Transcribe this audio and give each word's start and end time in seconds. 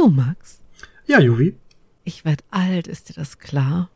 So, 0.00 0.08
Max. 0.08 0.62
Ja, 1.04 1.20
Juvi. 1.20 1.58
Ich 2.04 2.24
werd 2.24 2.42
alt, 2.50 2.86
ist 2.88 3.10
dir 3.10 3.12
das 3.12 3.38
klar? 3.38 3.90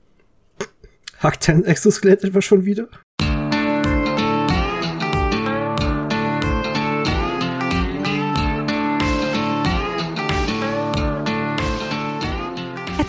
Hackt 1.19 1.49
dein 1.49 1.65
Exoskelett 1.65 2.25
etwa 2.25 2.43
schon 2.43 2.67
wieder? 2.67 2.91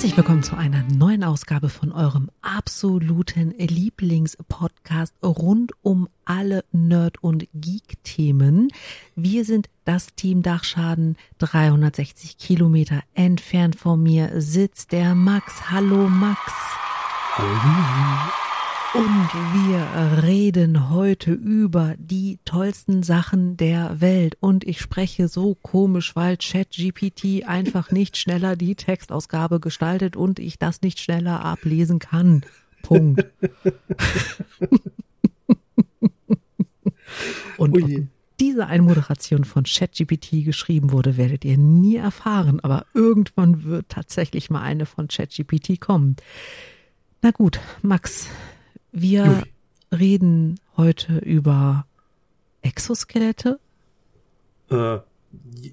Herzlich 0.06 0.18
willkommen 0.18 0.44
zu 0.44 0.56
einer 0.56 0.84
neuen 0.84 1.24
Ausgabe 1.24 1.68
von 1.68 1.92
eurem 1.92 2.30
absoluten 2.44 3.56
Lieblingspodcast 3.58 5.16
rund 5.24 5.72
um 5.82 6.08
alle 6.26 6.64
Nerd- 6.72 7.24
und 7.24 7.48
Geek-Themen. 7.56 8.68
Wir 9.16 9.46
sind 9.46 9.68
das 9.84 10.14
Team 10.14 10.44
Dachschaden. 10.44 11.18
360 11.40 12.38
Kilometer 12.38 13.02
entfernt 13.16 13.78
von 13.78 14.04
mir 14.04 14.30
sitzt 14.40 14.92
der 14.92 15.16
Max. 15.16 15.72
Hallo 15.72 16.08
Max. 16.08 16.40
Hallo. 17.34 18.45
Und 18.96 19.30
wir 19.68 20.24
reden 20.24 20.90
heute 20.90 21.34
über 21.34 21.96
die 21.98 22.40
tollsten 22.46 23.04
Sachen 23.04 23.58
der 23.58 24.00
Welt. 24.00 24.38
Und 24.40 24.64
ich 24.64 24.80
spreche 24.80 25.28
so 25.28 25.56
komisch, 25.56 26.16
weil 26.16 26.38
ChatGPT 26.38 27.46
einfach 27.46 27.92
nicht 27.92 28.16
schneller 28.16 28.56
die 28.56 28.76
Textausgabe 28.76 29.60
gestaltet 29.60 30.16
und 30.16 30.40
ich 30.40 30.60
das 30.60 30.82
nicht 30.82 31.02
schneller 31.02 31.44
ablesen 31.44 32.00
kann. 32.00 32.46
Punkt. 32.84 33.26
und 37.58 37.84
ob 37.84 37.90
diese 38.40 38.68
Einmoderation 38.68 39.44
von 39.44 39.66
ChatGPT 39.66 40.46
geschrieben 40.46 40.94
wurde, 40.94 41.18
werdet 41.18 41.44
ihr 41.44 41.58
nie 41.58 41.98
erfahren. 41.98 42.62
Aber 42.62 42.86
irgendwann 42.94 43.66
wird 43.66 43.90
tatsächlich 43.90 44.50
mal 44.50 44.62
eine 44.62 44.86
von 44.86 45.10
ChatGPT 45.10 45.82
kommen. 45.82 46.16
Na 47.22 47.32
gut, 47.32 47.60
Max, 47.82 48.30
wir 48.96 49.26
Juvi. 49.26 49.52
reden 49.94 50.60
heute 50.78 51.20
über 51.20 51.86
Exoskelette, 52.62 53.60
Äh, 54.72 54.98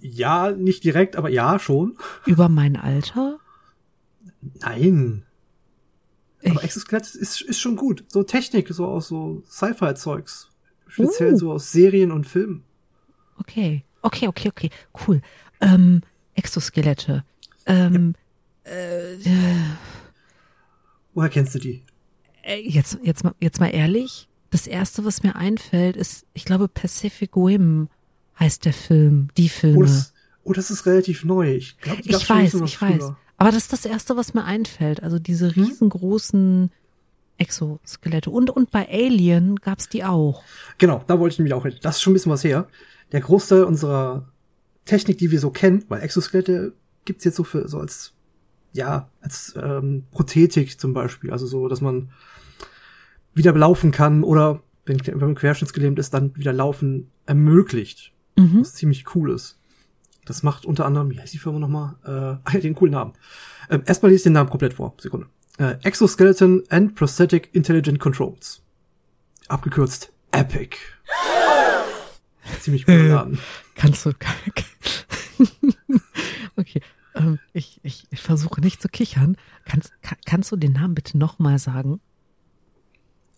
ja, 0.03 0.51
nicht 0.51 0.85
direkt, 0.85 1.17
aber 1.17 1.31
ja, 1.31 1.59
schon. 1.59 1.97
über 2.27 2.49
mein 2.49 2.77
Alter. 2.77 3.39
Nein. 4.61 5.25
Aber 6.45 6.57
Ich, 6.57 6.65
Exoskelett 6.65 7.15
ist, 7.15 7.41
ist 7.41 7.61
schon 7.61 7.77
gut. 7.77 8.05
So 8.09 8.23
Technik, 8.25 8.69
so 8.71 8.87
aus 8.87 9.09
so 9.09 9.43
Sci-Fi-Zeugs. 9.49 10.49
Speziell 10.89 11.35
Uh. 11.35 11.39
so 11.39 11.53
aus 11.53 11.71
Serien 11.73 12.11
und 12.11 12.27
Filmen. 12.27 12.65
okay, 13.39 13.85
okay, 14.03 14.27
okay, 14.29 14.49
okay, 14.49 14.71
cool. 15.07 15.23
Ähm, 15.61 16.03
Exoskelette. 16.35 17.25
Ähm, 17.67 18.15
äh, 18.65 19.17
Woher 21.15 21.29
kennst 21.31 21.55
du 21.55 21.59
die? 21.61 21.83
Äh, 22.43 22.61
jetzt, 22.61 22.99
jetzt, 23.03 23.25
mal, 23.25 23.35
jetzt 23.41 23.61
mal 23.61 23.69
ehrlich. 23.69 24.29
Das 24.51 24.67
erste, 24.67 25.05
was 25.05 25.23
mir 25.23 25.35
einfällt, 25.37 25.97
ist, 25.97 26.27
ich 26.35 26.45
glaube, 26.45 26.69
Pacific 26.69 27.37
Rim 27.37 27.89
heißt 28.39 28.65
der 28.65 28.73
Film, 28.75 29.29
die 29.37 29.49
Filme. 29.49 29.79
Oh, 29.79 29.83
das, 29.83 30.13
oh, 30.45 30.53
das 30.53 30.71
ist 30.71 30.85
relativ 30.87 31.25
neu. 31.25 31.55
Ich 31.55 31.79
glaube, 31.79 32.03
ich 32.05 32.29
weiß, 32.29 32.55
ich 32.55 32.83
weiß. 32.83 32.97
früher. 32.97 33.17
Aber 33.39 33.51
das 33.51 33.65
ist 33.65 33.73
das 33.73 33.85
erste, 33.87 34.17
was 34.17 34.35
mir 34.35 34.45
einfällt. 34.45 35.03
Also 35.03 35.19
diese 35.19 35.55
Hm? 35.55 35.65
riesengroßen 35.65 36.71
Exoskelette. 37.39 38.31
Und, 38.31 38.51
und 38.51 38.71
bei 38.71 38.89
Alien 38.89 39.57
gab's 39.57 39.89
die 39.89 40.05
auch. 40.05 40.45
Genau, 40.79 41.03
da 41.07 41.19
wollte 41.19 41.35
ich 41.35 41.39
nämlich 41.39 41.55
auch 41.55 41.65
hin. 41.65 41.75
Das 41.83 41.97
ist 41.97 42.03
schon 42.03 42.13
ein 42.13 42.15
bisschen 42.15 42.33
was 42.33 42.45
her. 42.45 42.69
Der 43.11 43.21
Großteil 43.21 43.65
unserer 43.65 44.29
Technik, 44.85 45.19
die 45.19 45.31
wir 45.31 45.41
so 45.41 45.51
kennen, 45.51 45.85
weil 45.89 46.03
Exoskelette 46.03 46.75
gibt's 47.05 47.25
jetzt 47.25 47.37
so 47.37 47.45
für 47.45 47.69
so 47.69 47.79
als 47.79 48.13
ja 48.73 49.09
als 49.21 49.55
ähm, 49.61 50.05
Prothetik 50.11 50.81
zum 50.81 50.95
Beispiel, 50.95 51.31
also 51.31 51.47
so, 51.47 51.69
dass 51.69 51.81
man 51.81 52.11
wieder 53.35 53.53
laufen 53.53 53.91
kann 53.93 54.23
oder 54.25 54.63
wenn, 54.85 55.05
wenn 55.07 55.19
man 55.19 55.35
querschnittsgelähmt 55.35 55.99
ist, 55.99 56.13
dann 56.15 56.37
wieder 56.37 56.53
laufen 56.53 57.11
ermöglicht, 57.27 58.13
Mhm. 58.37 58.61
was 58.61 58.75
ziemlich 58.75 59.15
cool 59.15 59.31
ist. 59.31 59.59
Das 60.25 60.43
macht 60.43 60.65
unter 60.65 60.87
anderem, 60.87 61.11
wie 61.11 61.21
heißt 61.21 61.35
die 61.35 61.39
Firma 61.39 61.59
nochmal? 61.59 61.97
Äh, 62.05 62.11
ah, 62.57 62.59
den 62.59 62.75
coolen 62.75 62.93
Namen. 62.93 63.13
Ähm, 63.71 63.83
erstmal 63.87 64.11
lese 64.11 64.21
ich 64.21 64.25
den 64.25 64.33
Namen 64.33 64.49
komplett 64.51 64.75
vor. 64.75 64.95
Sekunde. 64.99 65.27
Äh, 65.59 65.75
Exoskeleton 65.83 66.63
and 66.71 66.95
Prosthetic 66.95 67.51
Intelligent 67.53 67.99
Controls. 68.01 68.63
Abgekürzt 69.49 70.13
EPIC. 70.31 70.79
Ziemlich 72.61 72.87
cooler 72.87 73.09
Namen. 73.09 73.39
Kannst 73.75 74.07
du. 74.07 74.13
Ähm, 77.23 77.39
ich, 77.53 77.81
ich, 77.83 78.07
ich 78.11 78.21
versuche 78.21 78.61
nicht 78.61 78.81
zu 78.81 78.89
kichern. 78.89 79.37
Kannst, 79.65 79.93
kann, 80.03 80.19
kannst 80.25 80.53
du 80.53 80.57
den 80.57 80.73
Namen 80.73 80.95
bitte 80.95 81.19
nochmal 81.19 81.59
sagen? 81.59 82.01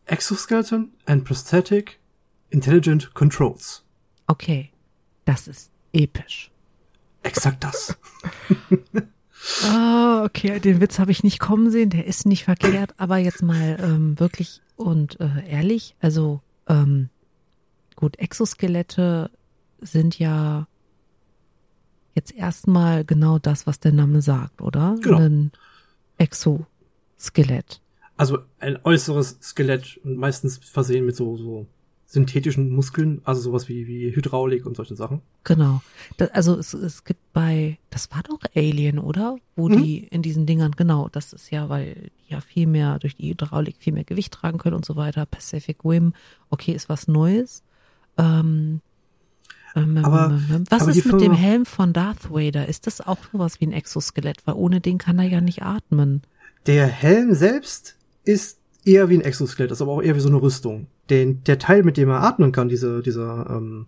Exoskeleton 0.07 0.93
and 1.07 1.25
Prosthetic 1.25 1.99
Intelligent 2.51 3.15
Controls. 3.15 3.85
Okay. 4.27 4.71
Das 5.25 5.49
ist 5.49 5.71
episch. 5.93 6.51
Exakt 7.23 7.65
das. 7.65 7.97
Ah, 9.63 10.25
okay, 10.25 10.59
den 10.59 10.81
Witz 10.81 10.99
habe 10.99 11.11
ich 11.11 11.23
nicht 11.23 11.39
kommen 11.39 11.71
sehen, 11.71 11.91
der 11.91 12.07
ist 12.07 12.25
nicht 12.25 12.45
verkehrt, 12.45 12.95
aber 12.97 13.19
jetzt 13.19 13.43
mal 13.43 13.77
ähm, 13.79 14.19
wirklich 14.19 14.63
und 14.77 15.21
äh, 15.21 15.47
ehrlich, 15.47 15.97
also 16.01 16.41
ähm, 16.67 17.11
gut, 17.95 18.19
Exoskelette 18.19 19.31
sind 19.81 20.19
ja 20.19 20.67
jetzt 22.15 22.35
erstmal 22.35 23.05
genau 23.05 23.39
das, 23.39 23.67
was 23.67 23.81
der 23.81 23.93
Name 23.93 24.23
sagt, 24.23 24.63
oder? 24.63 24.97
Genau. 25.03 25.19
Ein 25.19 25.53
Exoskelett. 26.19 27.81
Also 28.17 28.39
ein 28.61 28.79
äußeres 28.85 29.39
Skelett 29.43 29.99
und 30.05 30.17
meistens 30.17 30.59
versehen 30.59 31.05
mit 31.05 31.17
so, 31.17 31.37
so 31.37 31.67
synthetischen 32.07 32.71
Muskeln, 32.71 33.21
also 33.25 33.41
sowas 33.41 33.69
wie, 33.69 33.89
wie 33.89 34.15
Hydraulik 34.15 34.67
und 34.67 34.77
solche 34.77 34.95
Sachen. 34.95 35.21
Genau. 35.43 35.83
Da, 36.17 36.27
also 36.27 36.57
es, 36.57 36.73
es 36.75 37.03
gibt 37.03 37.21
bei, 37.33 37.79
das 37.91 38.11
war 38.13 38.23
doch 38.23 38.39
Alien, 38.55 39.01
oder? 39.01 39.37
Wo 39.57 39.69
Mhm. 39.69 39.83
die 39.83 39.99
in 39.99 40.23
diesen 40.23 40.47
Dingern, 40.47 40.73
genau, 40.73 41.09
das 41.11 41.33
ist 41.33 41.51
ja, 41.51 41.69
weil 41.69 42.11
die 42.29 42.33
ja 42.33 42.41
viel 42.41 42.69
mehr 42.69 43.01
durch 43.01 43.17
die 43.17 43.31
Hydraulik 43.31 43.77
viel 43.79 43.93
mehr 43.93 44.05
Gewicht 44.05 44.33
tragen 44.33 44.59
können 44.59 44.77
und 44.77 44.85
so 44.85 44.95
weiter. 44.95 45.27
Pacific 45.27 45.79
Rim, 45.85 46.15
okay, 46.51 46.73
ist 46.73 46.89
was 46.89 47.09
Neues. 47.09 47.65
Ähm, 48.17 48.81
Aber- 49.75 50.41
ähm, 50.51 50.65
was 50.71 50.83
aber 50.83 50.93
die 50.93 50.99
ist 51.01 51.07
mit 51.13 51.21
dem 51.21 51.33
Helm 51.33 51.67
von 51.67 51.93
Darth 51.93 52.31
Vader? 52.31 52.69
Ist 52.69 52.87
das 52.87 53.01
auch 53.01 53.19
sowas 53.33 53.61
wie 53.61 53.67
ein 53.67 53.73
Exoskelett? 53.73 54.47
Weil 54.47 54.55
ohne 54.55 54.81
den 54.81 54.99
kann 54.99 55.19
er 55.19 55.27
ja 55.27 55.41
nicht 55.41 55.63
atmen. 55.63 56.23
Der 56.67 56.87
Helm 56.87 57.35
selbst 57.35 57.97
ist 58.25 58.59
eher 58.85 59.09
wie 59.09 59.15
ein 59.19 59.21
Exoskelett, 59.21 59.71
ist 59.71 59.83
aber 59.83 59.93
auch 59.93 60.03
eher 60.03 60.15
wie 60.17 60.21
so 60.21 60.29
eine 60.29 60.41
Rüstung. 60.41 60.87
Den, 61.11 61.43
der 61.45 61.59
Teil, 61.59 61.83
mit 61.83 61.97
dem 61.97 62.09
er 62.09 62.23
atmen 62.23 62.53
kann, 62.53 62.69
diese, 62.69 63.03
dieser, 63.03 63.51
ähm, 63.51 63.87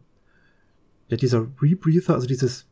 ja, 1.08 1.16
dieser 1.16 1.46
Rebreather, 1.62 2.14
also 2.14 2.26
dieses 2.26 2.66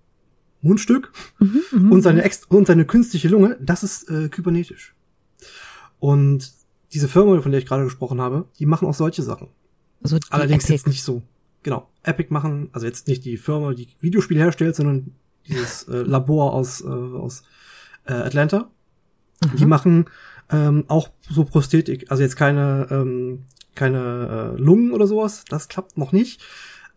Mundstück 0.60 1.12
Mhm, 1.38 1.92
und 1.92 2.02
seine 2.02 2.22
ex 2.24 2.44
und 2.48 2.66
seine 2.66 2.84
künstliche 2.84 3.28
Lunge, 3.28 3.56
das 3.60 3.82
ist 3.82 4.10
äh, 4.10 4.28
kybernetisch. 4.28 4.94
Und 5.98 6.52
diese 6.92 7.08
Firma, 7.08 7.40
von 7.40 7.50
der 7.52 7.60
ich 7.60 7.66
gerade 7.66 7.84
gesprochen 7.84 8.20
habe, 8.20 8.46
die 8.58 8.66
machen 8.66 8.86
auch 8.88 8.94
solche 8.94 9.22
Sachen. 9.22 9.48
Also 10.02 10.18
Allerdings 10.30 10.64
Epic. 10.64 10.74
jetzt 10.74 10.86
nicht 10.86 11.02
so. 11.02 11.22
Genau. 11.62 11.88
Epic 12.04 12.32
machen, 12.32 12.68
also 12.72 12.86
jetzt 12.86 13.08
nicht 13.08 13.24
die 13.24 13.36
Firma, 13.36 13.74
die 13.74 13.88
Videospiele 14.00 14.40
herstellt, 14.40 14.76
sondern 14.76 15.12
dieses 15.48 15.84
äh, 15.84 15.96
Labor 16.06 16.52
aus, 16.52 16.80
äh, 16.82 16.86
aus 16.86 17.42
äh, 18.06 18.12
Atlanta. 18.12 18.68
Die 19.58 19.66
machen 19.66 20.06
ähm, 20.50 20.84
auch 20.88 21.08
so 21.28 21.44
Prosthetik, 21.44 22.10
also 22.10 22.22
jetzt 22.22 22.36
keine, 22.36 22.86
ähm, 22.90 23.44
keine 23.74 24.54
äh, 24.56 24.60
Lungen 24.60 24.92
oder 24.92 25.06
sowas, 25.06 25.44
das 25.48 25.68
klappt 25.68 25.98
noch 25.98 26.12
nicht. 26.12 26.42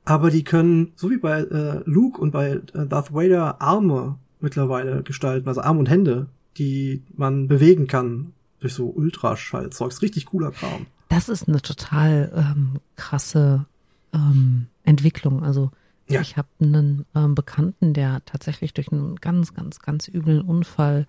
Aber 0.06 0.32
die 0.32 0.44
können, 0.44 0.94
so 0.96 1.10
wie 1.10 1.18
bei 1.18 1.42
äh, 1.42 1.82
Luke 1.84 2.22
und 2.22 2.32
bei 2.32 2.62
äh, 2.74 2.86
Darth 2.88 3.14
Vader, 3.14 3.62
Arme 3.62 4.18
mittlerweile 4.40 5.04
gestalten, 5.04 5.48
also 5.50 5.62
Arme 5.62 5.80
und 5.80 5.90
Hände, 5.90 6.28
die 6.58 7.04
man 7.16 7.48
bewegen 7.48 7.88
kann 7.88 8.32
durch 8.60 8.74
so 8.74 8.88
Ultraschallzeugs. 8.88 10.02
Richtig 10.02 10.28
cooler 10.28 10.52
Kram. 10.52 10.86
Das 11.10 11.30
ist 11.30 11.48
eine 11.48 11.62
total 11.62 12.32
ähm, 12.36 12.80
krasse 12.96 13.66
ähm, 14.18 14.68
Entwicklung. 14.84 15.44
Also 15.44 15.72
Ja. 16.10 16.22
ich 16.22 16.38
habe 16.38 16.48
einen 16.60 17.06
ähm, 17.16 17.36
Bekannten, 17.36 17.94
der 17.94 18.24
tatsächlich 18.26 18.74
durch 18.74 18.92
einen 18.92 19.16
ganz, 19.18 19.54
ganz, 19.54 19.80
ganz 19.80 20.08
üblen 20.08 20.42
Unfall 20.42 21.06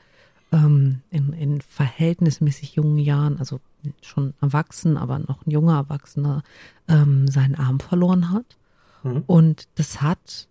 ähm, 0.53 1.01
in, 1.11 1.33
in 1.33 1.61
verhältnismäßig 1.61 2.75
jungen 2.75 2.99
Jahren, 2.99 3.39
also 3.39 3.61
schon 4.03 4.35
erwachsen, 4.41 4.97
aber 4.97 5.19
noch 5.19 5.47
ein 5.47 5.51
junger 5.51 5.77
Erwachsener, 5.77 6.43
ähm, 6.89 7.29
seinen 7.29 7.55
Arm 7.55 7.79
verloren 7.81 8.31
hat. 8.33 8.57
Mhm. 9.05 9.23
Und 9.27 9.69
das 9.77 10.03
hat, 10.03 10.49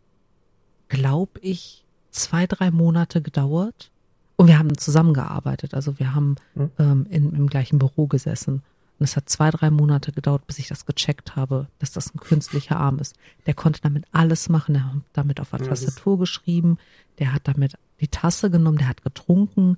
glaube 0.87 1.39
ich, 1.41 1.83
zwei, 2.11 2.47
drei 2.47 2.71
Monate 2.71 3.21
gedauert. 3.21 3.91
Und 4.37 4.47
wir 4.47 4.59
haben 4.59 4.77
zusammengearbeitet. 4.77 5.73
Also 5.73 5.97
wir 5.99 6.13
haben 6.15 6.35
Mhm. 6.55 6.71
ähm, 6.79 7.05
in, 7.09 7.33
im 7.33 7.47
gleichen 7.47 7.79
Büro 7.79 8.07
gesessen. 8.07 8.61
Und 8.99 9.03
es 9.03 9.15
hat 9.15 9.29
zwei, 9.29 9.51
drei 9.51 9.69
Monate 9.69 10.11
gedauert, 10.11 10.47
bis 10.47 10.57
ich 10.57 10.67
das 10.67 10.85
gecheckt 10.85 11.35
habe, 11.35 11.67
dass 11.79 11.91
das 11.91 12.13
ein 12.13 12.19
künstlicher 12.19 12.77
Arm 12.77 12.99
ist. 12.99 13.15
Der 13.45 13.53
konnte 13.53 13.81
damit 13.81 14.05
alles 14.11 14.49
machen. 14.49 14.75
Er 14.75 14.85
hat 14.85 15.01
damit 15.13 15.39
auf 15.39 15.51
der 15.51 15.59
Ja, 15.59 15.67
Tastatur 15.67 16.17
geschrieben. 16.17 16.77
Der 17.19 17.33
hat 17.33 17.47
damit 17.47 17.77
die 17.99 18.07
Tasse 18.07 18.49
genommen, 18.49 18.79
der 18.79 18.87
hat 18.87 19.03
getrunken. 19.03 19.77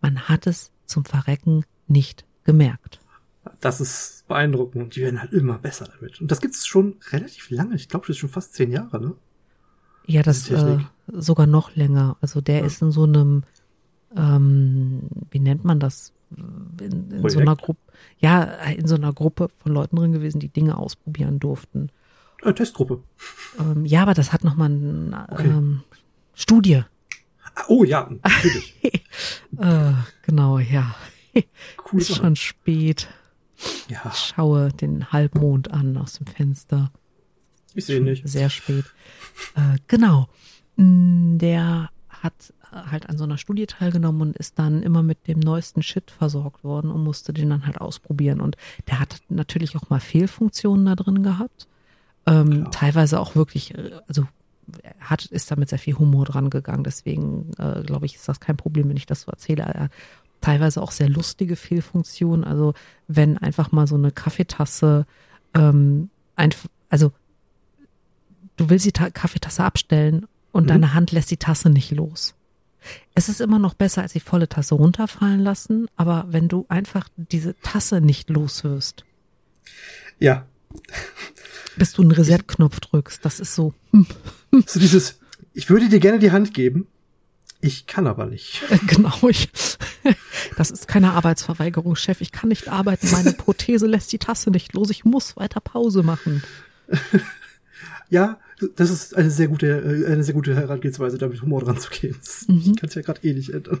Man 0.00 0.28
hat 0.28 0.46
es 0.46 0.72
zum 0.86 1.04
Verrecken 1.04 1.64
nicht 1.86 2.24
gemerkt. 2.44 3.00
Das 3.60 3.80
ist 3.80 4.26
beeindruckend 4.28 4.82
und 4.82 4.96
die 4.96 5.00
werden 5.02 5.20
halt 5.20 5.32
immer 5.32 5.58
besser 5.58 5.86
damit. 5.86 6.20
Und 6.20 6.30
das 6.30 6.40
gibt's 6.40 6.66
schon 6.66 6.96
relativ 7.10 7.50
lange. 7.50 7.76
Ich 7.76 7.88
glaube, 7.88 8.06
das 8.06 8.16
ist 8.16 8.20
schon 8.20 8.28
fast 8.28 8.54
zehn 8.54 8.70
Jahre, 8.70 9.00
ne? 9.00 9.14
Ja, 10.06 10.22
das 10.22 10.50
äh, 10.50 10.78
sogar 11.06 11.46
noch 11.46 11.74
länger. 11.76 12.16
Also 12.20 12.40
der 12.40 12.60
ja. 12.60 12.66
ist 12.66 12.80
in 12.80 12.92
so 12.92 13.04
einem, 13.04 13.44
ähm, 14.16 15.02
wie 15.30 15.38
nennt 15.38 15.64
man 15.64 15.80
das? 15.80 16.12
In, 16.30 17.10
in 17.10 17.28
so 17.28 17.40
einer 17.40 17.56
Gruppe, 17.56 17.80
ja, 18.18 18.42
in 18.42 18.86
so 18.86 18.96
einer 18.96 19.12
Gruppe 19.12 19.48
von 19.58 19.72
Leuten 19.72 19.96
drin 19.96 20.12
gewesen, 20.12 20.40
die 20.40 20.48
Dinge 20.48 20.76
ausprobieren 20.76 21.38
durften. 21.38 21.90
Eine 22.42 22.54
Testgruppe. 22.54 23.02
Ähm, 23.58 23.84
ja, 23.84 24.02
aber 24.02 24.14
das 24.14 24.32
hat 24.32 24.44
nochmal 24.44 24.70
eine 24.70 25.26
okay. 25.30 25.48
ähm, 25.48 25.82
Studie. 26.34 26.82
Ah, 27.54 27.64
oh 27.68 27.82
ja, 27.84 28.08
natürlich. 28.22 28.76
äh, 29.58 29.92
genau, 30.22 30.58
ja. 30.58 30.94
Cool. 31.92 32.00
Ist 32.00 32.16
schon 32.16 32.36
spät. 32.36 33.08
Ja. 33.88 34.02
Ich 34.12 34.18
schaue 34.18 34.72
den 34.72 35.10
Halbmond 35.12 35.72
an 35.72 35.96
aus 35.96 36.14
dem 36.14 36.26
Fenster. 36.26 36.92
Ich 37.74 37.86
sehe 37.86 38.00
nicht. 38.00 38.28
Sehr 38.28 38.50
spät. 38.50 38.84
Äh, 39.54 39.78
genau. 39.86 40.28
Mm, 40.76 41.38
der 41.38 41.90
hat 42.22 42.52
halt 42.70 43.08
an 43.08 43.16
so 43.16 43.24
einer 43.24 43.38
Studie 43.38 43.66
teilgenommen 43.66 44.20
und 44.20 44.36
ist 44.36 44.58
dann 44.58 44.82
immer 44.82 45.02
mit 45.02 45.26
dem 45.26 45.40
neuesten 45.40 45.82
Shit 45.82 46.10
versorgt 46.10 46.64
worden 46.64 46.90
und 46.90 47.02
musste 47.02 47.32
den 47.32 47.50
dann 47.50 47.66
halt 47.66 47.80
ausprobieren. 47.80 48.40
Und 48.40 48.56
der 48.88 49.00
hat 49.00 49.20
natürlich 49.28 49.76
auch 49.76 49.88
mal 49.90 50.00
Fehlfunktionen 50.00 50.86
da 50.86 50.94
drin 50.94 51.22
gehabt. 51.22 51.66
Ähm, 52.26 52.68
teilweise 52.70 53.20
auch 53.20 53.34
wirklich, 53.34 53.74
äh, 53.74 53.92
also 54.06 54.26
hat, 55.00 55.24
ist 55.26 55.50
da 55.50 55.56
mit 55.56 55.68
sehr 55.68 55.78
viel 55.78 55.94
Humor 55.94 56.26
dran 56.26 56.50
gegangen. 56.50 56.84
Deswegen 56.84 57.52
äh, 57.58 57.82
glaube 57.82 58.06
ich, 58.06 58.16
ist 58.16 58.28
das 58.28 58.40
kein 58.40 58.56
Problem, 58.56 58.88
wenn 58.88 58.96
ich 58.96 59.06
das 59.06 59.22
so 59.22 59.30
erzähle. 59.30 59.62
Er 59.62 59.88
teilweise 60.40 60.82
auch 60.82 60.92
sehr 60.92 61.08
lustige 61.08 61.56
Fehlfunktionen. 61.56 62.44
Also 62.44 62.74
wenn 63.06 63.38
einfach 63.38 63.72
mal 63.72 63.86
so 63.86 63.96
eine 63.96 64.12
Kaffeetasse 64.12 65.06
ähm, 65.54 66.10
einfach, 66.36 66.68
also 66.90 67.12
du 68.56 68.70
willst 68.70 68.86
die 68.86 68.92
Ta 68.92 69.10
Kaffeetasse 69.10 69.64
abstellen 69.64 70.26
und 70.52 70.64
mhm. 70.64 70.68
deine 70.68 70.94
Hand 70.94 71.12
lässt 71.12 71.30
die 71.30 71.36
Tasse 71.36 71.70
nicht 71.70 71.90
los. 71.90 72.34
Es 73.14 73.28
ist 73.28 73.40
immer 73.40 73.58
noch 73.58 73.74
besser, 73.74 74.02
als 74.02 74.12
die 74.12 74.20
volle 74.20 74.48
Tasse 74.48 74.74
runterfallen 74.74 75.40
lassen, 75.40 75.88
aber 75.96 76.26
wenn 76.28 76.48
du 76.48 76.66
einfach 76.68 77.08
diese 77.16 77.58
Tasse 77.60 78.00
nicht 78.00 78.30
los 78.30 78.64
wirst. 78.64 79.04
Ja. 80.18 80.46
Bis 81.76 81.92
du 81.92 82.02
einen 82.02 82.12
Reset-Knopf 82.12 82.80
drückst, 82.80 83.24
das 83.24 83.40
ist 83.40 83.54
so. 83.54 83.74
So 84.66 84.80
dieses, 84.80 85.20
ich 85.52 85.68
würde 85.68 85.90
dir 85.90 86.00
gerne 86.00 86.18
die 86.18 86.30
Hand 86.32 86.54
geben, 86.54 86.86
ich 87.60 87.86
kann 87.86 88.06
aber 88.06 88.26
nicht. 88.26 88.62
Genau, 88.86 89.28
ich, 89.28 89.50
das 90.56 90.70
ist 90.70 90.86
keine 90.86 91.12
Arbeitsverweigerung, 91.12 91.96
Chef. 91.96 92.20
Ich 92.20 92.32
kann 92.32 92.48
nicht 92.48 92.68
arbeiten. 92.68 93.10
Meine 93.10 93.32
Prothese 93.34 93.86
lässt 93.86 94.12
die 94.12 94.18
Tasse 94.18 94.50
nicht 94.50 94.74
los. 94.74 94.90
Ich 94.90 95.04
muss 95.04 95.36
weiter 95.36 95.60
Pause 95.60 96.02
machen. 96.02 96.42
Ja, 98.08 98.38
das 98.76 98.90
ist 98.90 99.16
eine 99.16 99.30
sehr 99.30 99.48
gute, 99.48 99.66
äh, 99.66 100.06
eine 100.06 100.24
sehr 100.24 100.34
gute 100.34 100.54
Herangehensweise, 100.54 101.18
damit 101.18 101.42
Humor 101.42 101.62
dran 101.62 101.78
zu 101.78 101.90
gehen. 101.90 102.16
Mhm. 102.48 102.58
Ich 102.58 102.76
kann 102.76 102.88
es 102.88 102.94
ja 102.94 103.02
gerade 103.02 103.22
eh 103.26 103.32
nicht 103.32 103.50
ändern. 103.50 103.80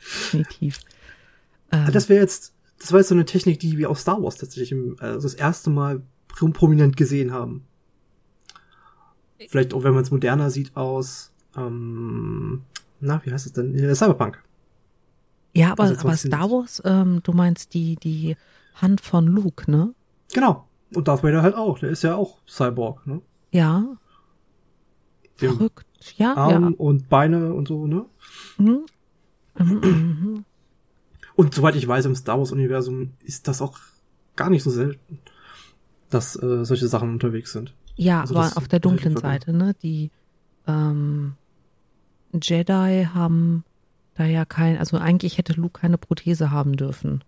Definitiv. 0.00 0.80
Ähm. 1.72 1.88
Das 1.92 2.08
wäre 2.08 2.20
jetzt, 2.20 2.54
das 2.78 2.92
war 2.92 3.00
jetzt 3.00 3.08
so 3.08 3.14
eine 3.14 3.26
Technik, 3.26 3.60
die 3.60 3.76
wir 3.76 3.90
aus 3.90 4.00
Star 4.00 4.22
Wars 4.22 4.36
tatsächlich 4.36 4.72
im, 4.72 4.96
also 5.00 5.20
das 5.20 5.34
erste 5.34 5.68
Mal 5.68 6.02
prominent 6.28 6.96
gesehen 6.96 7.32
haben. 7.32 7.66
Vielleicht 9.48 9.74
auch, 9.74 9.84
wenn 9.84 9.92
man 9.92 10.02
es 10.02 10.10
moderner 10.10 10.50
sieht, 10.50 10.76
aus, 10.76 11.30
ähm, 11.56 12.62
na, 13.00 13.20
wie 13.24 13.32
heißt 13.32 13.46
es 13.46 13.52
denn? 13.52 13.94
Cyberpunk. 13.94 14.42
Ja, 15.54 15.72
aber, 15.72 15.84
also 15.84 16.00
aber 16.00 16.16
Star 16.16 16.50
Wars, 16.50 16.82
ähm, 16.84 17.20
du 17.22 17.32
meinst 17.32 17.74
die, 17.74 17.96
die 17.96 18.36
Hand 18.74 19.00
von 19.00 19.26
Luke, 19.26 19.70
ne? 19.70 19.94
Genau. 20.32 20.66
Und 20.94 21.06
Darth 21.06 21.22
Vader 21.22 21.42
halt 21.42 21.54
auch. 21.54 21.78
Der 21.78 21.90
ist 21.90 22.02
ja 22.02 22.14
auch 22.14 22.38
Cyborg, 22.46 23.06
ne? 23.06 23.20
Ja. 23.50 23.96
Verrückt. 25.36 25.86
Ja, 26.16 26.34
Arm 26.34 26.62
ja. 26.62 26.76
und 26.78 27.08
Beine 27.08 27.52
und 27.54 27.68
so, 27.68 27.86
ne? 27.86 28.04
Mhm. 28.56 28.86
Und 31.34 31.54
soweit 31.54 31.76
ich 31.76 31.86
weiß, 31.86 32.06
im 32.06 32.14
Star 32.14 32.38
Wars-Universum 32.38 33.12
ist 33.24 33.48
das 33.48 33.62
auch 33.62 33.78
gar 34.36 34.50
nicht 34.50 34.62
so 34.62 34.70
selten, 34.70 35.18
dass 36.10 36.40
äh, 36.40 36.64
solche 36.64 36.88
Sachen 36.88 37.10
unterwegs 37.10 37.52
sind. 37.52 37.74
Ja, 37.96 38.20
also 38.20 38.36
aber 38.36 38.56
auf 38.56 38.68
der 38.68 38.78
dunklen 38.78 39.16
Seite, 39.16 39.52
ne? 39.52 39.74
Die 39.82 40.10
ähm, 40.66 41.34
Jedi 42.40 43.08
haben 43.12 43.64
da 44.14 44.24
ja 44.24 44.44
kein, 44.44 44.78
also 44.78 44.98
eigentlich 44.98 45.38
hätte 45.38 45.54
Luke 45.54 45.80
keine 45.80 45.98
Prothese 45.98 46.50
haben 46.50 46.76
dürfen. 46.76 47.24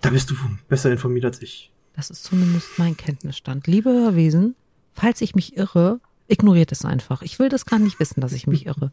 Da 0.00 0.10
bist 0.10 0.30
du 0.30 0.36
besser 0.68 0.90
informiert 0.90 1.24
als 1.24 1.42
ich. 1.42 1.71
Das 1.94 2.10
ist 2.10 2.24
zumindest 2.24 2.78
mein 2.78 2.96
Kenntnisstand. 2.96 3.66
Liebe 3.66 3.90
Hörwesen, 3.90 4.54
falls 4.94 5.20
ich 5.20 5.34
mich 5.34 5.56
irre, 5.56 6.00
ignoriert 6.28 6.72
es 6.72 6.84
einfach. 6.84 7.22
Ich 7.22 7.38
will 7.38 7.48
das 7.48 7.66
gar 7.66 7.78
nicht 7.78 8.00
wissen, 8.00 8.20
dass 8.20 8.32
ich 8.32 8.46
mich 8.46 8.66
irre. 8.66 8.90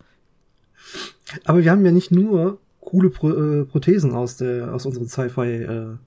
Aber 1.46 1.63
wir 1.63 1.72
haben 1.72 1.86
ja 1.86 1.92
nicht 1.92 2.12
nur 2.12 2.60
coole 2.80 3.10
Pro 3.10 3.30
äh, 3.30 3.66
Prothesen 3.66 4.13
aus 4.13 4.38
der 4.38 4.74
aus 4.74 4.86
unseren 4.86 5.07
Sci-Fi 5.07 5.42
äh, 5.42 5.98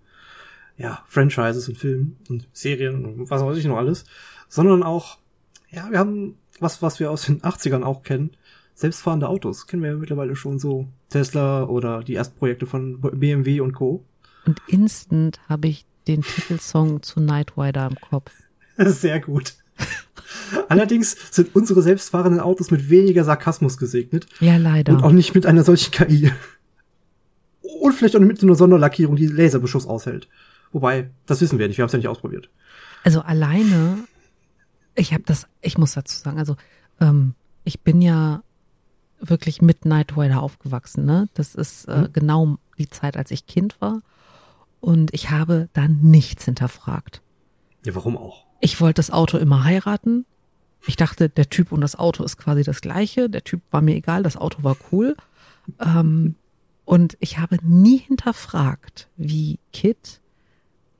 ja, 0.78 1.02
Franchises 1.06 1.68
und 1.68 1.78
Filmen 1.78 2.16
und 2.28 2.48
Serien 2.52 3.04
und 3.04 3.30
was 3.30 3.42
weiß 3.42 3.56
ich 3.58 3.66
noch 3.66 3.76
alles, 3.76 4.04
sondern 4.48 4.82
auch 4.82 5.18
ja, 5.70 5.90
wir 5.90 5.98
haben 5.98 6.36
was 6.60 6.82
was 6.82 7.00
wir 7.00 7.10
aus 7.10 7.26
den 7.26 7.40
80ern 7.42 7.82
auch 7.82 8.02
kennen, 8.02 8.30
selbstfahrende 8.74 9.28
Autos. 9.28 9.66
Kennen 9.66 9.82
wir 9.82 9.90
ja 9.90 9.96
mittlerweile 9.96 10.36
schon 10.36 10.58
so 10.58 10.88
Tesla 11.08 11.64
oder 11.64 12.02
die 12.02 12.14
ersten 12.14 12.38
Projekte 12.38 12.66
von 12.66 13.00
BMW 13.00 13.60
und 13.60 13.72
Co. 13.72 14.04
Und 14.44 14.60
instant 14.66 15.40
habe 15.48 15.68
ich 15.68 15.86
den 16.08 16.22
Titelsong 16.22 17.02
zu 17.02 17.20
Night 17.20 17.56
Rider 17.56 17.86
im 17.86 17.96
Kopf. 17.96 18.30
Sehr 18.76 19.20
gut. 19.20 19.54
Allerdings 20.68 21.16
sind 21.30 21.54
unsere 21.54 21.82
selbstfahrenden 21.82 22.40
Autos 22.40 22.70
mit 22.70 22.90
weniger 22.90 23.24
Sarkasmus 23.24 23.76
gesegnet. 23.76 24.26
Ja, 24.40 24.56
leider. 24.56 24.92
Und 24.92 25.02
auch 25.02 25.12
nicht 25.12 25.34
mit 25.34 25.46
einer 25.46 25.64
solchen 25.64 25.90
KI. 25.90 26.30
Und 27.80 27.92
vielleicht 27.94 28.16
auch 28.16 28.20
mit 28.20 28.38
so 28.38 28.46
einer 28.46 28.54
Sonderlackierung, 28.54 29.16
die 29.16 29.26
Laserbeschuss 29.26 29.86
aushält. 29.86 30.28
Wobei, 30.72 31.10
das 31.26 31.40
wissen 31.40 31.58
wir 31.58 31.68
nicht, 31.68 31.78
wir 31.78 31.82
haben 31.82 31.88
es 31.88 31.92
ja 31.92 31.98
nicht 31.98 32.08
ausprobiert. 32.08 32.48
Also 33.04 33.20
alleine, 33.20 33.98
ich 34.94 35.12
habe 35.12 35.24
das, 35.26 35.46
ich 35.60 35.78
muss 35.78 35.92
dazu 35.92 36.16
sagen, 36.16 36.38
also 36.38 36.56
ähm, 37.00 37.34
ich 37.64 37.80
bin 37.80 38.00
ja 38.00 38.42
wirklich 39.20 39.62
mit 39.62 39.84
Night 39.84 40.16
Rider 40.16 40.42
aufgewachsen, 40.42 41.04
ne? 41.04 41.28
Das 41.34 41.54
ist 41.54 41.86
äh, 41.86 42.02
mhm. 42.02 42.12
genau 42.12 42.58
die 42.78 42.90
Zeit, 42.90 43.16
als 43.16 43.30
ich 43.30 43.46
Kind 43.46 43.80
war. 43.80 44.02
Und 44.82 45.14
ich 45.14 45.30
habe 45.30 45.68
dann 45.74 46.00
nichts 46.02 46.44
hinterfragt. 46.44 47.22
Ja, 47.86 47.94
warum 47.94 48.16
auch? 48.16 48.46
Ich 48.60 48.80
wollte 48.80 48.98
das 48.98 49.12
Auto 49.12 49.38
immer 49.38 49.62
heiraten. 49.62 50.26
Ich 50.84 50.96
dachte, 50.96 51.28
der 51.28 51.48
Typ 51.48 51.70
und 51.70 51.80
das 51.80 51.94
Auto 51.94 52.24
ist 52.24 52.36
quasi 52.36 52.64
das 52.64 52.80
gleiche. 52.80 53.30
Der 53.30 53.44
Typ 53.44 53.62
war 53.70 53.80
mir 53.80 53.94
egal, 53.94 54.24
das 54.24 54.36
Auto 54.36 54.64
war 54.64 54.76
cool. 54.90 55.16
Ähm, 55.78 56.34
und 56.84 57.16
ich 57.20 57.38
habe 57.38 57.58
nie 57.62 57.98
hinterfragt, 57.98 59.08
wie 59.16 59.60
Kit 59.72 60.20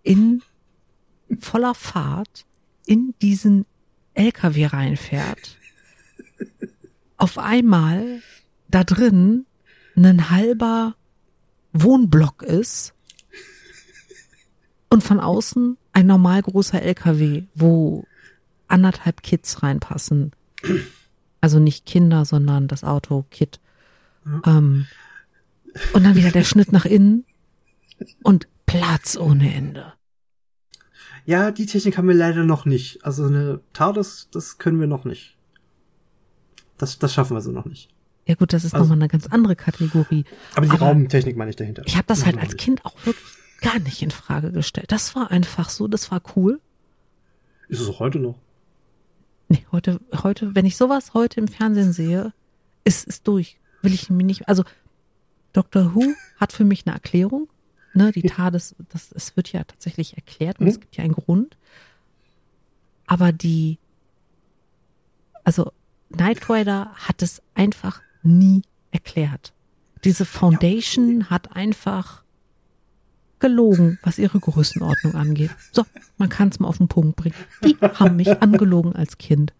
in 0.05 0.43
voller 1.41 1.75
Fahrt 1.75 2.47
in 2.87 3.15
diesen 3.21 3.67
LKW 4.15 4.67
reinfährt. 4.67 5.59
Auf 7.17 7.37
einmal 7.37 8.21
da 8.69 8.85
drin 8.85 9.45
ein 9.97 10.31
halber 10.31 10.95
Wohnblock 11.73 12.45
ist 12.45 12.95
und 14.93 15.03
von 15.03 15.21
außen 15.21 15.79
ein 15.95 16.07
normal 16.07 16.43
großer 16.43 16.83
LKW, 16.83 17.45
wo 17.55 18.05
anderthalb 18.69 19.23
Kids 19.23 19.63
reinpassen. 19.63 20.33
Also 21.41 21.59
nicht 21.59 21.87
Kinder, 21.87 22.27
sondern 22.27 22.69
das 22.69 22.85
Auto 22.85 23.25
Kid. 23.31 23.59
Mhm. 24.25 24.43
Ähm, 24.47 24.87
und 25.95 26.05
dann 26.05 26.15
wieder 26.15 26.31
der 26.31 26.45
Schnitt 26.45 26.73
nach 26.73 26.85
innen 26.85 27.25
und 28.23 28.49
Platz 28.67 29.17
ohne 29.17 29.55
Ende. 29.55 29.95
Ja, 31.25 31.53
die 31.53 31.65
Technik 31.65 31.97
haben 31.97 32.09
wir 32.09 32.15
leider 32.15 32.45
noch 32.45 32.67
nicht. 32.67 33.03
Also 33.03 33.25
eine 33.25 33.61
TARDIS, 33.73 34.29
das 34.31 34.59
können 34.59 34.79
wir 34.79 34.89
noch 34.89 35.07
nicht. 35.07 35.39
Das, 36.77 36.99
das 36.99 37.15
schaffen 37.15 37.35
wir 37.35 37.41
so 37.41 37.51
noch 37.51 37.65
nicht. 37.65 37.89
Ja 38.27 38.35
gut, 38.35 38.53
das 38.53 38.65
ist 38.65 38.75
also, 38.75 38.85
nochmal 38.85 38.99
eine 38.99 39.09
ganz 39.09 39.27
andere 39.29 39.57
Kategorie. 39.57 40.27
Aber 40.55 40.67
die 40.67 40.73
aber 40.73 40.87
Raumtechnik 40.87 41.37
meine 41.37 41.49
ich 41.49 41.57
dahinter. 41.57 41.83
Ich 41.87 41.97
habe 41.97 42.07
das, 42.09 42.19
das 42.19 42.27
halt 42.27 42.39
als 42.39 42.57
Kind 42.57 42.85
auch 42.85 42.95
wirklich 43.07 43.42
gar 43.62 43.78
nicht 43.78 44.02
in 44.02 44.11
Frage 44.11 44.52
gestellt. 44.52 44.92
Das 44.92 45.14
war 45.14 45.31
einfach 45.31 45.71
so, 45.71 45.88
das 45.88 46.11
war 46.11 46.21
cool. 46.37 46.61
Ist 47.69 47.81
es 47.81 47.88
auch 47.88 48.00
heute 48.00 48.19
noch? 48.19 48.38
Nee, 49.49 49.64
heute, 49.73 50.00
heute, 50.23 50.54
wenn 50.54 50.66
ich 50.66 50.76
sowas 50.76 51.14
heute 51.14 51.40
im 51.40 51.49
Fernsehen 51.49 51.92
sehe, 51.92 52.33
ist 52.85 53.09
es 53.09 53.23
durch. 53.23 53.59
Will 53.81 53.95
ich 53.95 54.11
mir 54.11 54.25
nicht, 54.25 54.49
also 54.49 54.64
Dr. 55.52 55.95
Who 55.95 56.14
hat 56.38 56.52
für 56.52 56.64
mich 56.64 56.87
eine 56.87 56.95
Erklärung. 56.95 57.49
Ne, 57.95 58.11
die 58.12 58.23
TARDIS, 58.23 58.75
das, 58.90 59.12
es 59.12 59.37
wird 59.37 59.52
ja 59.52 59.64
tatsächlich 59.64 60.16
erklärt 60.16 60.59
und 60.59 60.66
mhm. 60.66 60.73
es 60.73 60.81
gibt 60.81 60.97
ja 60.97 61.04
einen 61.04 61.12
Grund. 61.12 61.57
Aber 63.07 63.33
die, 63.33 63.78
also 65.45 65.73
Knight 66.11 66.49
Rider 66.49 66.92
hat 66.95 67.23
es 67.23 67.42
einfach 67.54 68.00
nie 68.23 68.62
erklärt. 68.90 69.52
Diese 70.04 70.25
Foundation 70.25 71.31
hat 71.31 71.54
einfach 71.54 72.22
gelogen, 73.43 73.99
was 74.03 74.19
ihre 74.19 74.39
Größenordnung 74.39 75.15
angeht. 75.15 75.51
So, 75.73 75.85
man 76.17 76.29
kann 76.29 76.49
es 76.49 76.61
mal 76.61 76.69
auf 76.69 76.79
den 76.79 76.89
Punkt 76.89 77.17
bringen. 77.17 77.35
Die 77.65 77.77
haben 77.77 78.17
mich 78.17 78.41
angelogen 78.41 78.95
als 78.95 79.19
Kind. 79.19 79.53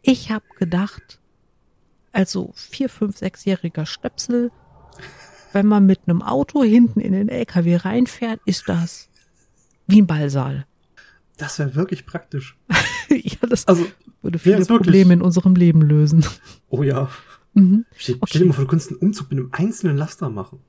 Ich 0.00 0.30
habe 0.30 0.44
gedacht, 0.58 1.18
also 2.12 2.52
vier, 2.54 2.88
fünf, 2.88 3.18
sechsjähriger 3.18 3.84
Stöpsel, 3.84 4.52
wenn 5.52 5.66
man 5.66 5.86
mit 5.86 6.00
einem 6.06 6.22
Auto 6.22 6.62
hinten 6.62 7.00
in 7.00 7.12
den 7.12 7.28
LKW 7.28 7.76
reinfährt, 7.76 8.40
ist 8.46 8.68
das 8.68 9.08
wie 9.88 10.00
ein 10.00 10.06
Ballsaal. 10.06 10.64
Das 11.36 11.58
wäre 11.58 11.74
wirklich 11.74 12.06
praktisch. 12.06 12.56
ja, 13.10 13.48
das 13.48 13.66
also, 13.66 13.86
würde 14.22 14.38
viele 14.38 14.64
Probleme 14.64 15.14
in 15.14 15.22
unserem 15.22 15.56
Leben 15.56 15.82
lösen. 15.82 16.24
Oh 16.68 16.82
ja. 16.82 17.10
Mhm. 17.54 17.86
Stell, 17.96 18.16
okay. 18.16 18.26
stell 18.28 18.42
dir 18.42 18.48
mal 18.48 18.54
vor, 18.54 18.64
du 18.64 18.70
könntest 18.70 18.90
einen 18.92 19.00
Umzug 19.00 19.30
mit 19.30 19.38
einem 19.38 19.48
einzelnen 19.52 19.96
Laster 19.96 20.30
machen. 20.30 20.60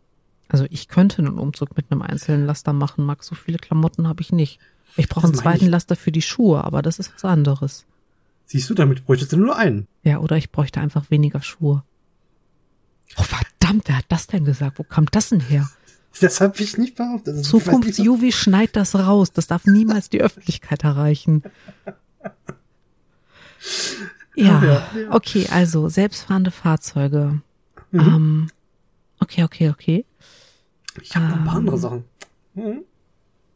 Also 0.50 0.66
ich 0.70 0.88
könnte 0.88 1.20
einen 1.20 1.40
Umzug 1.40 1.76
mit 1.76 1.92
einem 1.92 2.02
einzelnen 2.02 2.46
Laster 2.46 2.74
machen, 2.74 3.06
Max. 3.06 3.28
So 3.28 3.36
viele 3.36 3.58
Klamotten 3.58 4.08
habe 4.08 4.22
ich 4.22 4.32
nicht. 4.32 4.60
Ich 4.96 5.10
brauche 5.10 5.28
einen 5.28 5.36
zweiten 5.36 5.66
ich. 5.66 5.72
Laster 5.72 5.96
für 5.96 6.12
die 6.12 6.22
Schuhe, 6.22 6.64
aber 6.64 6.82
das 6.82 7.00
ist 7.00 7.14
was 7.14 7.26
anderes. 7.26 7.86
Siehst 8.46 8.70
du, 8.70 8.74
damit 8.74 9.06
bräuchtest 9.06 9.34
du 9.34 9.38
nur 9.38 9.58
einen. 9.58 9.88
Ja, 10.04 10.20
oder 10.20 10.38
ich 10.38 10.52
bräuchte 10.52 10.80
einfach 10.80 11.12
weniger 11.12 11.42
Schuhe. 11.42 11.84
Oh, 13.18 13.24
verdammt, 13.24 13.88
wer 13.88 13.98
hat 13.98 14.06
das 14.08 14.28
denn 14.28 14.46
gesagt? 14.46 14.80
Wo 14.80 14.84
kam 14.84 15.06
das 15.08 15.30
denn 15.30 15.42
her? 15.42 15.70
Das 16.20 16.42
habe 16.42 16.60
ich 16.64 16.80
nicht 16.80 16.96
behauptet. 16.96 17.46
Zukunfts-Juvi 17.46 18.32
schneit 18.32 18.76
das 18.76 18.96
raus. 18.96 19.32
Das 19.34 19.46
darf 19.46 19.66
niemals 19.66 20.10
die 20.10 20.20
Öffentlichkeit 20.20 20.84
erreichen. 20.84 21.44
Ja, 24.36 24.64
ja, 24.64 24.64
ja. 24.64 24.84
okay, 25.12 25.48
also 25.52 25.90
selbstfahrende 25.90 26.50
Fahrzeuge. 26.50 27.42
Mhm. 27.92 28.00
Ähm, 28.00 28.50
okay, 29.20 29.44
okay, 29.44 29.70
okay. 29.70 30.06
Ich 31.02 31.16
habe 31.16 31.26
ähm, 31.26 31.32
noch 31.32 31.38
ein 31.38 31.46
paar 31.46 31.56
andere 31.56 31.76
ähm, 31.76 31.82
Sachen. 31.82 32.04
Mhm. 32.54 32.84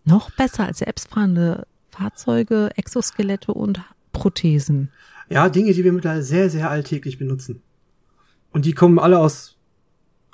Noch 0.06 0.32
besser 0.32 0.66
als 0.66 0.80
selbstfahrende 0.80 1.68
Fahrzeuge, 1.90 2.72
Exoskelette 2.76 3.54
und 3.54 3.82
Prothesen. 4.14 4.92
Ja, 5.30 5.50
Dinge, 5.50 5.74
die 5.74 5.84
wir 5.84 5.94
mittlerweile 5.94 6.24
sehr, 6.24 6.50
sehr 6.50 6.70
alltäglich 6.70 7.18
benutzen. 7.18 7.62
Und 8.52 8.66
die 8.66 8.74
kommen 8.74 9.00
alle 9.00 9.20
aus 9.20 9.58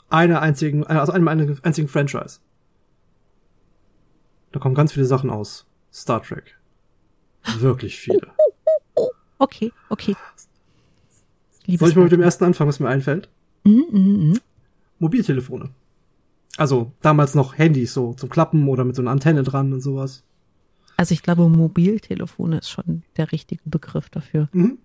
einer 0.09 0.41
einzigen, 0.41 0.83
äh, 0.83 0.97
aus 0.97 1.09
einem 1.09 1.27
einzigen 1.27 1.87
Franchise. 1.87 2.39
Da 4.51 4.59
kommen 4.59 4.75
ganz 4.75 4.93
viele 4.93 5.05
Sachen 5.05 5.29
aus 5.29 5.67
Star 5.91 6.23
Trek. 6.23 6.57
Wirklich 7.59 7.97
viele. 7.97 8.21
Okay, 9.37 9.71
okay. 9.89 10.15
Liebes 11.65 11.79
Soll 11.79 11.89
ich 11.89 11.95
mal 11.95 12.03
mit 12.03 12.11
dem 12.11 12.21
ersten 12.21 12.45
anfangen, 12.45 12.69
was 12.69 12.79
mir 12.79 12.89
einfällt? 12.89 13.29
Mm, 13.63 13.81
mm, 13.91 14.31
mm. 14.31 14.39
Mobiltelefone. 14.99 15.69
Also 16.57 16.91
damals 17.01 17.35
noch 17.35 17.57
Handys 17.57 17.93
so 17.93 18.13
zum 18.13 18.29
Klappen 18.29 18.67
oder 18.67 18.83
mit 18.83 18.95
so 18.95 19.01
einer 19.01 19.11
Antenne 19.11 19.43
dran 19.43 19.71
und 19.73 19.81
sowas. 19.81 20.23
Also 20.97 21.13
ich 21.13 21.21
glaube, 21.21 21.47
Mobiltelefone 21.47 22.57
ist 22.57 22.69
schon 22.69 23.03
der 23.15 23.31
richtige 23.31 23.61
Begriff 23.65 24.09
dafür. 24.09 24.49
Mhm. 24.51 24.79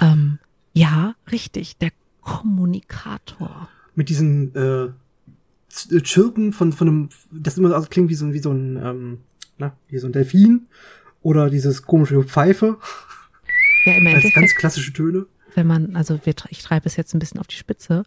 Ähm, 0.00 0.38
ja, 0.72 1.14
richtig, 1.30 1.76
der 1.76 1.90
Kommunikator. 2.22 3.68
Mit 3.94 4.08
diesen 4.08 4.54
äh, 4.54 4.84
äh, 4.84 6.00
Chirpen 6.02 6.52
von, 6.52 6.72
von 6.72 6.88
einem, 6.88 7.08
das 7.30 7.58
immer 7.58 7.74
also 7.74 7.88
klingt 7.88 8.08
wie 8.08 8.14
so, 8.14 8.32
wie 8.32 8.38
so 8.38 8.50
ein, 8.50 8.80
ähm, 8.82 9.18
na, 9.58 9.76
wie 9.88 9.98
so 9.98 10.08
ein 10.08 10.12
Delfin 10.12 10.66
oder 11.22 11.50
dieses 11.50 11.82
komische 11.82 12.22
Pfeife. 12.24 12.78
Ja, 13.84 13.92
im 13.92 14.06
Endeffekt. 14.06 14.36
Als 14.36 14.44
ganz 14.44 14.54
klassische 14.54 14.92
Töne. 14.94 15.26
Wenn 15.54 15.66
man, 15.66 15.94
also 15.94 16.18
wir, 16.24 16.34
ich 16.48 16.62
treibe 16.62 16.86
es 16.86 16.96
jetzt 16.96 17.14
ein 17.14 17.18
bisschen 17.18 17.38
auf 17.38 17.46
die 17.46 17.56
Spitze, 17.56 18.04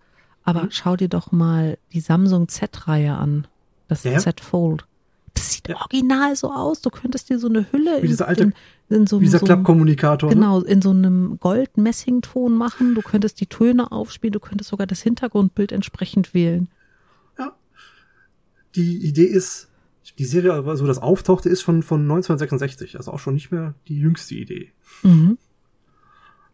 aber 0.47 0.63
mhm. 0.63 0.71
schau 0.71 0.95
dir 0.95 1.09
doch 1.09 1.33
mal 1.33 1.77
die 1.91 1.99
Samsung 1.99 2.47
Z-Reihe 2.47 3.13
an. 3.15 3.47
Das 3.89 4.05
ja. 4.05 4.17
Z 4.17 4.39
Fold. 4.39 4.87
Das 5.33 5.51
sieht 5.51 5.67
ja. 5.67 5.75
original 5.75 6.37
so 6.37 6.53
aus. 6.53 6.81
Du 6.81 6.89
könntest 6.89 7.29
dir 7.29 7.37
so 7.37 7.49
eine 7.49 7.69
Hülle 7.69 8.01
wie 8.01 8.07
dieser 8.07 8.29
alte, 8.29 8.43
in, 8.43 8.53
in 8.87 9.07
so, 9.07 9.19
wie 9.19 9.25
dieser 9.25 9.39
so 9.39 9.45
Klappkommunikator. 9.45 10.29
Ne? 10.29 10.35
Genau, 10.35 10.61
in 10.61 10.81
so 10.81 10.91
einem 10.91 11.37
Gold-Messing-Ton 11.41 12.55
machen. 12.55 12.95
Du 12.95 13.01
könntest 13.01 13.41
die 13.41 13.47
Töne 13.47 13.91
aufspielen. 13.91 14.31
Du 14.31 14.39
könntest 14.39 14.69
sogar 14.69 14.87
das 14.87 15.01
Hintergrundbild 15.01 15.73
entsprechend 15.73 16.33
wählen. 16.33 16.69
Ja. 17.37 17.53
Die 18.75 19.05
Idee 19.05 19.25
ist, 19.25 19.67
die 20.17 20.25
Serie, 20.25 20.63
so 20.77 20.87
das 20.87 20.99
auftauchte, 20.99 21.49
ist 21.49 21.61
von, 21.61 21.83
von 21.83 22.03
1966. 22.03 22.95
Also 22.95 23.11
auch 23.11 23.19
schon 23.19 23.33
nicht 23.33 23.51
mehr 23.51 23.73
die 23.89 23.99
jüngste 23.99 24.35
Idee. 24.35 24.71
Mhm. 25.03 25.37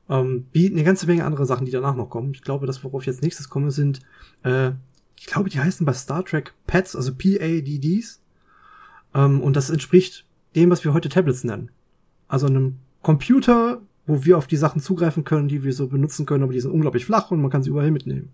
Ähm, 0.09 0.43
bieten 0.51 0.75
eine 0.75 0.83
ganze 0.83 1.07
Menge 1.07 1.25
andere 1.25 1.45
Sachen, 1.45 1.65
die 1.65 1.71
danach 1.71 1.95
noch 1.95 2.09
kommen. 2.09 2.33
Ich 2.33 2.41
glaube, 2.41 2.67
das, 2.67 2.83
worauf 2.83 3.01
ich 3.01 3.07
jetzt 3.07 3.21
nächstes 3.21 3.49
komme, 3.49 3.71
sind, 3.71 4.01
äh, 4.43 4.71
ich 5.17 5.27
glaube, 5.27 5.49
die 5.49 5.59
heißen 5.59 5.85
bei 5.85 5.93
Star 5.93 6.25
Trek 6.25 6.53
Pads, 6.67 6.95
also 6.95 7.13
P-A-D-Ds. 7.13 8.21
Ähm, 9.15 9.41
und 9.41 9.55
das 9.55 9.69
entspricht 9.69 10.25
dem, 10.55 10.69
was 10.69 10.83
wir 10.83 10.93
heute 10.93 11.09
Tablets 11.09 11.43
nennen. 11.43 11.69
Also 12.27 12.47
einem 12.47 12.77
Computer, 13.01 13.81
wo 14.05 14.25
wir 14.25 14.37
auf 14.37 14.47
die 14.47 14.57
Sachen 14.57 14.81
zugreifen 14.81 15.23
können, 15.23 15.47
die 15.47 15.63
wir 15.63 15.73
so 15.73 15.87
benutzen 15.87 16.25
können, 16.25 16.43
aber 16.43 16.53
die 16.53 16.59
sind 16.59 16.71
unglaublich 16.71 17.05
flach 17.05 17.31
und 17.31 17.41
man 17.41 17.51
kann 17.51 17.63
sie 17.63 17.69
überall 17.69 17.91
mitnehmen. 17.91 18.29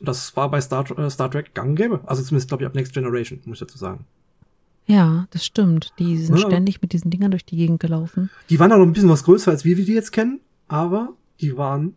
Das 0.00 0.36
war 0.36 0.50
bei 0.50 0.60
Star, 0.60 0.98
äh, 0.98 1.10
Star 1.10 1.30
Trek 1.30 1.54
gang 1.54 1.70
und 1.70 1.76
gäbe. 1.76 2.00
Also 2.06 2.22
zumindest, 2.22 2.48
glaube 2.48 2.62
ich, 2.62 2.66
ab 2.66 2.74
Next 2.74 2.92
Generation, 2.92 3.40
muss 3.44 3.56
ich 3.56 3.66
dazu 3.66 3.78
sagen. 3.78 4.06
Ja, 4.86 5.26
das 5.30 5.44
stimmt. 5.44 5.92
Die 5.98 6.16
sind 6.18 6.38
ja, 6.38 6.46
ständig 6.46 6.80
mit 6.80 6.92
diesen 6.92 7.10
Dingern 7.10 7.32
durch 7.32 7.44
die 7.44 7.56
Gegend 7.56 7.80
gelaufen. 7.80 8.30
Die 8.48 8.60
waren 8.60 8.70
auch 8.72 8.78
noch 8.78 8.86
ein 8.86 8.92
bisschen 8.92 9.08
was 9.08 9.24
größer, 9.24 9.50
als 9.50 9.64
wir, 9.64 9.76
wie 9.76 9.84
die 9.84 9.94
jetzt 9.94 10.12
kennen, 10.12 10.40
aber 10.68 11.14
die 11.40 11.56
waren, 11.56 11.94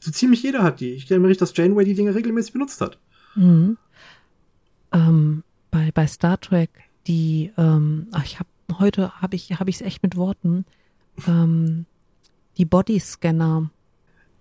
so 0.00 0.10
ziemlich 0.10 0.42
jeder 0.42 0.62
hat 0.62 0.80
die. 0.80 0.92
Ich 0.92 1.08
mir 1.10 1.16
richtig, 1.22 1.38
dass 1.38 1.56
Janeway 1.56 1.84
die 1.84 1.94
Dinge 1.94 2.14
regelmäßig 2.14 2.52
benutzt 2.52 2.80
hat. 2.80 2.98
Mhm. 3.34 3.76
Ähm, 4.92 5.42
bei, 5.70 5.90
bei 5.92 6.06
Star 6.06 6.40
Trek 6.40 6.70
die, 7.06 7.52
ähm, 7.56 8.08
ach, 8.12 8.24
ich 8.24 8.38
habe 8.38 8.48
heute 8.78 9.20
habe 9.20 9.34
ich 9.34 9.58
habe 9.58 9.70
ich 9.70 9.76
es 9.76 9.82
echt 9.82 10.02
mit 10.02 10.16
Worten, 10.16 10.64
ähm, 11.26 11.86
die 12.58 12.64
Bodyscanner. 12.64 13.70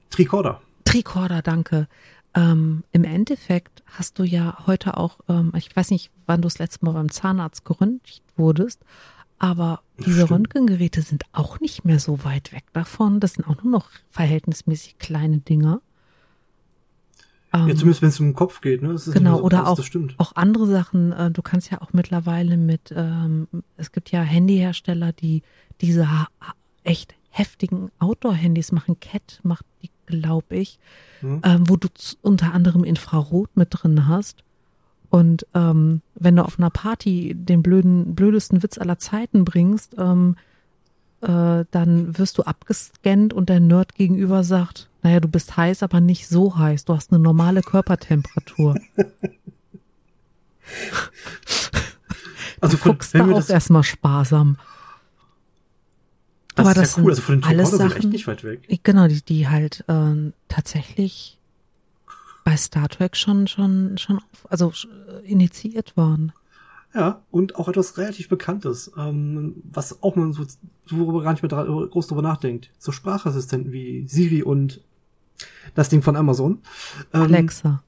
Tricorder. 0.09 0.61
Tricorder, 0.83 1.41
danke. 1.41 1.87
Ähm, 2.33 2.83
Im 2.91 3.03
Endeffekt 3.03 3.83
hast 3.85 4.19
du 4.19 4.23
ja 4.23 4.65
heute 4.67 4.97
auch, 4.97 5.19
ähm, 5.27 5.53
ich 5.55 5.73
weiß 5.75 5.91
nicht, 5.91 6.11
wann 6.25 6.41
du 6.41 6.47
das 6.47 6.59
letzte 6.59 6.85
Mal 6.85 6.91
beim 6.91 7.09
Zahnarzt 7.09 7.65
geröntgt 7.65 8.21
wurdest, 8.35 8.83
aber 9.39 9.82
diese. 10.06 10.29
Röntgengeräte 10.29 11.01
sind 11.01 11.24
auch 11.32 11.60
nicht 11.60 11.86
mehr 11.86 12.00
so 12.00 12.24
weit 12.24 12.53
weg 12.53 12.65
davon. 12.74 13.20
Das 13.20 13.34
sind 13.34 13.48
auch 13.48 13.63
nur 13.63 13.72
noch 13.72 13.89
verhältnismäßig 14.10 14.98
kleine 14.98 15.39
Dinger. 15.39 15.82
Ähm, 17.53 17.70
ja, 17.70 17.75
zumindest 17.75 18.01
wenn 18.01 18.10
es 18.10 18.20
um 18.20 18.27
den 18.27 18.36
Kopf 18.36 18.62
geht, 18.62 18.82
ne? 18.82 18.96
genau, 19.13 19.38
so 19.38 19.44
oder 19.44 19.67
auch, 19.67 19.79
auch 20.17 20.36
andere 20.36 20.67
Sachen. 20.67 21.12
Äh, 21.13 21.32
du 21.32 21.41
kannst 21.41 21.72
ja 21.72 21.82
auch 21.82 21.94
mittlerweile 21.94 22.58
mit, 22.58 22.94
ähm, 22.96 23.48
es 23.77 23.91
gibt 23.91 24.12
ja 24.12 24.22
Handyhersteller, 24.22 25.13
die 25.13 25.44
diese 25.82 26.08
echt 26.84 27.15
heftigen 27.29 27.89
Outdoor-Handys 28.00 28.72
machen. 28.72 29.00
Cat 29.00 29.39
macht 29.44 29.65
die, 29.82 29.91
glaube 30.08 30.56
ich, 30.56 30.79
hm. 31.22 31.41
ähm, 31.44 31.70
wo 31.70 31.77
du 31.77 31.88
unter 32.22 32.53
anderem 32.53 32.84
Infrarot 32.84 33.56
mit 33.56 33.70
drin 33.72 34.08
hast. 34.08 34.44
Und 35.09 35.45
ähm, 35.53 36.01
wenn 36.15 36.35
du 36.35 36.43
auf 36.43 36.59
einer 36.59 36.69
Party 36.69 37.33
den 37.35 37.63
blöden, 37.63 38.15
blödesten 38.15 38.61
Witz 38.63 38.77
aller 38.77 38.99
Zeiten 38.99 39.45
bringst, 39.45 39.95
ähm, 39.97 40.35
äh, 41.21 41.65
dann 41.71 42.17
wirst 42.17 42.37
du 42.37 42.43
abgescannt 42.43 43.33
und 43.33 43.49
der 43.49 43.59
Nerd 43.59 43.95
gegenüber 43.95 44.43
sagt, 44.43 44.89
naja, 45.01 45.19
du 45.19 45.27
bist 45.27 45.57
heiß, 45.57 45.83
aber 45.83 46.01
nicht 46.01 46.27
so 46.27 46.57
heiß. 46.57 46.85
Du 46.85 46.93
hast 46.93 47.11
eine 47.11 47.19
normale 47.19 47.61
Körpertemperatur. 47.61 48.75
also 52.61 52.77
von, 52.77 52.91
guckst 52.91 53.15
du 53.15 53.35
auch 53.35 53.49
erstmal 53.49 53.83
sparsam. 53.83 54.57
Das 56.55 56.65
aber 56.65 56.71
ist 56.71 56.77
das 56.77 56.95
ja 56.97 57.03
cool. 57.03 57.11
Also 57.11 57.21
von 57.21 57.35
den 57.35 57.43
alles 57.43 57.71
Sachen, 57.71 57.89
sind 57.89 57.97
echt 57.97 58.09
nicht 58.09 58.27
weit 58.27 58.43
weg. 58.43 58.79
Genau, 58.83 59.07
die, 59.07 59.21
die 59.21 59.47
halt 59.47 59.85
äh, 59.87 60.31
tatsächlich 60.49 61.37
bei 62.47 62.55
Star 62.55 62.87
Trek 62.87 63.17
schon, 63.17 63.45
schon, 63.47 63.97
schon, 63.97 64.21
also 64.47 64.71
initiiert 65.25 65.97
waren. 65.97 66.31
Ja, 66.95 67.21
und 67.29 67.57
auch 67.57 67.67
etwas 67.67 67.97
relativ 67.97 68.29
Bekanntes, 68.29 68.89
ähm, 68.97 69.55
was 69.69 70.01
auch 70.01 70.15
man 70.15 70.31
so, 70.31 70.45
worüber 70.89 71.23
gar 71.23 71.33
nicht 71.33 71.43
mehr 71.43 71.51
groß 71.51 72.07
drüber 72.07 72.21
nachdenkt. 72.21 72.71
So 72.79 72.93
Sprachassistenten 72.93 73.73
wie 73.73 74.07
Siri 74.07 74.43
und 74.43 74.79
das 75.75 75.89
Ding 75.89 76.01
von 76.01 76.15
Amazon. 76.15 76.61
Ähm, 77.13 77.23
Alexa. 77.23 77.83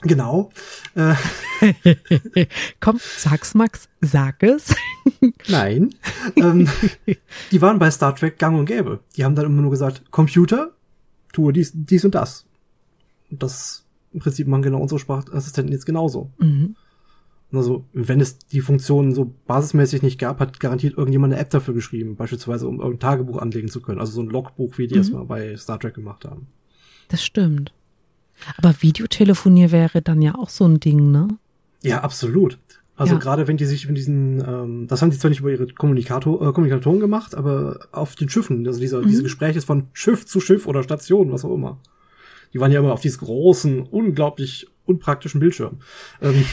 Genau. 0.00 0.50
Äh, 0.96 1.14
Komm, 2.80 2.98
sag's 2.98 3.54
Max, 3.54 3.88
sag 4.00 4.42
es. 4.42 4.74
Nein. 5.48 5.94
Ähm, 6.34 6.68
die 7.52 7.62
waren 7.62 7.78
bei 7.78 7.88
Star 7.92 8.16
Trek 8.16 8.40
gang 8.40 8.58
und 8.58 8.66
gäbe. 8.66 8.98
Die 9.16 9.24
haben 9.24 9.36
dann 9.36 9.46
immer 9.46 9.62
nur 9.62 9.70
gesagt, 9.70 10.10
Computer, 10.10 10.72
tue 11.32 11.52
dies, 11.52 11.70
dies 11.72 12.04
und 12.04 12.16
das. 12.16 12.46
Und 13.30 13.44
das 13.44 13.82
im 14.12 14.20
Prinzip 14.20 14.46
machen 14.46 14.62
genau 14.62 14.80
unsere 14.80 14.98
Sprachassistenten 14.98 15.72
jetzt 15.72 15.86
genauso. 15.86 16.30
Mhm. 16.38 16.76
Also, 17.52 17.84
wenn 17.92 18.20
es 18.20 18.38
die 18.38 18.62
Funktionen 18.62 19.14
so 19.14 19.34
basismäßig 19.46 20.02
nicht 20.02 20.18
gab, 20.18 20.40
hat 20.40 20.58
garantiert 20.58 20.96
irgendjemand 20.96 21.34
eine 21.34 21.42
App 21.42 21.50
dafür 21.50 21.74
geschrieben, 21.74 22.16
beispielsweise 22.16 22.66
um 22.66 22.80
irgendein 22.80 23.00
Tagebuch 23.00 23.38
anlegen 23.38 23.68
zu 23.68 23.82
können. 23.82 24.00
Also 24.00 24.12
so 24.12 24.22
ein 24.22 24.30
Logbuch, 24.30 24.78
wie 24.78 24.86
die 24.86 24.94
mhm. 24.94 25.00
es 25.00 25.10
mal 25.10 25.24
bei 25.24 25.56
Star 25.56 25.78
Trek 25.78 25.94
gemacht 25.94 26.24
haben. 26.24 26.46
Das 27.08 27.22
stimmt. 27.22 27.74
Aber 28.56 28.74
Videotelefonier 28.80 29.70
wäre 29.70 30.00
dann 30.00 30.22
ja 30.22 30.34
auch 30.34 30.48
so 30.48 30.64
ein 30.64 30.80
Ding, 30.80 31.10
ne? 31.10 31.28
Ja, 31.82 32.00
absolut. 32.00 32.58
Also 32.96 33.14
ja. 33.14 33.20
gerade 33.20 33.48
wenn 33.48 33.56
die 33.56 33.64
sich 33.64 33.86
mit 33.86 33.96
diesen, 33.96 34.42
ähm, 34.46 34.86
das 34.86 35.02
haben 35.02 35.10
die 35.10 35.18
zwar 35.18 35.28
nicht 35.28 35.40
über 35.40 35.50
ihre 35.50 35.66
Kommunikator, 35.66 36.48
äh, 36.48 36.52
Kommunikatoren 36.52 37.00
gemacht, 37.00 37.34
aber 37.34 37.80
auf 37.90 38.14
den 38.14 38.28
Schiffen, 38.28 38.66
also 38.66 38.80
dieser, 38.80 39.02
mhm. 39.02 39.08
diese 39.08 39.22
Gespräche 39.22 39.60
von 39.60 39.88
Schiff 39.92 40.24
zu 40.24 40.40
Schiff 40.40 40.66
oder 40.66 40.82
Station, 40.82 41.32
was 41.32 41.44
auch 41.44 41.54
immer. 41.54 41.78
Die 42.52 42.60
waren 42.60 42.72
ja 42.72 42.80
immer 42.80 42.92
auf 42.92 43.00
diesen 43.00 43.20
großen, 43.20 43.80
unglaublich 43.82 44.66
unpraktischen 44.84 45.40
Bildschirm. 45.40 45.80
Ähm, 46.20 46.44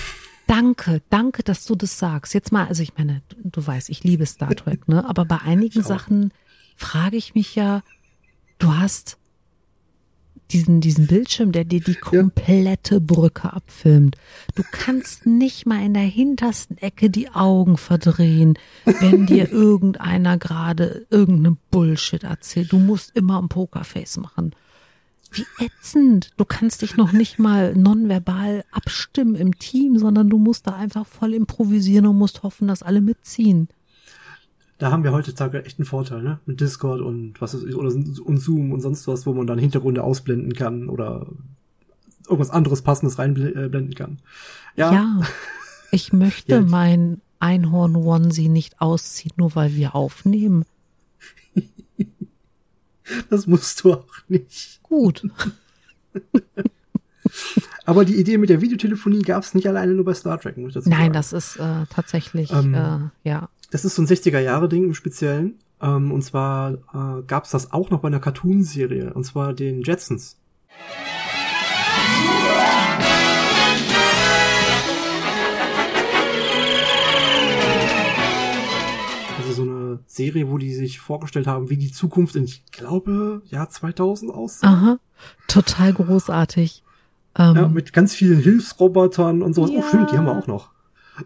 Danke, 0.50 1.04
danke, 1.12 1.44
dass 1.44 1.66
du 1.66 1.76
das 1.76 2.00
sagst. 2.00 2.34
Jetzt 2.34 2.52
mal, 2.52 2.66
also 2.66 2.82
ich 2.82 2.98
meine, 2.98 3.22
du, 3.30 3.50
du 3.50 3.68
weißt, 3.68 3.88
ich 3.90 4.04
liebe 4.04 4.26
Star 4.26 4.56
Trek, 4.56 4.88
ne? 4.88 5.08
Aber 5.08 5.24
bei 5.24 5.38
einigen 5.38 5.84
Sachen 5.84 6.34
frage 6.76 7.18
ich 7.18 7.36
mich 7.36 7.54
ja, 7.54 7.84
du 8.58 8.76
hast 8.76 9.20
diesen, 10.52 10.82
diesen 10.82 11.06
Bildschirm, 11.06 11.52
der 11.52 11.66
dir 11.66 11.82
die 11.82 11.94
komplette 11.94 12.96
ja. 12.96 13.00
Brücke 13.00 13.54
abfilmt. 13.54 14.16
Du 14.56 14.64
kannst 14.72 15.28
nicht 15.28 15.68
mal 15.68 15.86
in 15.86 15.94
der 15.94 16.02
hintersten 16.02 16.80
Ecke 16.80 17.12
die 17.12 17.30
Augen 17.30 17.78
verdrehen, 17.78 18.58
wenn 18.86 19.28
dir 19.28 19.50
irgendeiner 19.52 20.40
gerade 20.40 21.06
irgendeine 21.12 21.58
Bullshit 21.70 22.24
erzählt. 22.24 22.72
Du 22.72 22.80
musst 22.80 23.16
immer 23.16 23.40
ein 23.40 23.50
Pokerface 23.50 24.18
machen. 24.18 24.56
Wie 25.32 25.46
ätzend. 25.60 26.32
Du 26.38 26.46
kannst 26.46 26.82
dich 26.82 26.98
noch 26.98 27.12
nicht 27.12 27.40
mal 27.40 27.76
nonverbal 27.76 28.64
abstimmen 28.72 29.36
im 29.36 29.58
Team, 29.60 29.98
sondern 29.98 30.30
du 30.30 30.38
musst 30.38 30.68
da 30.68 30.74
einfach 30.74 31.06
voll 31.06 31.34
improvisieren 31.34 32.08
und 32.08 32.18
musst 32.18 32.44
hoffen, 32.44 32.68
dass 32.68 32.84
alle 32.84 33.02
mitziehen. 33.02 33.70
Da 34.80 34.92
haben 34.92 35.04
wir 35.04 35.12
heutzutage 35.12 35.66
echt 35.66 35.78
einen 35.78 35.86
Vorteil, 35.86 36.24
ne? 36.24 36.40
Mit 36.46 36.62
Discord 36.62 37.02
und 37.02 37.42
was 37.42 37.54
ist, 37.54 37.76
oder 37.76 37.90
und 37.90 38.38
Zoom 38.38 38.72
und 38.72 38.80
sonst 38.80 39.08
was, 39.08 39.26
wo 39.26 39.34
man 39.34 39.46
dann 39.46 39.60
Hintergründe 39.60 40.04
ausblenden 40.04 40.54
kann 40.54 40.90
oder 40.90 41.28
irgendwas 42.26 42.50
anderes 42.50 42.82
passendes 42.82 43.20
reinblenden 43.20 43.94
kann. 43.94 44.20
Ja. 44.76 44.94
ja 44.94 45.22
ich 45.92 46.14
möchte 46.14 46.56
ja. 46.56 46.62
mein 46.62 47.22
Einhorn 47.40 47.96
Onesie 47.96 48.50
nicht 48.50 48.80
ausziehen, 48.82 49.34
nur 49.38 49.56
weil 49.56 49.76
wir 49.76 49.96
aufnehmen. 49.96 50.66
Das 53.32 53.48
musst 53.48 53.84
du 53.84 53.94
auch 53.94 54.06
nicht. 54.28 54.79
Gut. 54.90 55.24
Aber 57.86 58.06
die 58.06 58.16
Idee 58.20 58.38
mit 58.38 58.50
der 58.50 58.62
Videotelefonie 58.62 59.22
gab 59.22 59.44
es 59.44 59.54
nicht 59.54 59.68
alleine 59.68 59.94
nur 59.94 60.06
bei 60.06 60.14
Star 60.14 60.40
Trek, 60.40 60.58
muss 60.58 60.70
ich 60.70 60.74
dazu 60.76 60.90
Nein, 60.90 61.00
sagen. 61.00 61.14
das 61.14 61.34
ist 61.34 61.56
äh, 61.58 61.86
tatsächlich, 61.90 62.52
ähm, 62.52 62.74
äh, 62.74 63.00
ja. 63.24 63.50
Das 63.72 63.86
ist 63.86 63.96
so 63.96 64.02
ein 64.02 64.08
60er-Jahre-Ding 64.08 64.84
im 64.84 64.94
Speziellen. 64.94 65.56
Ähm, 65.82 66.12
und 66.12 66.22
zwar 66.24 66.74
äh, 66.74 67.24
gab 67.26 67.46
es 67.46 67.52
das 67.52 67.72
auch 67.72 67.90
noch 67.90 68.02
bei 68.02 68.08
einer 68.08 68.20
Cartoon-Serie, 68.20 69.14
und 69.14 69.24
zwar 69.24 69.54
den 69.54 69.82
Jetsons. 69.82 70.38
Serie, 80.06 80.50
wo 80.50 80.58
die 80.58 80.74
sich 80.74 81.00
vorgestellt 81.00 81.48
haben, 81.48 81.70
wie 81.70 81.78
die 81.78 81.92
Zukunft 81.92 82.36
in, 82.36 82.46
ich 82.46 82.66
glaube, 82.72 83.42
Jahr 83.46 83.70
2000 83.70 84.32
aussieht. 84.32 84.70
Aha, 84.70 85.00
total 85.48 85.94
großartig. 85.94 86.84
Ähm, 87.38 87.56
ja, 87.56 87.68
mit 87.68 87.94
ganz 87.94 88.14
vielen 88.16 88.40
Hilfsrobotern 88.40 89.42
und 89.42 89.54
sowas. 89.54 89.72
Ja. 89.72 89.80
Oh, 89.80 89.88
stimmt, 89.88 90.12
die 90.12 90.18
haben 90.18 90.26
wir 90.26 90.38
auch 90.38 90.48
noch. 90.48 90.70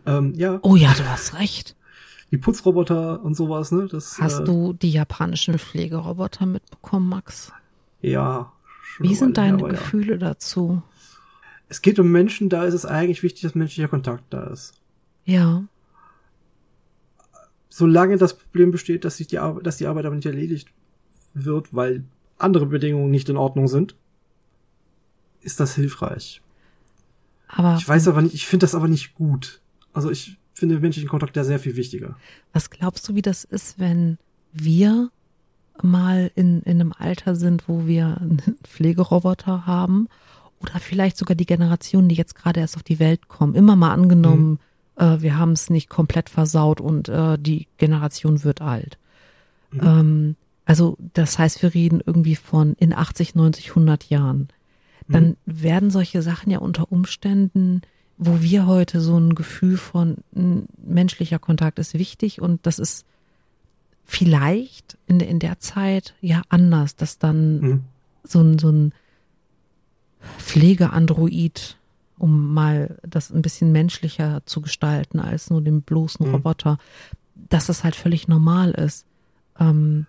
Ähm, 0.05 0.33
ja. 0.35 0.59
Oh 0.61 0.75
ja, 0.75 0.93
du 0.93 1.07
hast 1.09 1.35
recht. 1.35 1.75
Die 2.31 2.37
Putzroboter 2.37 3.23
und 3.23 3.35
sowas, 3.35 3.71
ne? 3.71 3.87
Das, 3.89 4.19
hast 4.19 4.39
äh, 4.39 4.43
du 4.43 4.73
die 4.73 4.91
japanischen 4.91 5.59
Pflegeroboter 5.59 6.45
mitbekommen, 6.45 7.07
Max? 7.07 7.51
Ja. 8.01 8.51
Wie 8.99 9.13
sind 9.13 9.37
deine 9.37 9.59
her, 9.59 9.69
Gefühle 9.69 10.13
ja. 10.13 10.17
dazu? 10.17 10.81
Es 11.69 11.81
geht 11.81 11.99
um 11.99 12.11
Menschen, 12.11 12.49
da 12.49 12.63
ist 12.65 12.73
es 12.73 12.85
eigentlich 12.85 13.23
wichtig, 13.23 13.43
dass 13.43 13.55
menschlicher 13.55 13.87
Kontakt 13.87 14.25
da 14.31 14.45
ist. 14.45 14.73
Ja 15.25 15.63
solange 17.75 18.17
das 18.17 18.37
Problem 18.37 18.69
besteht, 18.69 19.03
dass 19.03 19.17
sich 19.17 19.25
die 19.25 19.39
Arbeit, 19.39 19.65
dass 19.65 19.77
die 19.77 19.87
Arbeit 19.87 20.05
aber 20.05 20.15
nicht 20.15 20.27
erledigt 20.27 20.69
wird, 21.33 21.73
weil 21.73 22.03
andere 22.37 22.67
Bedingungen 22.67 23.09
nicht 23.09 23.29
in 23.29 23.37
Ordnung 23.37 23.67
sind, 23.67 23.95
ist 25.41 25.59
das 25.59 25.73
hilfreich. 25.73 26.43
Aber 27.47 27.75
ich 27.75 27.87
weiß 27.87 28.07
aber 28.07 28.21
nicht, 28.21 28.35
ich 28.35 28.45
finde 28.45 28.65
das 28.65 28.75
aber 28.75 28.87
nicht 28.87 29.15
gut. 29.15 29.59
Also 29.91 30.11
ich 30.11 30.37
finde 30.53 30.79
menschlichen 30.79 31.09
Kontakt 31.09 31.35
ja 31.35 31.43
sehr 31.43 31.57
viel 31.57 31.75
wichtiger. 31.75 32.15
Was 32.51 32.69
glaubst 32.69 33.09
du, 33.09 33.15
wie 33.15 33.23
das 33.23 33.43
ist, 33.43 33.79
wenn 33.79 34.19
wir 34.51 35.09
mal 35.81 36.29
in, 36.35 36.61
in 36.61 36.79
einem 36.79 36.93
Alter 36.95 37.35
sind, 37.35 37.67
wo 37.67 37.87
wir 37.87 38.17
einen 38.21 38.39
Pflegeroboter 38.63 39.65
haben 39.65 40.09
oder 40.59 40.79
vielleicht 40.79 41.17
sogar 41.17 41.35
die 41.35 41.47
Generationen, 41.47 42.07
die 42.07 42.15
jetzt 42.15 42.35
gerade 42.35 42.59
erst 42.59 42.75
auf 42.75 42.83
die 42.83 42.99
Welt 42.99 43.29
kommen, 43.29 43.55
immer 43.55 43.75
mal 43.75 43.93
angenommen, 43.93 44.51
mhm 44.51 44.59
äh, 44.95 45.17
wir 45.19 45.37
haben 45.37 45.51
es 45.51 45.69
nicht 45.69 45.89
komplett 45.89 46.29
versaut 46.29 46.81
und 46.81 47.09
äh, 47.09 47.37
die 47.37 47.67
Generation 47.77 48.43
wird 48.43 48.61
alt. 48.61 48.97
Mhm. 49.71 49.81
Ähm, 49.83 50.35
also 50.65 50.97
das 51.13 51.37
heißt, 51.37 51.61
wir 51.61 51.73
reden 51.73 52.01
irgendwie 52.05 52.35
von 52.35 52.73
in 52.73 52.93
80, 52.93 53.35
90, 53.35 53.69
100 53.69 54.09
Jahren. 54.09 54.47
Dann 55.07 55.29
mhm. 55.29 55.35
werden 55.45 55.91
solche 55.91 56.21
Sachen 56.21 56.49
ja 56.51 56.59
unter 56.59 56.91
Umständen, 56.91 57.81
wo 58.17 58.41
wir 58.41 58.65
heute 58.65 59.01
so 59.01 59.17
ein 59.17 59.35
Gefühl 59.35 59.77
von 59.77 60.17
menschlicher 60.77 61.39
Kontakt 61.39 61.79
ist 61.79 61.95
wichtig 61.95 62.41
und 62.41 62.65
das 62.65 62.79
ist 62.79 63.05
vielleicht 64.05 64.97
in, 65.07 65.19
in 65.19 65.39
der 65.39 65.59
Zeit 65.59 66.13
ja 66.21 66.41
anders, 66.49 66.95
dass 66.95 67.17
dann 67.17 67.59
mhm. 67.59 67.83
so 68.23 68.41
ein, 68.41 68.59
so 68.59 68.69
ein 68.69 68.93
Pflegeandroid 70.37 71.77
um 72.23 72.53
mal 72.53 72.97
das 73.05 73.31
ein 73.31 73.41
bisschen 73.41 73.73
menschlicher 73.73 74.43
zu 74.45 74.61
gestalten 74.61 75.19
als 75.19 75.49
nur 75.49 75.61
den 75.61 75.81
bloßen 75.81 76.25
mhm. 76.25 76.35
Roboter, 76.35 76.77
dass 77.35 77.65
das 77.65 77.83
halt 77.83 77.97
völlig 77.97 78.29
normal 78.29 78.71
ist. 78.71 79.05
Ähm, 79.59 80.05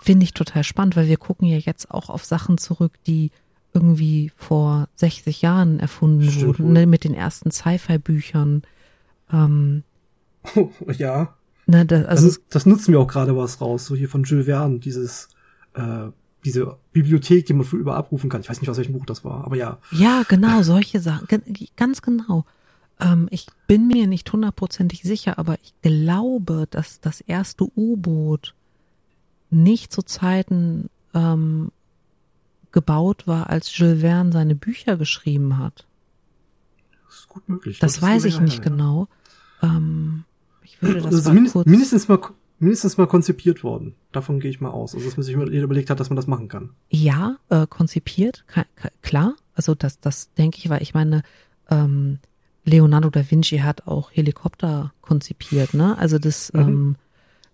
Finde 0.00 0.24
ich 0.24 0.34
total 0.34 0.64
spannend, 0.64 0.96
weil 0.96 1.06
wir 1.06 1.16
gucken 1.16 1.46
ja 1.46 1.58
jetzt 1.58 1.92
auch 1.92 2.10
auf 2.10 2.24
Sachen 2.24 2.58
zurück, 2.58 2.94
die 3.06 3.30
irgendwie 3.72 4.32
vor 4.34 4.88
60 4.96 5.42
Jahren 5.42 5.78
erfunden 5.78 6.28
Stimmt 6.28 6.58
wurden, 6.58 6.72
ne, 6.72 6.86
mit 6.86 7.04
den 7.04 7.14
ersten 7.14 7.52
Sci-Fi-Büchern. 7.52 8.62
Ähm, 9.32 9.84
ja. 10.98 11.36
Ne, 11.66 11.86
das, 11.86 12.04
also, 12.06 12.26
das, 12.26 12.40
das 12.50 12.66
nutzen 12.66 12.90
wir 12.90 12.98
auch 12.98 13.06
gerade 13.06 13.36
was 13.36 13.60
raus, 13.60 13.86
so 13.86 13.94
hier 13.94 14.08
von 14.08 14.24
Jules 14.24 14.46
Verne, 14.46 14.80
dieses 14.80 15.28
äh, 15.74 16.08
diese 16.48 16.76
Bibliothek, 16.92 17.46
die 17.46 17.52
man 17.52 17.64
für 17.64 17.76
über 17.76 17.96
abrufen 17.96 18.30
kann. 18.30 18.40
Ich 18.40 18.48
weiß 18.48 18.60
nicht, 18.60 18.70
aus 18.70 18.78
welchem 18.78 18.94
Buch 18.94 19.06
das 19.06 19.24
war, 19.24 19.44
aber 19.44 19.56
ja. 19.56 19.78
Ja, 19.92 20.24
genau, 20.28 20.62
solche 20.62 21.00
Sachen. 21.00 21.28
Ganz 21.76 22.02
genau. 22.02 22.44
Ähm, 23.00 23.28
ich 23.30 23.46
bin 23.66 23.86
mir 23.86 24.06
nicht 24.06 24.32
hundertprozentig 24.32 25.02
sicher, 25.02 25.38
aber 25.38 25.56
ich 25.62 25.74
glaube, 25.82 26.66
dass 26.70 27.00
das 27.00 27.20
erste 27.20 27.64
U-Boot 27.76 28.54
nicht 29.50 29.92
zu 29.92 30.02
Zeiten 30.02 30.90
ähm, 31.14 31.70
gebaut 32.72 33.26
war, 33.26 33.50
als 33.50 33.76
Jules 33.76 34.00
Verne 34.00 34.32
seine 34.32 34.54
Bücher 34.54 34.96
geschrieben 34.96 35.58
hat. 35.58 35.86
Das 37.06 37.20
ist 37.20 37.28
gut 37.28 37.48
möglich. 37.48 37.78
Das, 37.78 37.94
das 37.94 38.02
weiß 38.02 38.24
ich 38.24 38.40
nicht 38.40 38.58
ja. 38.58 38.64
genau. 38.64 39.08
Ähm, 39.62 40.24
ich 40.62 40.80
würde 40.82 41.00
das 41.02 41.14
also 41.14 41.32
mindest, 41.32 41.56
mindestens 41.66 42.08
mal 42.08 42.20
mindestens 42.58 42.96
mal 42.98 43.06
konzipiert 43.06 43.62
worden. 43.62 43.94
Davon 44.12 44.40
gehe 44.40 44.50
ich 44.50 44.60
mal 44.60 44.70
aus. 44.70 44.94
Also, 44.94 45.06
dass 45.06 45.16
man 45.16 45.24
sich 45.24 45.36
jeder 45.36 45.64
überlegt 45.64 45.90
hat, 45.90 46.00
dass 46.00 46.10
man 46.10 46.16
das 46.16 46.26
machen 46.26 46.48
kann. 46.48 46.70
Ja, 46.88 47.36
äh, 47.48 47.66
konzipiert, 47.66 48.44
klar. 49.02 49.34
Also, 49.54 49.74
das, 49.74 50.00
das 50.00 50.32
denke 50.34 50.58
ich, 50.58 50.68
weil 50.68 50.82
ich 50.82 50.94
meine, 50.94 51.22
ähm, 51.70 52.18
Leonardo 52.64 53.10
da 53.10 53.30
Vinci 53.30 53.58
hat 53.58 53.86
auch 53.86 54.10
Helikopter 54.12 54.92
konzipiert, 55.00 55.74
ne? 55.74 55.96
Also, 55.98 56.18
das, 56.18 56.52
mhm. 56.52 56.60
ähm, 56.60 56.96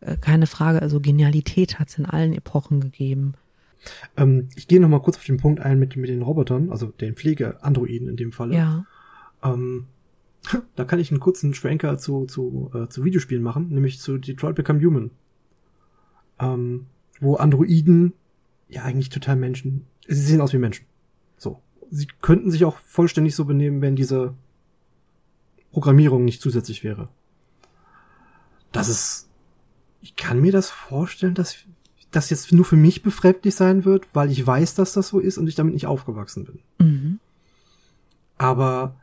äh, 0.01 0.17
keine 0.17 0.47
Frage. 0.47 0.83
Also, 0.83 1.01
Genialität 1.01 1.79
hat 1.79 1.89
es 1.89 1.99
in 1.99 2.07
allen 2.07 2.33
Epochen 2.33 2.81
gegeben. 2.81 3.35
Ähm, 4.17 4.49
ich 4.57 4.69
gehe 4.69 4.81
noch 4.81 4.89
mal 4.89 5.01
kurz 5.01 5.17
auf 5.17 5.25
den 5.25 5.37
Punkt 5.37 5.61
ein 5.61 5.79
mit, 5.79 5.97
mit 5.97 6.09
den 6.09 6.23
Robotern, 6.23 6.71
also 6.71 6.87
den 6.87 7.15
Pflegeandroiden 7.15 8.09
in 8.09 8.17
dem 8.17 8.33
Falle. 8.33 8.55
Ja. 8.57 8.87
Ähm, 9.43 9.87
da 10.77 10.85
kann 10.85 10.99
ich 10.99 11.11
einen 11.11 11.21
kurzen 11.21 11.55
Schwenker 11.55 11.99
zu, 11.99 12.27
zu, 12.27 12.71
äh, 12.75 12.89
zu 12.89 13.05
Videospielen 13.05 13.43
machen, 13.43 13.69
nämlich 13.71 14.01
zu 14.01 14.19
Detroit 14.19 14.57
Become 14.57 14.85
Human. 14.85 15.11
Ähm, 16.39 16.87
wo 17.21 17.37
Androiden 17.37 18.13
ja 18.69 18.83
eigentlich 18.83 19.09
total 19.09 19.37
Menschen, 19.37 19.87
sie 20.07 20.21
sehen 20.21 20.41
aus 20.41 20.53
wie 20.53 20.59
Menschen. 20.59 20.87
So. 21.37 21.61
Sie 21.91 22.09
könnten 22.21 22.51
sich 22.51 22.65
auch 22.65 22.79
vollständig 22.79 23.35
so 23.35 23.45
benehmen, 23.45 23.81
wenn 23.81 23.95
diese 23.97 24.35
Programmierung 25.71 26.25
nicht 26.25 26.41
zusätzlich 26.41 26.83
wäre. 26.83 27.09
Das 28.73 28.89
ist, 28.89 29.29
ich 30.01 30.17
kann 30.17 30.41
mir 30.41 30.53
das 30.53 30.71
vorstellen, 30.71 31.35
dass 31.35 31.57
das 32.11 32.31
jetzt 32.31 32.53
nur 32.53 32.65
für 32.65 32.77
mich 32.77 33.03
befremdlich 33.03 33.55
sein 33.55 33.85
wird, 33.85 34.07
weil 34.13 34.31
ich 34.31 34.45
weiß, 34.45 34.75
dass 34.75 34.93
das 34.93 35.09
so 35.09 35.19
ist 35.19 35.39
und 35.39 35.47
ich 35.47 35.55
damit 35.55 35.75
nicht 35.75 35.87
aufgewachsen 35.87 36.45
bin. 36.45 36.59
Mhm. 36.79 37.21
Aber 38.37 38.97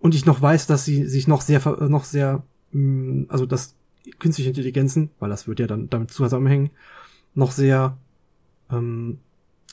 und 0.00 0.14
ich 0.14 0.26
noch 0.26 0.40
weiß, 0.40 0.66
dass 0.66 0.84
sie 0.84 1.06
sich 1.06 1.28
noch 1.28 1.40
sehr, 1.40 1.60
noch 1.88 2.04
sehr, 2.04 2.42
mh, 2.72 3.26
also 3.28 3.46
dass 3.46 3.74
künstliche 4.18 4.50
Intelligenzen, 4.50 5.10
weil 5.18 5.30
das 5.30 5.48
wird 5.48 5.60
ja 5.60 5.66
dann 5.66 5.90
damit 5.90 6.10
zusammenhängen, 6.10 6.70
noch 7.34 7.52
sehr, 7.52 7.96
ähm, 8.70 9.18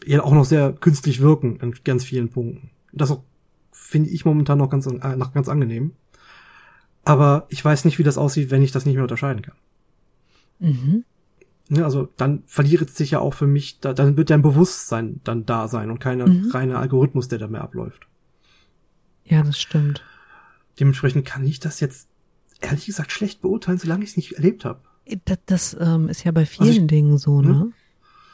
ja 0.05 0.23
auch 0.23 0.33
noch 0.33 0.45
sehr 0.45 0.73
künstlich 0.73 1.21
wirken 1.21 1.59
an 1.61 1.73
ganz 1.83 2.03
vielen 2.03 2.29
Punkten. 2.29 2.71
Das 2.91 3.17
finde 3.71 4.09
ich 4.09 4.25
momentan 4.25 4.57
noch 4.57 4.69
ganz, 4.69 4.88
äh, 4.88 5.15
noch 5.15 5.33
ganz 5.33 5.47
angenehm. 5.47 5.93
Aber 7.03 7.45
ich 7.49 7.63
weiß 7.63 7.85
nicht, 7.85 7.99
wie 7.99 8.03
das 8.03 8.17
aussieht, 8.17 8.49
wenn 8.49 8.63
ich 8.63 8.71
das 8.71 8.85
nicht 8.85 8.95
mehr 8.95 9.03
unterscheiden 9.03 9.43
kann. 9.43 9.55
Mhm. 10.59 11.05
Ja, 11.69 11.83
also 11.83 12.07
dann 12.17 12.43
verliert 12.45 12.89
sich 12.89 13.11
ja 13.11 13.19
auch 13.19 13.33
für 13.33 13.47
mich, 13.47 13.79
da, 13.79 13.93
dann 13.93 14.17
wird 14.17 14.29
ja 14.29 14.35
ein 14.35 14.41
Bewusstsein 14.41 15.21
dann 15.23 15.45
da 15.45 15.67
sein 15.67 15.91
und 15.91 15.99
keine 15.99 16.25
mhm. 16.25 16.49
reine 16.51 16.77
Algorithmus, 16.77 17.27
der 17.27 17.39
da 17.39 17.47
mehr 17.47 17.61
abläuft. 17.61 18.07
Ja, 19.23 19.41
das 19.43 19.59
stimmt. 19.59 20.03
Dementsprechend 20.79 21.25
kann 21.25 21.45
ich 21.45 21.59
das 21.59 21.79
jetzt 21.79 22.09
ehrlich 22.61 22.85
gesagt 22.85 23.11
schlecht 23.11 23.41
beurteilen, 23.41 23.77
solange 23.77 24.03
ich 24.03 24.11
es 24.11 24.17
nicht 24.17 24.33
erlebt 24.33 24.65
habe. 24.65 24.81
Das, 25.25 25.38
das 25.45 25.77
ähm, 25.79 26.09
ist 26.09 26.23
ja 26.23 26.31
bei 26.31 26.45
vielen 26.45 26.69
also 26.69 26.81
ich, 26.81 26.88
Dingen 26.88 27.17
so, 27.17 27.41
ne? 27.41 27.49
ne? 27.49 27.71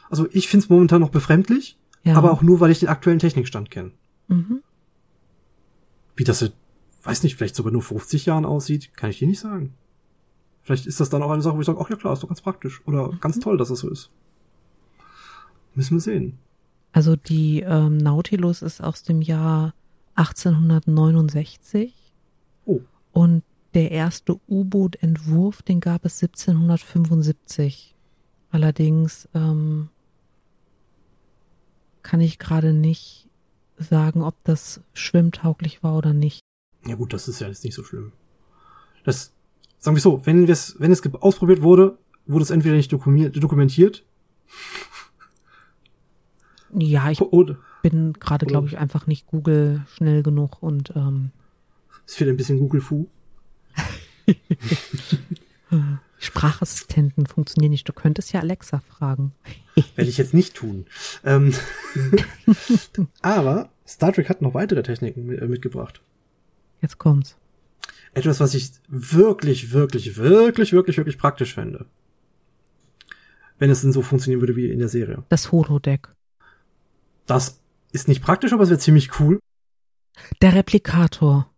Also 0.10 0.28
ich 0.32 0.48
finde 0.48 0.66
es 0.66 0.70
momentan 0.70 1.02
noch 1.02 1.10
befremdlich, 1.10 1.78
ja. 2.04 2.16
aber 2.16 2.32
auch 2.32 2.42
nur, 2.42 2.60
weil 2.60 2.72
ich 2.72 2.80
den 2.80 2.90
aktuellen 2.90 3.20
Technikstand 3.20 3.72
kenne. 3.72 3.92
Mhm. 4.28 4.62
Wie 6.16 6.24
das, 6.24 6.52
weiß 7.04 7.24
nicht, 7.24 7.36
vielleicht 7.36 7.56
sogar 7.56 7.72
nur 7.72 7.82
50 7.82 8.26
Jahren 8.26 8.46
aussieht, 8.46 8.94
kann 8.96 9.10
ich 9.10 9.20
dir 9.20 9.28
nicht 9.28 9.40
sagen. 9.40 9.74
Vielleicht 10.64 10.86
ist 10.86 11.00
das 11.00 11.10
dann 11.10 11.24
auch 11.24 11.32
eine 11.32 11.42
Sache, 11.42 11.56
wo 11.56 11.62
ich 11.62 11.66
sage, 11.66 11.80
ach 11.82 11.90
ja 11.90 11.96
klar, 11.96 12.14
ist 12.14 12.24
doch 12.24 12.28
ganz 12.28 12.42
praktisch. 12.42 12.82
Oder 12.86 13.12
mhm. 13.12 13.20
ganz 13.20 13.40
toll, 13.40 13.58
dass 13.58 13.70
das 13.70 13.80
so 13.80 13.90
ist. 13.90 14.12
Müssen 15.74 15.96
wir 15.96 16.02
sehen. 16.02 16.38
Also 16.92 17.16
die 17.16 17.62
ähm, 17.62 17.98
Nautilus 17.98 18.62
ist 18.62 18.82
aus 18.82 19.04
dem 19.04 19.22
Jahr 19.22 19.74
1869. 20.16 21.94
Und 23.14 23.44
der 23.74 23.92
erste 23.92 24.40
U-Boot-Entwurf, 24.48 25.62
den 25.62 25.80
gab 25.80 26.06
es 26.06 26.22
1775. 26.22 27.96
Allerdings 28.52 29.30
ähm, 29.34 29.90
kann 32.04 32.22
ich 32.22 32.40
gerade 32.40 32.74
nicht 32.74 33.30
sagen, 33.78 34.22
ob 34.22 34.36
das 34.44 34.82
schwimmtauglich 34.94 35.84
war 35.84 35.98
oder 35.98 36.14
nicht. 36.14 36.42
Ja 36.86 36.96
gut, 36.96 37.14
das 37.14 37.28
ist 37.28 37.40
ja 37.40 37.48
jetzt 37.48 37.64
nicht 37.64 37.76
so 37.76 37.84
schlimm. 37.84 38.12
Das, 39.04 39.34
sagen 39.80 39.96
wir 39.96 40.02
so, 40.02 40.26
wenn 40.26 40.48
es, 40.48 40.76
wenn 40.80 40.92
es 40.92 41.02
ausprobiert 41.14 41.62
wurde, 41.62 41.98
wurde 42.26 42.44
es 42.44 42.50
entweder 42.50 42.76
nicht 42.76 42.92
dokumentiert. 42.92 44.04
Ja, 46.74 47.10
ich 47.10 47.22
oder, 47.22 47.58
bin 47.82 48.14
gerade, 48.14 48.46
glaube 48.46 48.68
ich, 48.68 48.78
einfach 48.78 49.08
nicht 49.08 49.28
Google 49.28 49.86
schnell 49.94 50.24
genug 50.24 50.62
und 50.62 50.94
ähm, 50.96 51.32
es 52.12 52.18
fehlt 52.18 52.30
ein 52.30 52.36
bisschen 52.36 52.60
Google-Fu. 52.60 53.08
Sprachassistenten 56.20 57.26
funktionieren 57.26 57.72
nicht. 57.72 57.88
Du 57.88 57.94
könntest 57.94 58.34
ja 58.34 58.42
Alexa 58.42 58.82
fragen. 58.82 59.32
Werde 59.96 60.10
ich 60.10 60.18
jetzt 60.18 60.34
nicht 60.34 60.54
tun. 60.54 60.88
Ähm, 61.24 61.54
aber 63.22 63.70
Star 63.88 64.12
Trek 64.12 64.28
hat 64.28 64.42
noch 64.42 64.54
weitere 64.54 64.84
Techniken 64.84 65.32
äh, 65.32 65.48
mitgebracht. 65.48 66.02
Jetzt 66.82 66.98
kommt's. 66.98 67.38
Etwas, 68.14 68.42
was 68.42 68.56
ich 68.56 68.74
wirklich, 68.90 69.72
wirklich, 69.72 70.18
wirklich, 70.18 70.74
wirklich, 70.74 70.98
wirklich 70.98 71.18
praktisch 71.18 71.54
fände. 71.54 71.86
Wenn 73.58 73.70
es 73.70 73.84
denn 73.84 73.94
so 73.94 74.02
funktionieren 74.02 74.42
würde 74.42 74.58
wie 74.58 74.70
in 74.70 74.80
der 74.80 74.90
Serie. 74.90 75.24
Das 75.30 75.54
Holodeck. 75.54 76.10
Das 77.26 77.62
ist 77.94 78.10
nicht 78.10 78.22
praktisch, 78.22 78.52
aber 78.52 78.64
es 78.64 78.70
wäre 78.70 78.80
ziemlich 78.80 79.18
cool. 79.22 79.40
Der 80.42 80.54
Replikator. 80.54 81.51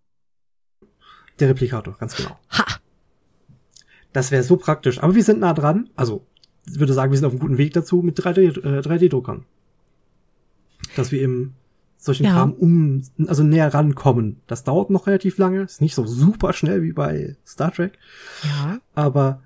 Der 1.40 1.50
Replikator, 1.50 1.98
ganz 1.98 2.16
genau. 2.16 2.38
Ha! 2.52 2.66
Das 4.12 4.32
wäre 4.32 4.44
so 4.44 4.58
praktisch. 4.58 5.02
Aber 5.02 5.16
wir 5.16 5.24
sind 5.24 5.40
nah 5.40 5.54
dran. 5.54 5.90
Also, 5.96 6.26
ich 6.68 6.80
würde 6.80 6.94
sagen, 6.94 7.12
wir 7.12 7.18
sind 7.18 7.26
auf 7.26 7.34
einem 7.34 7.40
guten 7.40 7.58
Weg 7.58 7.74
dazu 7.74 8.02
mit 8.02 8.20
3D-Druckern. 8.20 9.40
Äh, 9.40 9.40
3D 9.40 9.44
Dass 10.96 11.12
wir 11.12 11.22
eben 11.22 11.56
solchen 11.98 12.26
ja. 12.26 12.34
Kram 12.34 12.54
um, 12.54 13.02
also 13.28 13.44
näher 13.44 13.74
rankommen. 13.74 14.42
Das 14.46 14.64
dauert 14.64 14.90
noch 14.90 15.08
relativ 15.08 15.38
lange. 15.38 15.64
Ist 15.64 15.82
nicht 15.82 15.96
so 15.96 16.06
super 16.06 16.54
schnell 16.54 16.84
wie 16.84 16.94
bei 16.94 17.38
Star 17.46 17.72
Trek. 17.72 17.98
Ja. 18.44 18.80
Aber 18.94 19.42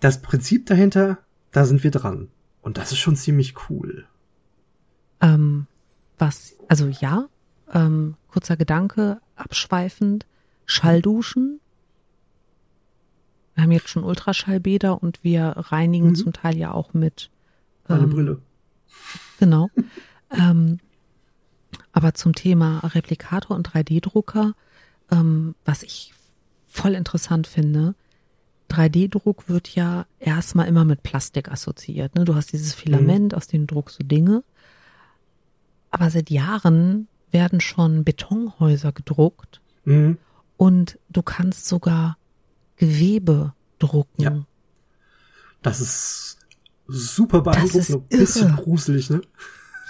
das 0.00 0.20
Prinzip 0.20 0.66
dahinter, 0.66 1.18
da 1.52 1.64
sind 1.64 1.82
wir 1.84 1.90
dran. 1.90 2.28
Und 2.60 2.76
das 2.76 2.92
ist 2.92 2.98
schon 2.98 3.16
ziemlich 3.16 3.54
cool. 3.70 4.06
Ähm, 5.20 5.66
was, 6.18 6.56
also 6.68 6.88
ja, 6.88 7.28
ähm, 7.72 8.16
kurzer 8.28 8.56
Gedanke, 8.56 9.20
abschweifend. 9.36 10.26
Schallduschen. 10.66 11.60
Wir 13.54 13.62
haben 13.64 13.72
jetzt 13.72 13.88
schon 13.88 14.04
Ultraschallbäder 14.04 15.02
und 15.02 15.24
wir 15.24 15.54
reinigen 15.56 16.10
mhm. 16.10 16.14
zum 16.14 16.32
Teil 16.32 16.56
ja 16.56 16.72
auch 16.72 16.92
mit 16.92 17.30
ähm, 17.88 17.96
eine 17.96 18.06
Brille. 18.08 18.38
Genau. 19.38 19.70
ähm, 20.30 20.78
aber 21.92 22.12
zum 22.14 22.34
Thema 22.34 22.80
Replikator 22.80 23.56
und 23.56 23.70
3D-Drucker, 23.70 24.52
ähm, 25.10 25.54
was 25.64 25.82
ich 25.82 26.12
voll 26.66 26.94
interessant 26.94 27.46
finde, 27.46 27.94
3D-Druck 28.70 29.48
wird 29.48 29.68
ja 29.74 30.06
erstmal 30.18 30.68
immer 30.68 30.84
mit 30.84 31.02
Plastik 31.02 31.50
assoziiert. 31.50 32.14
Ne? 32.14 32.24
Du 32.24 32.34
hast 32.34 32.52
dieses 32.52 32.74
Filament, 32.74 33.32
mhm. 33.32 33.38
aus 33.38 33.46
dem 33.46 33.66
druckst 33.66 34.00
du 34.00 34.04
Dinge. 34.04 34.42
Aber 35.90 36.10
seit 36.10 36.30
Jahren 36.30 37.08
werden 37.30 37.60
schon 37.60 38.04
Betonhäuser 38.04 38.92
gedruckt. 38.92 39.60
Mhm. 39.84 40.18
Und 40.56 40.98
du 41.10 41.22
kannst 41.22 41.66
sogar 41.66 42.16
Gewebe 42.76 43.54
drucken. 43.78 44.22
Ja. 44.22 44.46
Das 45.62 45.80
ist 45.80 46.38
super 46.86 47.40
beeindruckend 47.40 48.12
ein 48.12 48.18
bisschen 48.18 48.56
gruselig, 48.56 49.10
ne? 49.10 49.20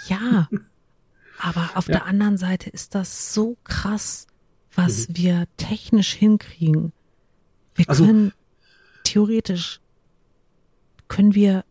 Ja. 0.08 0.48
Aber 1.38 1.70
auf 1.74 1.88
ja. 1.88 1.96
der 1.96 2.06
anderen 2.06 2.38
Seite 2.38 2.70
ist 2.70 2.94
das 2.94 3.34
so 3.34 3.56
krass, 3.64 4.26
was 4.74 5.08
mhm. 5.08 5.16
wir 5.16 5.46
technisch 5.56 6.12
hinkriegen. 6.14 6.92
Wir 7.74 7.88
also, 7.90 8.06
können 8.06 8.32
theoretisch 9.04 9.80
können 11.08 11.34
wir 11.34 11.64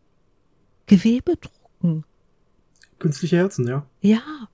Gewebe 0.86 1.36
drucken. 1.36 2.04
Künstliche 2.98 3.36
Herzen, 3.36 3.66
ja. 3.66 3.86
Ja. 4.00 4.48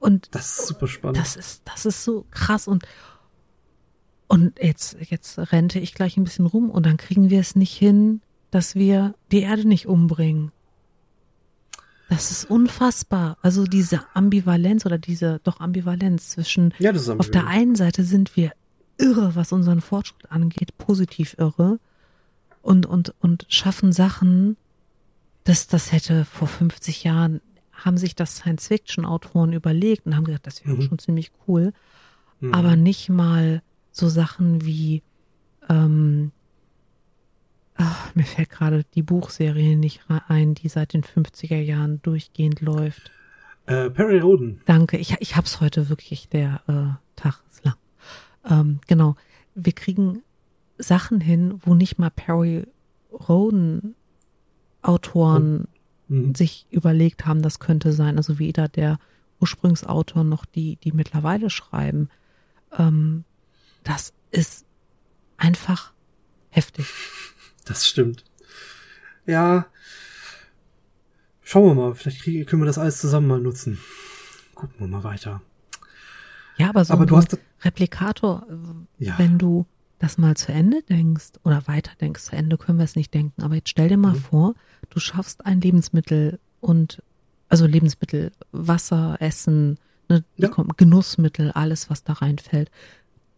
Und 0.00 0.34
das 0.34 0.58
ist 0.58 0.66
super 0.66 0.88
spannend. 0.88 1.18
Das 1.18 1.36
ist, 1.36 1.62
das 1.66 1.86
ist 1.86 2.02
so 2.02 2.26
krass 2.30 2.66
und 2.66 2.84
und 4.26 4.60
jetzt, 4.60 4.96
jetzt 5.00 5.38
rente 5.52 5.80
ich 5.80 5.92
gleich 5.92 6.16
ein 6.16 6.22
bisschen 6.22 6.46
rum 6.46 6.70
und 6.70 6.86
dann 6.86 6.96
kriegen 6.96 7.30
wir 7.30 7.40
es 7.40 7.56
nicht 7.56 7.76
hin, 7.76 8.20
dass 8.52 8.76
wir 8.76 9.14
die 9.32 9.40
Erde 9.40 9.66
nicht 9.66 9.86
umbringen. 9.86 10.52
Das 12.08 12.30
ist 12.30 12.48
unfassbar. 12.48 13.38
Also 13.42 13.64
diese 13.64 14.02
Ambivalenz 14.14 14.86
oder 14.86 14.98
diese 14.98 15.40
doch 15.44 15.60
Ambivalenz 15.60 16.30
zwischen 16.30 16.72
ja, 16.78 16.92
das 16.92 17.02
ist 17.02 17.08
ambivalent. 17.08 17.20
auf 17.20 17.30
der 17.42 17.46
einen 17.48 17.74
Seite 17.74 18.04
sind 18.04 18.36
wir 18.36 18.52
irre, 18.98 19.34
was 19.34 19.52
unseren 19.52 19.80
Fortschritt 19.80 20.30
angeht, 20.30 20.78
positiv 20.78 21.34
irre 21.38 21.80
und 22.62 22.86
und 22.86 23.14
und 23.20 23.46
schaffen 23.48 23.92
Sachen, 23.92 24.56
dass 25.44 25.66
das 25.66 25.92
hätte 25.92 26.24
vor 26.24 26.48
50 26.48 27.04
Jahren 27.04 27.40
haben 27.84 27.96
sich 27.96 28.14
das 28.14 28.36
Science-Fiction-Autoren 28.36 29.52
überlegt 29.52 30.06
und 30.06 30.16
haben 30.16 30.24
gesagt, 30.24 30.46
das 30.46 30.64
wäre 30.64 30.76
mhm. 30.76 30.82
schon 30.82 30.98
ziemlich 30.98 31.32
cool. 31.46 31.72
Mhm. 32.40 32.54
Aber 32.54 32.76
nicht 32.76 33.08
mal 33.08 33.62
so 33.92 34.08
Sachen 34.08 34.64
wie, 34.64 35.02
ähm, 35.68 36.32
ach, 37.74 38.14
mir 38.14 38.24
fällt 38.24 38.50
gerade 38.50 38.84
die 38.94 39.02
Buchserie 39.02 39.76
nicht 39.76 40.02
ein, 40.28 40.54
die 40.54 40.68
seit 40.68 40.92
den 40.92 41.02
50er 41.02 41.60
Jahren 41.60 42.00
durchgehend 42.02 42.60
läuft. 42.60 43.10
Äh, 43.66 43.90
Perry 43.90 44.18
Roden. 44.18 44.60
Danke, 44.66 44.96
ich, 44.96 45.16
ich 45.20 45.36
hab's 45.36 45.60
heute 45.60 45.88
wirklich, 45.88 46.28
der 46.28 46.60
äh, 46.66 47.20
Tag 47.20 47.42
ist 47.50 47.64
lang. 47.64 47.74
Ähm, 48.48 48.80
genau, 48.86 49.16
wir 49.54 49.72
kriegen 49.72 50.22
Sachen 50.78 51.20
hin, 51.20 51.60
wo 51.64 51.74
nicht 51.74 51.98
mal 51.98 52.10
Perry 52.10 52.66
Roden 53.12 53.94
Autoren 54.82 55.64
oh 55.66 55.79
mhm. 56.10 56.34
sich 56.34 56.66
überlegt 56.70 57.26
haben, 57.26 57.42
das 57.42 57.58
könnte 57.58 57.92
sein. 57.92 58.16
Also 58.16 58.38
weder 58.38 58.68
der 58.68 58.98
Ursprungsautor 59.40 60.24
noch 60.24 60.44
die, 60.44 60.76
die 60.76 60.92
mittlerweile 60.92 61.48
schreiben. 61.48 62.10
Ähm, 62.76 63.24
das 63.84 64.12
ist 64.30 64.66
einfach 65.36 65.92
heftig. 66.50 66.86
Das 67.66 67.86
stimmt. 67.86 68.24
Ja. 69.26 69.66
Schauen 71.42 71.66
wir 71.66 71.74
mal, 71.74 71.94
vielleicht 71.94 72.22
kriegen, 72.22 72.46
können 72.46 72.62
wir 72.62 72.66
das 72.66 72.78
alles 72.78 72.98
zusammen 72.98 73.28
mal 73.28 73.38
nutzen. 73.38 73.78
Gucken 74.54 74.80
wir 74.80 74.88
mal 74.88 75.04
weiter. 75.04 75.42
Ja, 76.56 76.70
aber 76.70 76.84
so 76.84 76.94
aber 76.94 77.04
ein 77.04 77.38
Replikator, 77.60 78.44
äh, 78.50 79.04
ja. 79.04 79.18
wenn 79.18 79.38
du 79.38 79.66
das 80.00 80.18
mal 80.18 80.36
zu 80.36 80.50
Ende 80.52 80.82
denkst 80.82 81.32
oder 81.44 81.68
weiter 81.68 81.92
denkst, 82.00 82.24
zu 82.24 82.34
Ende 82.34 82.58
können 82.58 82.78
wir 82.78 82.84
es 82.84 82.96
nicht 82.96 83.14
denken, 83.14 83.42
aber 83.42 83.54
jetzt 83.54 83.68
stell 83.68 83.88
dir 83.88 83.96
mal 83.96 84.14
mhm. 84.14 84.20
vor, 84.20 84.54
du 84.88 84.98
schaffst 84.98 85.46
ein 85.46 85.60
Lebensmittel 85.60 86.40
und 86.60 87.02
also 87.48 87.66
Lebensmittel, 87.66 88.32
Wasser, 88.50 89.16
Essen, 89.20 89.78
Ne, 90.10 90.24
Ja. 90.36 90.50
Genussmittel, 90.76 91.52
alles, 91.52 91.88
was 91.88 92.02
da 92.02 92.14
reinfällt, 92.14 92.70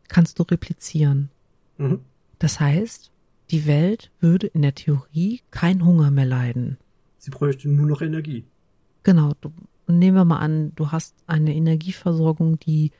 kannst 0.08 0.38
du 0.38 0.42
replizieren. 0.44 1.28
Mhm. 1.76 2.00
Das 2.38 2.60
heißt, 2.60 3.12
die 3.50 3.66
Welt 3.66 4.10
würde 4.20 4.46
in 4.46 4.62
der 4.62 4.74
Theorie 4.74 5.42
kein 5.50 5.84
Hunger 5.84 6.10
mehr 6.10 6.24
leiden. 6.24 6.78
Sie 7.18 7.30
bräuchte 7.30 7.68
nur 7.68 7.86
noch 7.86 8.00
Energie. 8.00 8.44
Genau. 9.02 9.34
Du, 9.42 9.52
nehmen 9.86 10.16
wir 10.16 10.24
mal 10.24 10.38
an, 10.38 10.72
du 10.74 10.90
hast 10.90 11.14
eine 11.26 11.54
Energieversorgung, 11.54 12.58
die 12.58 12.90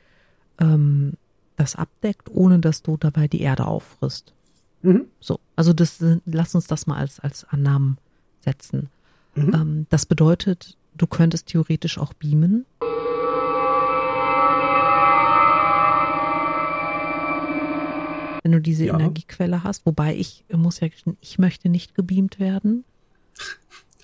ähm, 0.61 1.15
das 1.57 1.77
abdeckt, 1.77 2.31
ohne 2.31 2.59
dass 2.59 2.83
du 2.83 2.97
dabei 2.97 3.29
die 3.29 3.41
Erde 3.41 3.67
auffrisst. 3.67 4.33
Mhm. 4.83 5.07
So, 5.21 5.41
also 5.57 5.73
das, 5.73 6.05
lass 6.25 6.55
uns 6.55 6.67
das 6.67 6.87
mal 6.87 6.97
als, 6.97 7.21
als 7.21 7.45
Annahmen 7.45 7.99
setzen. 8.41 8.89
Mhm. 9.35 9.55
Ähm, 9.55 9.87
das 9.91 10.07
bedeutet, 10.07 10.77
du 10.97 11.07
könntest 11.07 11.47
theoretisch 11.47 11.99
auch 11.99 12.13
beamen. 12.15 12.67
Wenn 18.43 18.53
du 18.53 18.61
diese 18.61 18.87
Ja. 18.87 18.95
Energiequelle 18.95 19.63
hast, 19.63 19.87
wobei 19.87 20.17
ich 20.17 20.45
muss 20.53 20.81
ja 20.81 20.89
ich 21.21 21.39
möchte 21.39 21.69
nicht 21.69 21.95
gebeamt 21.95 22.41
werden. 22.41 22.85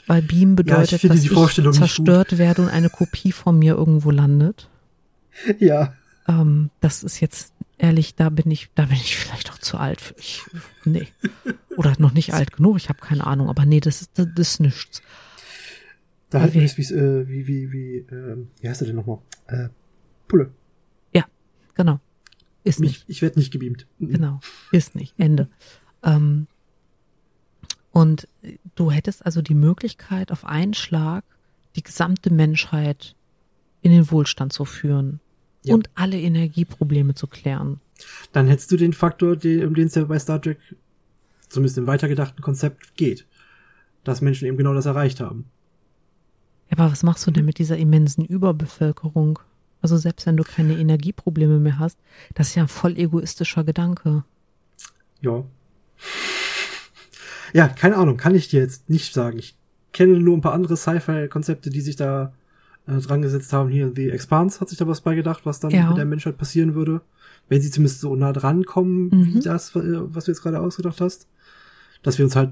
Weil 0.07 0.23
Beam 0.23 0.57
bedeutet, 0.57 1.01
finde 1.01 1.17
dass 1.17 1.25
ich 1.25 1.79
zerstört 1.79 2.39
werde 2.39 2.63
und 2.63 2.69
eine 2.69 2.89
Kopie 2.89 3.31
von 3.31 3.59
mir 3.59 3.75
irgendwo 3.75 4.11
landet. 4.11 4.71
Ja. 5.59 5.93
Ähm, 6.29 6.71
das 6.81 7.03
ist 7.03 7.21
jetzt 7.21 7.55
ehrlich, 7.79 8.15
da 8.15 8.29
bin 8.29 8.51
ich, 8.51 8.71
da 8.75 8.85
bin 8.85 8.97
ich 8.97 9.17
vielleicht 9.17 9.51
auch 9.51 9.59
zu 9.59 9.79
alt 9.79 10.01
für. 10.01 10.15
Ich, 10.19 10.43
nee. 10.85 11.09
Oder 11.77 11.95
noch 11.99 12.13
nicht 12.13 12.35
alt 12.35 12.53
genug, 12.53 12.77
ich 12.77 12.89
habe 12.89 13.01
keine 13.01 13.27
Ahnung, 13.27 13.49
aber 13.49 13.65
nee, 13.65 13.81
das 13.81 14.03
ist, 14.03 14.11
das 14.19 14.27
ist 14.37 14.61
nichts. 14.61 15.03
Da 16.31 16.41
halten 16.41 16.55
Wie- 16.55 16.59
wir 16.61 16.67
es 16.67 16.77
wie's, 16.77 16.91
äh, 16.91 17.27
wie, 17.29 17.47
wie, 17.47 17.73
wie, 17.73 17.97
ähm, 18.11 18.49
wie 18.61 18.69
heißt 18.69 18.83
er 18.83 18.87
denn 18.89 18.97
nochmal? 18.97 19.19
Äh, 19.47 19.69
Pulle. 20.27 20.53
Genau. 21.79 22.01
Ist 22.65 22.81
nicht. 22.81 23.05
Ich, 23.07 23.23
werde 23.23 23.39
nicht 23.39 23.53
gebeamt. 23.53 23.87
Genau. 24.01 24.41
Ist 24.73 24.97
nicht. 24.97 25.15
Ende. 25.17 25.49
Ähm, 26.03 26.49
und 27.93 28.27
du 28.75 28.91
hättest 28.91 29.25
also 29.25 29.43
die 29.43 29.55
Möglichkeit, 29.55 30.33
auf 30.33 30.45
einen 30.45 30.75
Schlag 30.75 31.25
die 31.77 31.85
gesamte 31.85 32.33
Menschheit 32.33 33.15
in 33.81 33.93
den 33.93 34.11
Wohlstand 34.11 34.53
zu 34.53 34.65
führen 34.65 35.21
Ja. 35.69 35.75
und 35.75 35.91
alle 35.95 36.21
Energieprobleme 36.21 37.15
zu 37.15 37.27
klären. 37.27 37.81
Dann 38.33 38.49
hättest 38.49 38.71
du 38.71 38.77
den 38.77 38.93
Faktor, 38.93 39.37
den, 39.37 39.67
um 39.67 39.75
den 39.75 39.87
es 39.87 39.95
ja 39.95 40.05
bei 40.05 40.19
Star 40.19 40.41
Trek, 40.41 40.59
zumindest 41.49 41.79
im 41.79 41.87
weitergedachten 41.87 42.43
Konzept, 42.43 42.97
geht. 42.97 43.27
Dass 44.05 44.21
Menschen 44.21 44.47
eben 44.47 44.57
genau 44.57 44.75
das 44.75 44.87
erreicht 44.87 45.21
haben. 45.21 45.47
Ja, 46.71 46.79
aber 46.79 46.93
was 46.93 47.03
machst 47.03 47.27
du 47.27 47.31
denn 47.31 47.45
mit 47.45 47.59
dieser 47.59 47.77
immensen 47.77 48.25
Überbevölkerung? 48.25 49.39
Also 49.81 49.97
selbst 49.97 50.27
wenn 50.27 50.37
du 50.37 50.45
keine 50.45 50.77
Energieprobleme 50.77 51.59
mehr 51.59 51.79
hast, 51.79 51.99
das 52.35 52.49
ist 52.49 52.55
ja 52.57 52.63
ein 52.63 52.69
voll 52.69 52.97
egoistischer 52.99 53.65
Gedanke. 53.65 54.25
Ja. 55.21 55.45
Ja, 57.53 57.69
keine 57.69 57.97
Ahnung, 57.97 58.17
kann 58.17 58.35
ich 58.35 58.49
dir 58.49 58.61
jetzt 58.61 58.91
nicht 58.91 59.15
sagen. 59.15 59.39
Ich 59.39 59.57
kenne 59.93 60.19
nur 60.19 60.37
ein 60.37 60.43
paar 60.43 60.53
andere 60.53 60.77
Sci-Fi-Konzepte, 60.77 61.71
die 61.71 61.81
sich 61.81 61.97
da 61.97 62.33
äh, 62.89 62.99
dran 62.99 63.23
gesetzt 63.23 63.53
haben. 63.53 63.69
Hier, 63.71 63.93
The 63.95 64.11
Expanse 64.11 64.61
hat 64.61 64.69
sich 64.69 64.79
da 64.79 64.87
was 64.89 65.01
bei 65.03 65.15
gedacht, 65.15 65.45
was 65.45 65.61
dann 65.61 65.71
Ja. 65.71 65.89
mit 65.89 65.99
der 65.99 66.05
Menschheit 66.07 66.37
passieren 66.39 66.75
würde. 66.75 67.01
Wenn 67.49 67.61
sie 67.61 67.71
zumindest 67.71 68.01
so 68.01 68.15
nah 68.17 68.33
dran 68.33 68.65
kommen, 68.65 69.09
Mhm. 69.09 69.35
wie 69.35 69.41
das, 69.41 69.75
äh, 69.77 69.81
was 70.15 70.25
du 70.25 70.31
jetzt 70.33 70.43
gerade 70.43 70.61
ausgedacht 70.61 71.01
hast. 71.01 71.29
Dass 72.03 72.19
wir 72.19 72.25
uns 72.25 72.37
halt, 72.37 72.51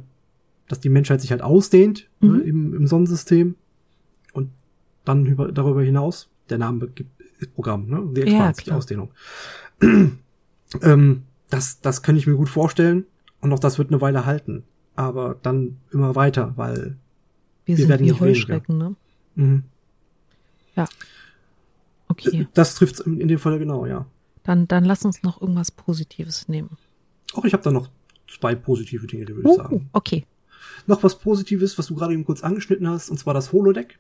dass 0.68 0.80
die 0.80 0.88
Menschheit 0.88 1.20
sich 1.20 1.30
halt 1.30 1.42
ausdehnt 1.42 2.08
Mhm. 2.20 2.32
ne, 2.36 2.42
im, 2.42 2.74
im 2.74 2.86
Sonnensystem. 2.86 3.54
Und 4.32 4.50
dann 5.04 5.26
über, 5.26 5.52
darüber 5.52 5.82
hinaus, 5.82 6.28
der 6.50 6.58
Name 6.58 6.88
gibt 6.88 7.10
Programm, 7.54 7.86
ne? 7.88 8.02
The 8.14 8.20
Ja, 8.22 8.26
Expanse, 8.48 8.56
die 8.58 8.64
klar. 8.64 8.76
Ausdehnung. 8.78 9.10
ähm, 10.82 11.22
das, 11.50 11.80
das 11.80 12.02
kann 12.02 12.16
ich 12.16 12.26
mir 12.26 12.34
gut 12.34 12.48
vorstellen. 12.48 13.04
Und 13.40 13.52
auch 13.52 13.58
das 13.58 13.78
wird 13.78 13.90
eine 13.90 14.00
Weile 14.00 14.24
halten. 14.26 14.64
Aber 14.94 15.36
dann 15.42 15.76
immer 15.92 16.14
weiter, 16.16 16.54
weil 16.56 16.96
Wir, 17.66 17.76
Wir 17.78 17.88
werden 17.88 18.06
nicht 18.06 18.20
weniger. 18.20 18.62
Ne? 18.72 19.62
Mh, 20.84 20.88
Okay, 22.08 22.46
das 22.54 22.74
trifft 22.76 23.00
in, 23.00 23.20
in 23.20 23.28
dem 23.28 23.38
Fall 23.38 23.58
genau, 23.58 23.84
ja. 23.84 24.06
dann, 24.44 24.68
dann 24.68 24.84
lass 24.84 25.04
uns 25.04 25.22
noch 25.24 25.40
irgendwas 25.40 25.70
Positives 25.72 26.48
nehmen. 26.48 26.76
Auch 27.34 27.44
ich 27.44 27.52
habe 27.52 27.62
da 27.64 27.70
noch 27.72 27.88
zwei 28.28 28.54
positive 28.54 29.06
Dinge, 29.08 29.24
die 29.24 29.34
würde 29.34 29.48
ich 29.50 29.54
Uh, 29.54 29.62
sagen. 29.62 29.88
okay. 29.92 30.24
Noch 30.86 31.02
was 31.02 31.18
Positives, 31.18 31.76
was 31.78 31.88
du 31.88 31.94
gerade 31.96 32.12
eben 32.14 32.24
kurz 32.24 32.42
angeschnitten 32.44 32.88
hast, 32.88 33.10
und 33.10 33.18
zwar 33.18 33.34
das 33.34 33.52
Holodeck. 33.52 33.98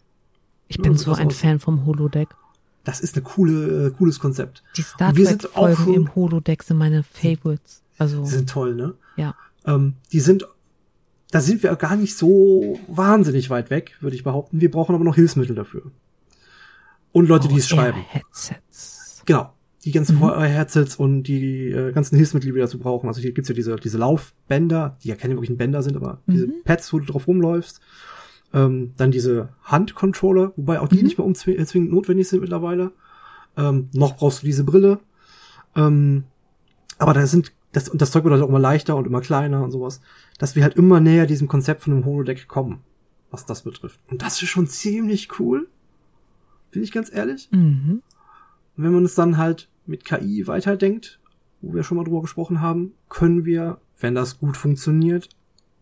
Ich 0.68 0.78
bin 0.78 0.92
Ja, 0.92 0.98
so 0.98 1.12
ein 1.14 1.26
aus- 1.28 1.36
Fan 1.38 1.58
vom 1.58 1.84
Holodeck. 1.84 2.28
Das 2.84 3.00
ist 3.00 3.16
eine 3.16 3.24
coole, 3.24 3.88
äh, 3.88 3.90
cooles 3.90 4.20
Konzept. 4.20 4.62
Die 4.76 4.82
Star 4.82 5.12
Trek-Folgen 5.12 5.92
im 5.94 6.14
Holodeck 6.14 6.62
sind 6.62 6.76
meine 6.76 7.02
Favorites. 7.02 7.82
Also, 7.98 8.22
Die 8.22 8.30
sind 8.30 8.48
toll, 8.48 8.76
ne? 8.76 8.94
ja. 9.16 9.34
Ähm, 9.64 9.94
die 10.12 10.20
sind, 10.20 10.46
da 11.32 11.40
sind 11.40 11.64
wir 11.64 11.74
gar 11.74 11.96
nicht 11.96 12.16
so 12.16 12.78
wahnsinnig 12.86 13.50
weit 13.50 13.70
weg, 13.70 13.96
würde 14.00 14.14
ich 14.14 14.22
behaupten. 14.22 14.60
Wir 14.60 14.70
brauchen 14.70 14.94
aber 14.94 15.02
noch 15.02 15.16
Hilfsmittel 15.16 15.56
dafür. 15.56 15.90
Und 17.16 17.28
Leute, 17.28 17.48
die 17.48 17.56
es 17.56 17.66
schreiben. 17.66 18.00
Headsets. 18.08 19.22
Genau. 19.24 19.52
Die 19.86 19.90
ganzen 19.92 20.16
Mhm. 20.16 20.20
VR-Headsets 20.20 20.96
und 20.96 21.22
die 21.22 21.70
äh, 21.70 21.92
ganzen 21.92 22.16
Hilfsmittel, 22.16 22.50
die 22.50 22.54
wir 22.54 22.62
dazu 22.62 22.78
brauchen. 22.78 23.08
Also 23.08 23.22
hier 23.22 23.32
gibt's 23.32 23.48
ja 23.48 23.54
diese, 23.54 23.76
diese 23.76 23.96
Laufbänder, 23.96 24.98
die 25.02 25.08
ja 25.08 25.14
keine 25.14 25.32
wirklichen 25.34 25.56
Bänder 25.56 25.82
sind, 25.82 25.96
aber 25.96 26.20
diese 26.26 26.48
Mhm. 26.48 26.62
Pads, 26.64 26.92
wo 26.92 26.98
du 26.98 27.06
drauf 27.06 27.26
rumläufst. 27.26 27.80
Ähm, 28.52 28.92
dann 28.98 29.12
diese 29.12 29.48
Handcontroller, 29.62 30.52
wobei 30.56 30.78
auch 30.78 30.88
die 30.88 30.96
Mhm. 30.98 31.04
nicht 31.04 31.18
mehr 31.18 31.26
äh, 31.26 31.64
zwingend 31.64 31.90
notwendig 31.90 32.28
sind 32.28 32.40
mittlerweile. 32.40 32.92
Ähm, 33.56 33.88
noch 33.94 34.16
brauchst 34.16 34.42
du 34.42 34.46
diese 34.46 34.64
Brille. 34.64 34.98
Ähm, 35.74 36.24
aber 36.98 37.14
da 37.14 37.26
sind, 37.26 37.52
das, 37.72 37.88
und 37.88 38.02
das 38.02 38.10
Zeug 38.10 38.24
wird 38.24 38.32
halt 38.34 38.42
auch 38.42 38.48
immer 38.50 38.58
leichter 38.58 38.94
und 38.94 39.06
immer 39.06 39.22
kleiner 39.22 39.62
und 39.64 39.70
sowas, 39.70 40.02
dass 40.38 40.54
wir 40.54 40.64
halt 40.64 40.74
immer 40.76 41.00
näher 41.00 41.26
diesem 41.26 41.48
Konzept 41.48 41.80
von 41.82 41.94
einem 41.94 42.04
Holodeck 42.04 42.46
kommen, 42.46 42.80
was 43.30 43.46
das 43.46 43.62
betrifft. 43.62 44.00
Und 44.10 44.20
das 44.20 44.42
ist 44.42 44.48
schon 44.50 44.66
ziemlich 44.66 45.40
cool. 45.40 45.68
Bin 46.76 46.82
ich 46.84 46.92
ganz 46.92 47.10
ehrlich. 47.10 47.48
Mhm. 47.52 48.02
Und 48.76 48.84
wenn 48.84 48.92
man 48.92 49.06
es 49.06 49.14
dann 49.14 49.38
halt 49.38 49.70
mit 49.86 50.04
KI 50.04 50.46
weiterdenkt, 50.46 51.18
wo 51.62 51.72
wir 51.72 51.82
schon 51.82 51.96
mal 51.96 52.04
drüber 52.04 52.20
gesprochen 52.20 52.60
haben, 52.60 52.92
können 53.08 53.46
wir, 53.46 53.78
wenn 53.98 54.14
das 54.14 54.38
gut 54.38 54.58
funktioniert, 54.58 55.30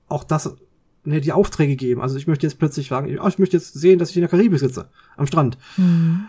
auch 0.07 0.23
das, 0.23 0.55
ne, 1.03 1.21
die 1.21 1.33
Aufträge 1.33 1.75
geben. 1.75 2.01
Also 2.01 2.17
ich 2.17 2.29
möchte 2.29 2.47
jetzt 2.47 2.61
plötzlich 2.61 2.87
sagen, 2.87 3.19
ah, 3.19 3.27
ich 3.27 3.41
möchte 3.41 3.57
jetzt 3.57 3.75
sehen, 3.75 3.99
dass 3.99 4.11
ich 4.11 4.17
in 4.17 4.21
der 4.23 4.29
Karibik 4.29 4.61
sitze, 4.61 4.89
am 5.17 5.27
Strand. 5.27 5.59
Mhm. 5.77 6.27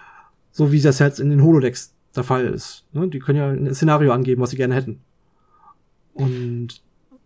So 0.51 0.71
wie 0.71 0.81
das 0.81 0.97
jetzt 0.97 1.19
in 1.19 1.29
den 1.29 1.43
Holodecks 1.43 1.93
der 2.15 2.23
Fall 2.23 2.45
ist. 2.45 2.85
Ne? 2.91 3.07
Die 3.07 3.19
können 3.19 3.37
ja 3.37 3.49
ein 3.49 3.71
Szenario 3.75 4.13
angeben, 4.13 4.41
was 4.41 4.49
sie 4.49 4.57
gerne 4.57 4.73
hätten. 4.73 4.99
Und 6.15 6.81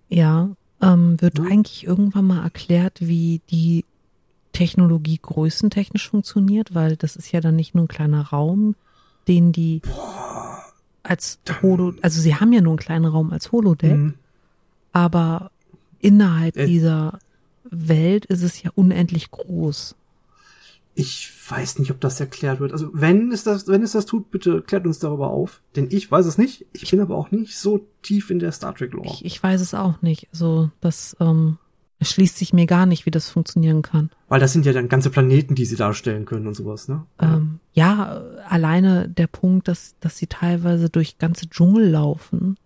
Ja, 0.09 0.49
ähm, 0.81 1.21
wird 1.21 1.37
Ja. 1.37 1.45
eigentlich 1.45 1.85
irgendwann 1.87 2.27
mal 2.27 2.43
erklärt, 2.43 2.97
wie 2.99 3.39
die 3.49 3.85
Technologie 4.59 5.19
größentechnisch 5.21 6.09
funktioniert, 6.09 6.75
weil 6.75 6.97
das 6.97 7.15
ist 7.15 7.31
ja 7.31 7.39
dann 7.39 7.55
nicht 7.55 7.75
nur 7.75 7.85
ein 7.85 7.87
kleiner 7.87 8.21
Raum, 8.27 8.75
den 9.27 9.51
die 9.53 9.81
als 11.03 11.39
Holo, 11.61 11.93
also 12.01 12.19
sie 12.21 12.35
haben 12.35 12.51
ja 12.53 12.61
nur 12.61 12.73
einen 12.73 12.79
kleinen 12.79 13.05
Raum 13.05 13.31
als 13.31 13.51
Holodeck, 13.51 13.97
mh, 13.97 14.13
aber 14.91 15.51
innerhalb 15.99 16.57
Äh. 16.57 16.67
dieser 16.67 17.19
Welt 17.63 18.25
ist 18.25 18.43
es 18.43 18.61
ja 18.61 18.71
unendlich 18.75 19.31
groß. 19.31 19.95
ich 20.95 21.31
weiß 21.49 21.79
nicht, 21.79 21.91
ob 21.91 22.01
das 22.01 22.19
erklärt 22.19 22.59
wird. 22.59 22.73
Also 22.73 22.89
wenn 22.91 23.31
es 23.31 23.43
das, 23.43 23.67
wenn 23.67 23.81
es 23.83 23.93
das 23.93 24.05
tut, 24.05 24.29
bitte 24.31 24.61
klärt 24.61 24.85
uns 24.85 24.99
darüber 24.99 25.29
auf. 25.29 25.61
Denn 25.75 25.87
ich 25.89 26.11
weiß 26.11 26.25
es 26.25 26.37
nicht. 26.37 26.65
Ich 26.73 26.91
bin 26.91 26.99
aber 26.99 27.15
auch 27.15 27.31
nicht 27.31 27.57
so 27.57 27.87
tief 28.01 28.29
in 28.29 28.39
der 28.39 28.51
Star 28.51 28.75
Trek 28.75 28.91
Lore. 28.93 29.07
Ich, 29.13 29.23
ich 29.25 29.41
weiß 29.41 29.61
es 29.61 29.73
auch 29.73 30.01
nicht. 30.01 30.27
Also 30.33 30.69
das 30.81 31.15
ähm, 31.21 31.57
erschließt 31.99 32.37
sich 32.37 32.53
mir 32.53 32.65
gar 32.65 32.85
nicht, 32.85 33.05
wie 33.05 33.11
das 33.11 33.29
funktionieren 33.29 33.81
kann. 33.81 34.09
Weil 34.29 34.39
das 34.39 34.53
sind 34.53 34.65
ja 34.65 34.73
dann 34.73 34.87
ganze 34.89 35.09
Planeten, 35.09 35.55
die 35.55 35.65
sie 35.65 35.75
darstellen 35.75 36.25
können 36.25 36.47
und 36.47 36.53
sowas, 36.55 36.87
ne? 36.87 37.03
Ähm, 37.21 37.59
ja, 37.73 38.21
alleine 38.47 39.09
der 39.09 39.27
Punkt, 39.27 39.67
dass, 39.67 39.95
dass 39.99 40.17
sie 40.17 40.27
teilweise 40.27 40.89
durch 40.89 41.17
ganze 41.17 41.49
Dschungel 41.49 41.89
laufen 41.89 42.57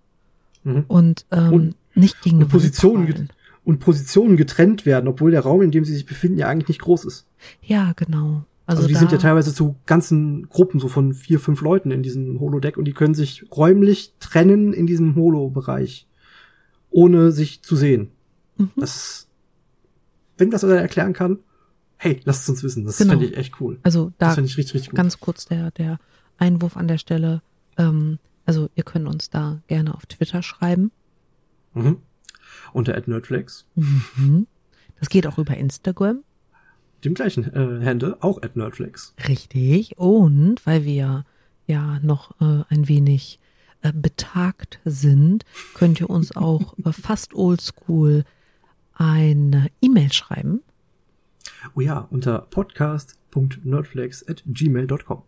Mhm. 0.63 0.85
und, 0.87 1.25
ähm, 1.31 1.53
Und- 1.53 1.75
nicht 1.95 2.21
gegen 2.21 2.37
und 2.43 2.47
Positionen. 2.49 3.29
Und 3.65 3.79
Positionen 3.79 4.35
getrennt 4.35 4.85
werden, 4.85 5.07
obwohl 5.07 5.31
der 5.31 5.41
Raum, 5.41 5.61
in 5.61 5.71
dem 5.71 5.85
sie 5.85 5.93
sich 5.93 6.05
befinden, 6.05 6.37
ja 6.37 6.47
eigentlich 6.47 6.67
nicht 6.67 6.81
groß 6.81 7.05
ist. 7.05 7.25
Ja, 7.61 7.93
genau. 7.95 8.43
Also, 8.65 8.79
Also, 8.83 8.87
die 8.87 8.95
sind 8.95 9.11
ja 9.11 9.17
teilweise 9.17 9.53
zu 9.53 9.75
ganzen 9.85 10.47
Gruppen, 10.49 10.79
so 10.79 10.87
von 10.87 11.13
vier, 11.13 11.39
fünf 11.39 11.61
Leuten 11.61 11.91
in 11.91 12.01
diesem 12.03 12.39
Holodeck 12.39 12.77
und 12.77 12.85
die 12.85 12.93
können 12.93 13.13
sich 13.13 13.45
räumlich 13.55 14.13
trennen 14.19 14.73
in 14.73 14.85
diesem 14.87 15.15
Holo-Bereich, 15.15 16.07
ohne 16.91 17.31
sich 17.31 17.61
zu 17.61 17.75
sehen. 17.75 18.09
Mhm. 18.57 18.71
Das, 18.75 19.27
wenn 20.37 20.51
das 20.51 20.63
einer 20.63 20.75
erklären 20.75 21.13
kann, 21.13 21.39
hey, 21.97 22.19
lasst 22.25 22.43
es 22.43 22.49
uns 22.49 22.63
wissen. 22.63 22.85
Das 22.85 22.97
Genau. 22.97 23.11
fände 23.11 23.25
ich 23.27 23.37
echt 23.37 23.59
cool. 23.61 23.79
also 23.83 24.11
Das 24.17 24.29
da 24.29 24.35
fände 24.35 24.49
ich 24.49 24.57
richtig, 24.57 24.73
richtig 24.75 24.89
gut. 24.91 24.97
ganz 24.97 25.19
kurz 25.19 25.45
der, 25.45 25.71
der 25.71 25.99
Einwurf 26.37 26.75
an 26.77 26.87
der 26.87 26.97
Stelle. 26.97 27.41
Ähm, 27.77 28.19
also 28.45 28.69
ihr 28.75 28.83
könnt 28.83 29.07
uns 29.07 29.29
da 29.29 29.61
gerne 29.67 29.95
auf 29.95 30.05
Twitter 30.05 30.43
schreiben. 30.43 30.91
Mhm. 31.73 31.97
Unter 32.73 32.95
at 32.97 33.07
Nerdflex. 33.07 33.65
Mhm. 33.75 34.47
Das 34.99 35.09
geht 35.09 35.27
auch 35.27 35.37
über 35.37 35.55
Instagram. 35.57 36.23
dem 37.03 37.13
gleichen 37.13 37.43
äh, 37.53 37.85
Handle, 37.85 38.17
auch 38.21 38.41
at 38.41 38.55
Nerdflix. 38.55 39.13
Richtig. 39.27 39.97
Und 39.97 40.65
weil 40.65 40.85
wir 40.85 41.25
ja 41.67 41.99
noch 42.01 42.39
äh, 42.41 42.63
ein 42.69 42.87
wenig 42.87 43.39
äh, 43.81 43.91
betagt 43.93 44.79
sind, 44.85 45.43
könnt 45.73 45.99
ihr 45.99 46.09
uns 46.09 46.35
auch 46.35 46.77
äh, 46.85 46.91
fast 46.93 47.33
oldschool 47.33 48.23
eine 48.95 49.67
E-Mail 49.81 50.11
schreiben. 50.11 50.61
Oh 51.75 51.81
ja, 51.81 52.07
unter 52.09 52.39
podcast.nerdflex 52.39 54.27
at 54.27 54.43
gmail.com. 54.45 55.23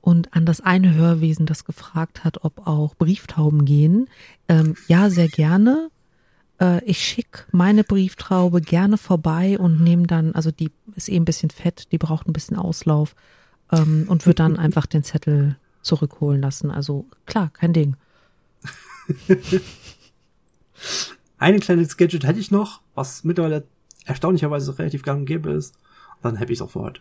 Und 0.00 0.34
an 0.34 0.44
das 0.44 0.60
eine 0.60 0.94
Hörwesen, 0.94 1.46
das 1.46 1.64
gefragt 1.64 2.24
hat, 2.24 2.44
ob 2.44 2.66
auch 2.66 2.96
Brieftauben 2.96 3.64
gehen. 3.64 4.08
Ähm, 4.48 4.74
ja, 4.88 5.10
sehr 5.10 5.28
gerne. 5.28 5.90
Äh, 6.60 6.84
ich 6.84 6.98
schicke 6.98 7.44
meine 7.52 7.84
Brieftraube 7.84 8.60
gerne 8.60 8.98
vorbei 8.98 9.58
und 9.58 9.80
nehme 9.80 10.08
dann, 10.08 10.34
also 10.34 10.50
die 10.50 10.72
ist 10.96 11.08
eh 11.08 11.16
ein 11.16 11.24
bisschen 11.24 11.50
fett, 11.50 11.92
die 11.92 11.98
braucht 11.98 12.26
ein 12.26 12.32
bisschen 12.32 12.56
Auslauf 12.56 13.14
ähm, 13.70 14.06
und 14.08 14.26
wird 14.26 14.40
dann 14.40 14.56
einfach 14.58 14.86
den 14.86 15.04
Zettel 15.04 15.56
zurückholen 15.82 16.40
lassen. 16.40 16.70
Also 16.70 17.06
klar, 17.26 17.50
kein 17.50 17.72
Ding. 17.72 17.96
Ein 21.42 21.58
kleines 21.58 21.96
Gadget 21.96 22.24
hätte 22.24 22.38
ich 22.38 22.52
noch, 22.52 22.82
was 22.94 23.24
mittlerweile 23.24 23.66
erstaunlicherweise 24.04 24.78
relativ 24.78 25.02
gang 25.02 25.20
und 25.20 25.26
gäbe 25.26 25.50
ist. 25.50 25.74
Und 26.18 26.24
dann 26.24 26.38
habe 26.38 26.52
ich 26.52 26.58
es 26.60 26.62
auch 26.62 26.70
für 26.70 26.78
heute. 26.82 27.00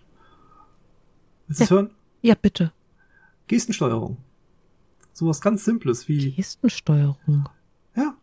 Willst 1.45 1.59
du 1.59 1.63
es 1.65 1.69
Ja. 1.69 1.75
hören? 1.75 1.89
Ja, 2.23 2.33
bitte. 2.33 2.71
Gestensteuerung. 3.45 4.17
Sowas 5.13 5.41
ganz 5.41 5.63
Simples 5.63 6.07
wie, 6.07 6.31
Gestensteuerung. 6.31 7.49
ja. 7.95 8.15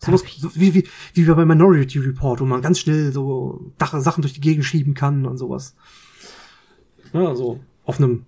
Sowas 0.00 0.24
wie, 0.56 0.74
wie, 0.74 0.88
wie 1.14 1.24
bei 1.26 1.44
Minority 1.44 2.00
Report, 2.00 2.40
wo 2.40 2.44
man 2.44 2.60
ganz 2.60 2.80
schnell 2.80 3.12
so 3.12 3.72
Sachen 3.78 4.22
durch 4.22 4.34
die 4.34 4.40
Gegend 4.40 4.64
schieben 4.64 4.94
kann 4.94 5.26
und 5.26 5.38
sowas. 5.38 5.76
Ja, 7.12 7.36
so 7.36 7.60
auf 7.84 7.98
einem 7.98 8.26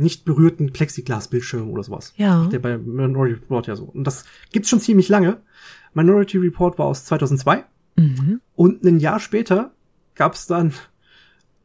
nicht 0.00 0.24
berührten 0.24 0.72
Plexiglasbildschirm 0.72 1.68
oder 1.70 1.82
sowas. 1.82 2.14
Ja. 2.16 2.46
Der 2.46 2.58
bei 2.58 2.78
Minority 2.78 3.34
Report 3.34 3.66
ja 3.66 3.76
so. 3.76 3.84
Und 3.84 4.04
das 4.04 4.24
gibt's 4.52 4.68
schon 4.70 4.80
ziemlich 4.80 5.08
lange. 5.08 5.40
Minority 5.94 6.38
Report 6.38 6.78
war 6.78 6.86
aus 6.86 7.04
2002. 7.04 7.64
Mhm. 7.96 8.40
Und 8.54 8.82
ein 8.84 8.98
Jahr 8.98 9.20
später 9.20 9.72
gab's 10.14 10.46
dann 10.46 10.72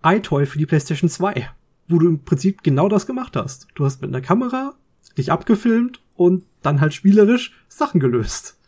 iToy 0.03 0.45
für 0.45 0.57
die 0.57 0.65
PlayStation 0.65 1.09
2, 1.09 1.49
wo 1.87 1.99
du 1.99 2.07
im 2.07 2.23
Prinzip 2.23 2.61
genau 2.63 2.89
das 2.89 3.07
gemacht 3.07 3.35
hast. 3.35 3.67
Du 3.75 3.85
hast 3.85 4.01
mit 4.01 4.09
einer 4.09 4.21
Kamera 4.21 4.73
dich 5.17 5.31
abgefilmt 5.31 6.01
und 6.15 6.43
dann 6.61 6.81
halt 6.81 6.93
spielerisch 6.93 7.53
Sachen 7.67 7.99
gelöst. 7.99 8.59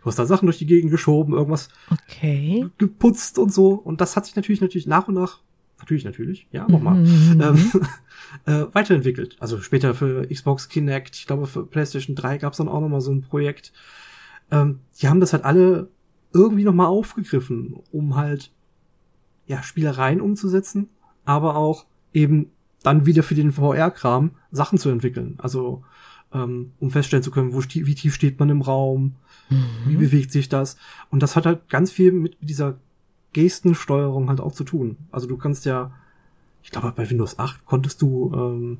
Du 0.00 0.06
hast 0.06 0.18
da 0.20 0.26
Sachen 0.26 0.46
durch 0.46 0.58
die 0.58 0.66
Gegend 0.66 0.92
geschoben, 0.92 1.34
irgendwas 1.34 1.68
Okay. 1.90 2.64
geputzt 2.78 3.38
und 3.38 3.52
so. 3.52 3.70
Und 3.70 4.00
das 4.00 4.14
hat 4.14 4.24
sich 4.26 4.36
natürlich, 4.36 4.60
natürlich 4.60 4.86
nach 4.86 5.08
und 5.08 5.14
nach, 5.14 5.40
natürlich, 5.78 6.04
natürlich, 6.04 6.46
ja, 6.52 6.66
nochmal, 6.68 6.96
Mhm. 6.96 7.40
ähm, 7.40 7.70
äh, 8.46 8.66
weiterentwickelt. 8.74 9.36
Also 9.40 9.60
später 9.60 9.94
für 9.94 10.26
Xbox 10.26 10.68
Kinect, 10.68 11.16
ich 11.16 11.26
glaube 11.26 11.46
für 11.46 11.66
PlayStation 11.66 12.16
3 12.16 12.38
gab's 12.38 12.58
dann 12.58 12.68
auch 12.68 12.80
nochmal 12.80 13.00
so 13.00 13.12
ein 13.12 13.22
Projekt. 13.22 13.72
Ähm, 14.50 14.80
die 15.00 15.08
haben 15.08 15.20
das 15.20 15.32
halt 15.32 15.44
alle 15.44 15.88
irgendwie 16.32 16.64
nochmal 16.64 16.86
aufgegriffen, 16.86 17.74
um 17.92 18.16
halt, 18.16 18.52
ja, 19.46 19.62
Spielereien 19.62 20.20
umzusetzen, 20.20 20.88
aber 21.24 21.56
auch 21.56 21.86
eben 22.12 22.50
dann 22.82 23.06
wieder 23.06 23.22
für 23.22 23.34
den 23.34 23.52
VR-Kram 23.52 24.32
Sachen 24.50 24.78
zu 24.78 24.88
entwickeln. 24.90 25.34
Also, 25.38 25.82
ähm, 26.32 26.72
um 26.80 26.90
feststellen 26.90 27.22
zu 27.22 27.30
können, 27.30 27.52
wo, 27.52 27.62
wie 27.62 27.94
tief 27.94 28.14
steht 28.14 28.38
man 28.38 28.48
im 28.50 28.62
Raum, 28.62 29.16
wie 29.86 29.96
bewegt 29.96 30.32
sich 30.32 30.48
das? 30.48 30.76
Und 31.10 31.22
das 31.22 31.36
hat 31.36 31.46
halt 31.46 31.68
ganz 31.68 31.92
viel 31.92 32.10
mit 32.10 32.36
dieser 32.40 32.78
Gestensteuerung 33.32 34.28
halt 34.28 34.40
auch 34.40 34.52
zu 34.52 34.64
tun. 34.64 34.96
Also 35.10 35.26
du 35.26 35.36
kannst 35.36 35.64
ja, 35.64 35.92
ich 36.62 36.70
glaube 36.70 36.92
bei 36.92 37.08
Windows 37.08 37.38
8 37.38 37.64
konntest 37.66 38.00
du 38.02 38.32
ähm, 38.34 38.78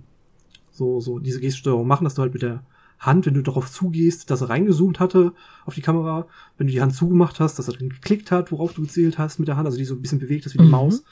so 0.71 1.01
so 1.01 1.19
diese 1.19 1.41
Gestensteuerung 1.41 1.87
machen, 1.87 2.05
dass 2.05 2.15
du 2.15 2.23
halt 2.23 2.33
mit 2.33 2.43
der 2.43 2.63
Hand, 2.99 3.27
wenn 3.27 3.35
du 3.35 3.43
darauf 3.43 3.71
zugehst, 3.71 4.31
dass 4.31 4.41
er 4.41 4.49
reingezoomt 4.49 5.01
hatte 5.01 5.35
auf 5.67 5.75
die 5.75 5.83
Kamera, 5.83 6.27
wenn 6.57 6.67
du 6.67 6.73
die 6.73 6.81
Hand 6.81 6.95
zugemacht 6.95 7.41
hast, 7.41 7.59
dass 7.59 7.69
er 7.69 7.75
dann 7.75 7.91
geklickt 7.91 8.31
hat, 8.31 8.51
worauf 8.53 8.73
du 8.73 8.83
gezählt 8.83 9.19
hast 9.19 9.39
mit 9.39 9.49
der 9.49 9.57
Hand, 9.59 9.67
also 9.67 9.77
die 9.77 9.85
so 9.85 9.95
ein 9.95 10.01
bisschen 10.01 10.19
bewegt 10.19 10.47
hast 10.47 10.55
wie 10.55 10.59
die 10.59 10.65
Mhm. 10.65 10.71
Maus. 10.71 11.05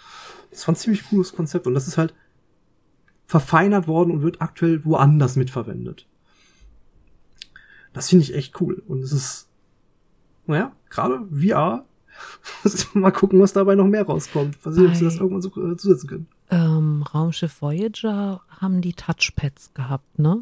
Das 0.50 0.66
war 0.66 0.72
ein 0.72 0.76
ziemlich 0.76 1.06
cooles 1.08 1.34
Konzept 1.34 1.66
und 1.66 1.74
das 1.74 1.86
ist 1.86 1.98
halt 1.98 2.14
verfeinert 3.26 3.86
worden 3.86 4.10
und 4.12 4.22
wird 4.22 4.40
aktuell 4.40 4.84
woanders 4.84 5.36
mitverwendet. 5.36 6.06
Das 7.92 8.08
finde 8.08 8.24
ich 8.24 8.34
echt 8.34 8.60
cool. 8.60 8.82
Und 8.86 9.02
es 9.02 9.12
ist, 9.12 9.48
naja, 10.46 10.72
gerade 10.90 11.26
VR. 11.30 11.84
mal 12.94 13.10
gucken, 13.10 13.40
was 13.40 13.52
dabei 13.52 13.74
noch 13.74 13.86
mehr 13.86 14.04
rauskommt. 14.04 14.58
Sehen, 14.64 14.86
ob 14.86 14.94
sie 14.94 15.04
das 15.04 15.16
irgendwann 15.16 15.42
so 15.42 15.50
äh, 15.50 15.76
zusetzen 15.76 16.08
können. 16.08 16.26
Ähm, 16.50 17.02
Raumschiff 17.02 17.60
Voyager 17.60 18.42
haben 18.48 18.80
die 18.80 18.92
Touchpads 18.92 19.72
gehabt, 19.74 20.18
ne? 20.18 20.40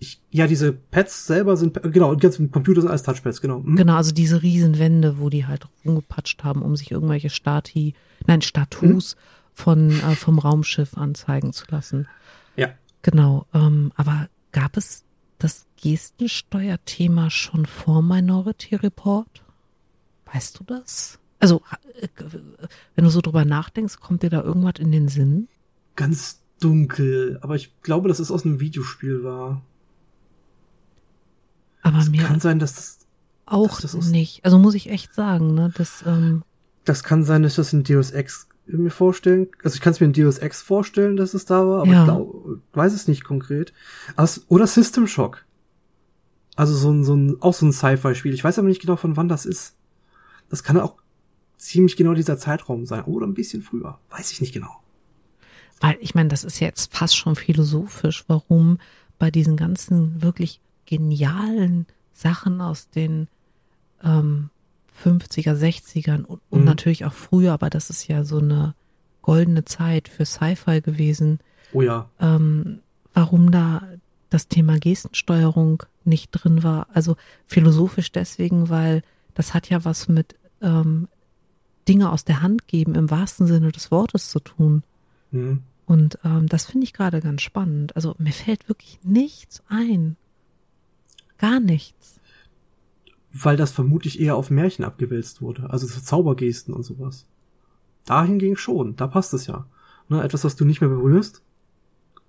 Ich, 0.00 0.20
ja, 0.30 0.46
diese 0.46 0.72
Pads 0.72 1.26
selber 1.26 1.56
sind, 1.56 1.80
genau, 1.92 2.14
die 2.14 2.20
ganzen 2.20 2.50
Computer 2.50 2.80
sind 2.80 2.90
als 2.90 3.04
Touchpads, 3.04 3.40
genau. 3.40 3.62
Hm? 3.62 3.76
Genau, 3.76 3.94
also 3.94 4.12
diese 4.12 4.42
Riesenwände, 4.42 5.18
wo 5.18 5.30
die 5.30 5.46
halt 5.46 5.66
rumgepatscht 5.84 6.42
haben, 6.44 6.62
um 6.62 6.76
sich 6.76 6.90
irgendwelche 6.90 7.30
Stati, 7.30 7.94
nein, 8.26 8.42
Status 8.42 9.16
von 9.54 9.90
äh, 9.90 10.16
vom 10.16 10.38
Raumschiff 10.38 10.96
anzeigen 10.96 11.52
zu 11.52 11.64
lassen. 11.70 12.08
Ja. 12.56 12.70
Genau, 13.02 13.46
ähm, 13.54 13.92
aber 13.96 14.28
gab 14.52 14.76
es 14.76 15.04
das 15.38 15.66
Gestensteuerthema 15.80 17.30
schon 17.30 17.66
vor 17.66 18.02
Minority 18.02 18.74
Report? 18.76 19.43
Weißt 20.32 20.58
du 20.58 20.64
das? 20.64 21.18
Also, 21.40 21.62
äh, 22.00 22.08
wenn 22.94 23.04
du 23.04 23.10
so 23.10 23.20
drüber 23.20 23.44
nachdenkst, 23.44 23.98
kommt 24.00 24.22
dir 24.22 24.30
da 24.30 24.42
irgendwas 24.42 24.74
in 24.78 24.90
den 24.92 25.08
Sinn? 25.08 25.48
Ganz 25.96 26.40
dunkel, 26.60 27.38
aber 27.42 27.56
ich 27.56 27.72
glaube, 27.82 28.08
dass 28.08 28.18
es 28.20 28.30
aus 28.30 28.44
einem 28.44 28.60
Videospiel 28.60 29.22
war. 29.24 29.62
Aber 31.82 31.98
Es 31.98 32.08
mir 32.08 32.22
kann 32.22 32.40
sein, 32.40 32.58
dass 32.58 32.74
das, 32.74 32.98
auch 33.46 33.80
das 33.80 33.94
aus- 33.94 34.08
nicht. 34.08 34.44
Also 34.44 34.58
muss 34.58 34.74
ich 34.74 34.88
echt 34.88 35.14
sagen, 35.14 35.54
ne, 35.54 35.70
das, 35.76 36.02
ähm, 36.06 36.42
das 36.84 37.02
kann 37.04 37.24
sein, 37.24 37.42
dass 37.42 37.52
ich 37.52 37.56
das 37.56 37.72
in 37.72 37.84
Deus 37.84 38.10
Ex 38.10 38.48
mir 38.66 38.90
vorstellen, 38.90 39.48
also 39.62 39.74
ich 39.74 39.82
kann 39.82 39.92
es 39.92 40.00
mir 40.00 40.06
in 40.06 40.14
Deus 40.14 40.38
Ex 40.38 40.62
vorstellen, 40.62 41.16
dass 41.16 41.34
es 41.34 41.44
da 41.44 41.66
war, 41.66 41.82
aber 41.82 41.92
Ja. 41.92 42.00
ich 42.00 42.04
glaube, 42.06 42.62
weiß 42.72 42.94
es 42.94 43.06
nicht 43.08 43.22
konkret. 43.24 43.74
Es, 44.16 44.46
oder 44.48 44.66
System 44.66 45.06
Shock. 45.06 45.44
Also 46.56 46.74
so 46.74 46.90
ein, 46.90 47.04
so 47.04 47.14
ein, 47.14 47.36
auch 47.42 47.52
so 47.52 47.66
ein 47.66 47.72
Sci-Fi-Spiel. 47.72 48.32
Ich 48.32 48.42
weiß 48.44 48.58
aber 48.58 48.68
nicht 48.68 48.80
genau, 48.80 48.96
von 48.96 49.16
wann 49.18 49.28
das 49.28 49.44
ist. 49.44 49.73
Das 50.54 50.62
kann 50.62 50.78
auch 50.78 50.94
ziemlich 51.58 51.96
genau 51.96 52.14
dieser 52.14 52.38
Zeitraum 52.38 52.86
sein. 52.86 53.02
Oder 53.06 53.26
ein 53.26 53.34
bisschen 53.34 53.60
früher. 53.60 53.98
Weiß 54.10 54.30
ich 54.30 54.40
nicht 54.40 54.54
genau. 54.54 54.70
Weil 55.80 55.96
ich 56.00 56.14
meine, 56.14 56.28
das 56.28 56.44
ist 56.44 56.60
jetzt 56.60 56.94
fast 56.94 57.16
schon 57.16 57.34
philosophisch, 57.34 58.22
warum 58.28 58.78
bei 59.18 59.32
diesen 59.32 59.56
ganzen 59.56 60.22
wirklich 60.22 60.60
genialen 60.86 61.86
Sachen 62.12 62.60
aus 62.60 62.88
den 62.90 63.26
ähm, 64.04 64.50
50er, 65.02 65.54
60ern 65.58 66.22
und, 66.22 66.40
und 66.50 66.60
Mhm. 66.60 66.66
natürlich 66.66 67.04
auch 67.04 67.12
früher, 67.12 67.52
aber 67.52 67.68
das 67.68 67.90
ist 67.90 68.06
ja 68.06 68.22
so 68.22 68.38
eine 68.38 68.76
goldene 69.22 69.64
Zeit 69.64 70.06
für 70.06 70.24
Sci-Fi 70.24 70.82
gewesen, 70.82 71.40
Oh 71.72 71.82
ja. 71.82 72.08
ähm, 72.20 72.78
warum 73.12 73.50
da 73.50 73.82
das 74.30 74.46
Thema 74.46 74.78
Gestensteuerung 74.78 75.82
nicht 76.04 76.30
drin 76.30 76.62
war. 76.62 76.86
Also 76.94 77.16
philosophisch 77.48 78.12
deswegen, 78.12 78.68
weil 78.68 79.02
das 79.34 79.52
hat 79.52 79.68
ja 79.68 79.84
was 79.84 80.06
mit 80.06 80.36
ähm, 80.64 81.08
Dinge 81.86 82.10
aus 82.10 82.24
der 82.24 82.42
Hand 82.42 82.66
geben 82.66 82.94
im 82.94 83.10
wahrsten 83.10 83.46
Sinne 83.46 83.70
des 83.70 83.90
Wortes 83.90 84.30
zu 84.30 84.40
tun. 84.40 84.82
Hm. 85.30 85.60
Und 85.86 86.18
ähm, 86.24 86.46
das 86.48 86.64
finde 86.64 86.84
ich 86.84 86.92
gerade 86.94 87.20
ganz 87.20 87.42
spannend. 87.42 87.94
Also 87.94 88.14
mir 88.18 88.32
fällt 88.32 88.68
wirklich 88.68 88.98
nichts 89.02 89.62
ein. 89.68 90.16
Gar 91.38 91.60
nichts. 91.60 92.18
Weil 93.32 93.56
das 93.56 93.72
vermutlich 93.72 94.20
eher 94.20 94.36
auf 94.36 94.50
Märchen 94.50 94.84
abgewälzt 94.84 95.42
wurde. 95.42 95.68
Also 95.70 95.86
so 95.86 96.00
Zaubergesten 96.00 96.72
und 96.72 96.84
sowas. 96.84 97.26
Dahingegen 98.06 98.56
schon. 98.56 98.96
Da 98.96 99.06
passt 99.06 99.34
es 99.34 99.46
ja. 99.46 99.66
Ne, 100.08 100.22
etwas, 100.22 100.44
was 100.44 100.56
du 100.56 100.64
nicht 100.64 100.80
mehr 100.80 100.90
berührst 100.90 101.42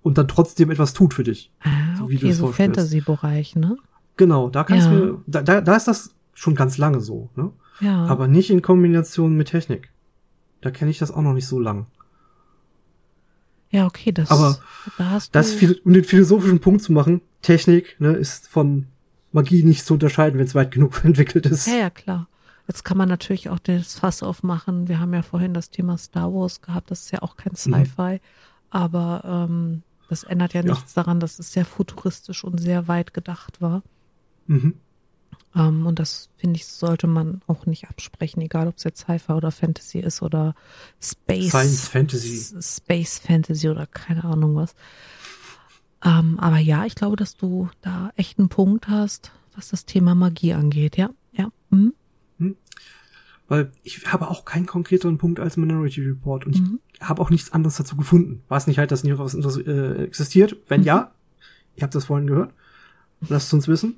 und 0.02 0.18
dann 0.18 0.28
trotzdem 0.28 0.70
etwas 0.70 0.92
tut 0.94 1.14
für 1.14 1.24
dich. 1.24 1.50
Ah, 1.60 1.96
So 1.98 2.08
wie 2.08 2.16
du 2.16 2.26
okay, 2.26 2.30
es 2.32 2.38
so. 2.38 2.52
Fantasy-Bereich, 2.52 3.56
ne? 3.56 3.76
Genau, 4.16 4.48
da 4.48 4.64
kannst 4.64 4.86
Ja. 4.86 4.92
du, 4.98 5.22
da, 5.26 5.42
da, 5.42 5.60
da 5.60 5.76
ist 5.76 5.86
das 5.88 6.14
schon 6.32 6.54
ganz 6.54 6.78
lange 6.78 7.00
so, 7.00 7.28
ne? 7.36 7.52
Ja. 7.80 8.06
Aber 8.06 8.26
nicht 8.28 8.50
in 8.50 8.62
Kombination 8.62 9.36
mit 9.36 9.48
Technik. 9.48 9.90
Da 10.60 10.70
kenne 10.70 10.90
ich 10.90 10.98
das 10.98 11.10
auch 11.10 11.22
noch 11.22 11.34
nicht 11.34 11.46
so 11.46 11.60
lang. 11.60 11.86
ja, 13.70 13.86
okay, 13.86 14.12
das. 14.12 14.30
Aber 14.30 14.58
da 14.98 15.10
hast 15.10 15.34
Das, 15.34 15.56
um 15.84 15.92
den 15.92 16.04
philosophischen 16.04 16.60
Punkt 16.60 16.82
zu 16.82 16.92
machen, 16.92 17.20
Technik 17.42 17.96
ne, 18.00 18.12
ist 18.12 18.48
von 18.48 18.86
Magie 19.32 19.62
nicht 19.62 19.84
zu 19.84 19.94
unterscheiden, 19.94 20.38
wenn 20.38 20.46
es 20.46 20.54
weit 20.54 20.70
genug 20.70 21.00
entwickelt 21.04 21.46
ist. 21.46 21.66
Ja, 21.66 21.74
ja, 21.74 21.90
klar. 21.90 22.28
Jetzt 22.68 22.84
kann 22.84 22.96
man 22.96 23.08
natürlich 23.08 23.48
auch 23.50 23.58
das 23.60 23.94
Fass 23.98 24.22
aufmachen. 24.24 24.88
Wir 24.88 24.98
haben 24.98 25.12
ja 25.14 25.22
vorhin 25.22 25.54
das 25.54 25.70
Thema 25.70 25.98
Star 25.98 26.32
Wars 26.32 26.62
gehabt. 26.62 26.90
Das 26.90 27.02
ist 27.02 27.10
ja 27.12 27.22
auch 27.22 27.36
kein 27.36 27.54
Sci-Fi. 27.54 28.20
Aber 28.70 29.46
ähm, 29.48 29.82
das 30.08 30.24
ändert 30.24 30.52
ja 30.54 30.62
Ja. 30.64 30.70
nichts 30.72 30.94
daran, 30.94 31.20
dass 31.20 31.38
es 31.38 31.52
sehr 31.52 31.64
futuristisch 31.64 32.42
und 32.42 32.58
sehr 32.58 32.88
weit 32.88 33.14
gedacht 33.14 33.60
war. 33.60 33.82
Mhm. 34.48 34.74
Ähm, 35.56 35.86
und 35.86 35.98
das, 35.98 36.28
finde 36.36 36.56
ich, 36.56 36.66
sollte 36.66 37.06
man 37.06 37.40
auch 37.46 37.66
nicht 37.66 37.88
absprechen, 37.88 38.42
egal 38.42 38.68
ob 38.68 38.76
es 38.76 38.84
jetzt 38.84 39.00
Sci-Fi 39.00 39.32
oder 39.32 39.50
Fantasy 39.50 39.98
ist 40.00 40.22
oder 40.22 40.54
Space. 41.00 41.48
Science 41.48 41.88
Fantasy. 41.88 42.62
Space 42.62 43.18
Fantasy 43.18 43.68
oder 43.68 43.86
keine 43.86 44.24
Ahnung 44.24 44.54
was. 44.54 44.74
Ähm, 46.04 46.38
aber 46.38 46.58
ja, 46.58 46.84
ich 46.84 46.94
glaube, 46.94 47.16
dass 47.16 47.36
du 47.36 47.70
da 47.80 48.12
echt 48.16 48.38
einen 48.38 48.50
Punkt 48.50 48.88
hast, 48.88 49.32
was 49.54 49.70
das 49.70 49.86
Thema 49.86 50.14
Magie 50.14 50.52
angeht. 50.52 50.96
Ja, 50.96 51.10
ja. 51.32 51.50
Mhm. 51.70 51.94
Weil 53.48 53.70
ich 53.84 54.12
habe 54.12 54.28
auch 54.28 54.44
keinen 54.44 54.66
konkreteren 54.66 55.18
Punkt 55.18 55.38
als 55.38 55.56
Minority 55.56 56.02
Report 56.02 56.46
und 56.46 56.58
mhm. 56.58 56.80
ich 56.92 57.00
habe 57.00 57.22
auch 57.22 57.30
nichts 57.30 57.52
anderes 57.52 57.76
dazu 57.76 57.96
gefunden. 57.96 58.42
Weiß 58.48 58.66
nicht 58.66 58.78
halt, 58.78 58.90
dass 58.90 59.04
nicht 59.04 59.18
was 59.18 59.34
äh, 59.34 60.02
existiert. 60.02 60.56
Wenn 60.68 60.80
mhm. 60.80 60.86
ja, 60.86 61.12
ihr 61.76 61.84
habt 61.84 61.94
das 61.94 62.06
vorhin 62.06 62.26
gehört, 62.26 62.52
lasst 63.28 63.54
uns 63.54 63.68
wissen. 63.68 63.96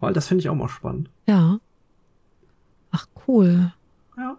Weil 0.00 0.12
das 0.12 0.28
finde 0.28 0.42
ich 0.42 0.48
auch 0.48 0.54
mal 0.54 0.68
spannend. 0.68 1.10
Ja. 1.26 1.58
Ach, 2.90 3.06
cool. 3.26 3.72
Ja. 4.16 4.38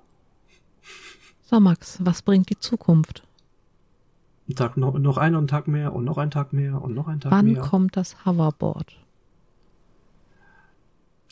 So, 1.44 1.60
Max, 1.60 1.98
was 2.02 2.22
bringt 2.22 2.50
die 2.50 2.60
Zukunft? 2.60 3.24
Ein 4.48 4.56
Tag, 4.56 4.78
noch, 4.78 4.98
noch 4.98 5.18
einen 5.18 5.48
Tag 5.48 5.68
mehr 5.68 5.94
und 5.94 6.06
noch 6.06 6.18
einen 6.18 6.32
Tag 6.32 6.54
mehr 6.54 6.82
und 6.82 6.94
noch 6.94 7.08
einen 7.08 7.20
Tag 7.20 7.32
Wann 7.32 7.46
mehr. 7.46 7.62
Wann 7.62 7.70
kommt 7.70 7.98
das 7.98 8.26
Hoverboard? 8.26 8.96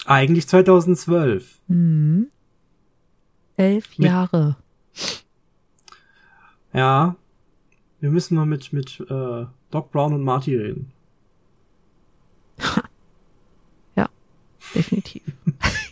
Eigentlich 0.05 0.47
2012. 0.47 1.59
Mhm. 1.67 2.27
Elf 3.55 3.97
mit, 3.97 4.07
Jahre. 4.07 4.55
Ja. 6.73 7.15
Wir 7.99 8.11
müssen 8.11 8.35
mal 8.35 8.45
mit, 8.45 8.71
mit 8.73 8.99
äh, 9.09 9.45
Doc 9.71 9.91
Brown 9.91 10.13
und 10.13 10.23
Marty 10.23 10.55
reden. 10.55 10.91
Definitiv. 14.77 15.23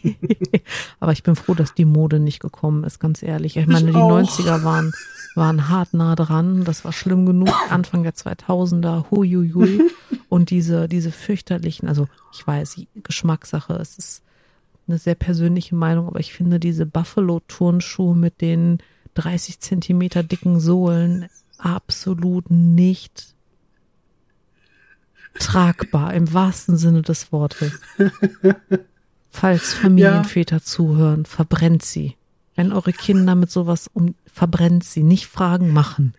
Aber 0.99 1.11
ich 1.11 1.23
bin 1.23 1.36
froh, 1.36 1.53
dass 1.53 1.73
die 1.73 1.86
Mode 1.86 2.19
nicht 2.19 2.39
gekommen 2.39 2.83
ist, 2.83 2.99
ganz 2.99 3.23
ehrlich. 3.23 3.57
Ich 3.57 3.67
meine, 3.67 3.91
die 3.91 3.97
auch. 3.97 4.11
90er 4.11 4.63
waren, 4.63 4.93
waren 5.36 5.69
hart 5.69 5.93
nah 5.93 6.15
dran. 6.15 6.63
Das 6.63 6.86
war 6.86 6.93
schlimm 6.93 7.25
genug. 7.25 7.49
Anfang 7.69 8.03
der 8.03 8.13
2000er, 8.13 9.09
huiuiui. 9.11 9.81
Und 10.29 10.49
diese, 10.49 10.88
diese 10.88 11.11
fürchterlichen, 11.11 11.88
also 11.88 12.07
ich 12.33 12.45
weiß, 12.45 12.81
Geschmackssache, 13.03 13.73
es 13.73 13.97
ist 13.97 14.23
eine 14.88 14.97
sehr 14.97 15.15
persönliche 15.15 15.75
Meinung, 15.75 16.07
aber 16.07 16.19
ich 16.19 16.33
finde 16.33 16.59
diese 16.59 16.86
Buffalo-Turnschuhe 16.86 18.15
mit 18.15 18.41
den 18.41 18.79
30 19.15 19.59
Zentimeter 19.59 20.23
dicken 20.23 20.59
Sohlen 20.59 21.27
absolut 21.57 22.51
nicht 22.51 23.34
tragbar 25.39 26.13
im 26.13 26.33
wahrsten 26.33 26.77
Sinne 26.77 27.01
des 27.01 27.31
Wortes. 27.31 27.73
Falls 29.29 29.73
Familienväter 29.73 30.57
ja. 30.57 30.61
zuhören, 30.61 31.25
verbrennt 31.25 31.83
sie. 31.83 32.15
Wenn 32.55 32.71
eure 32.71 32.93
Kinder 32.93 33.36
mit 33.36 33.51
sowas 33.51 33.89
um, 33.91 34.15
verbrennt 34.25 34.86
sie, 34.86 35.03
nicht 35.03 35.27
Fragen 35.27 35.73
machen. 35.73 36.13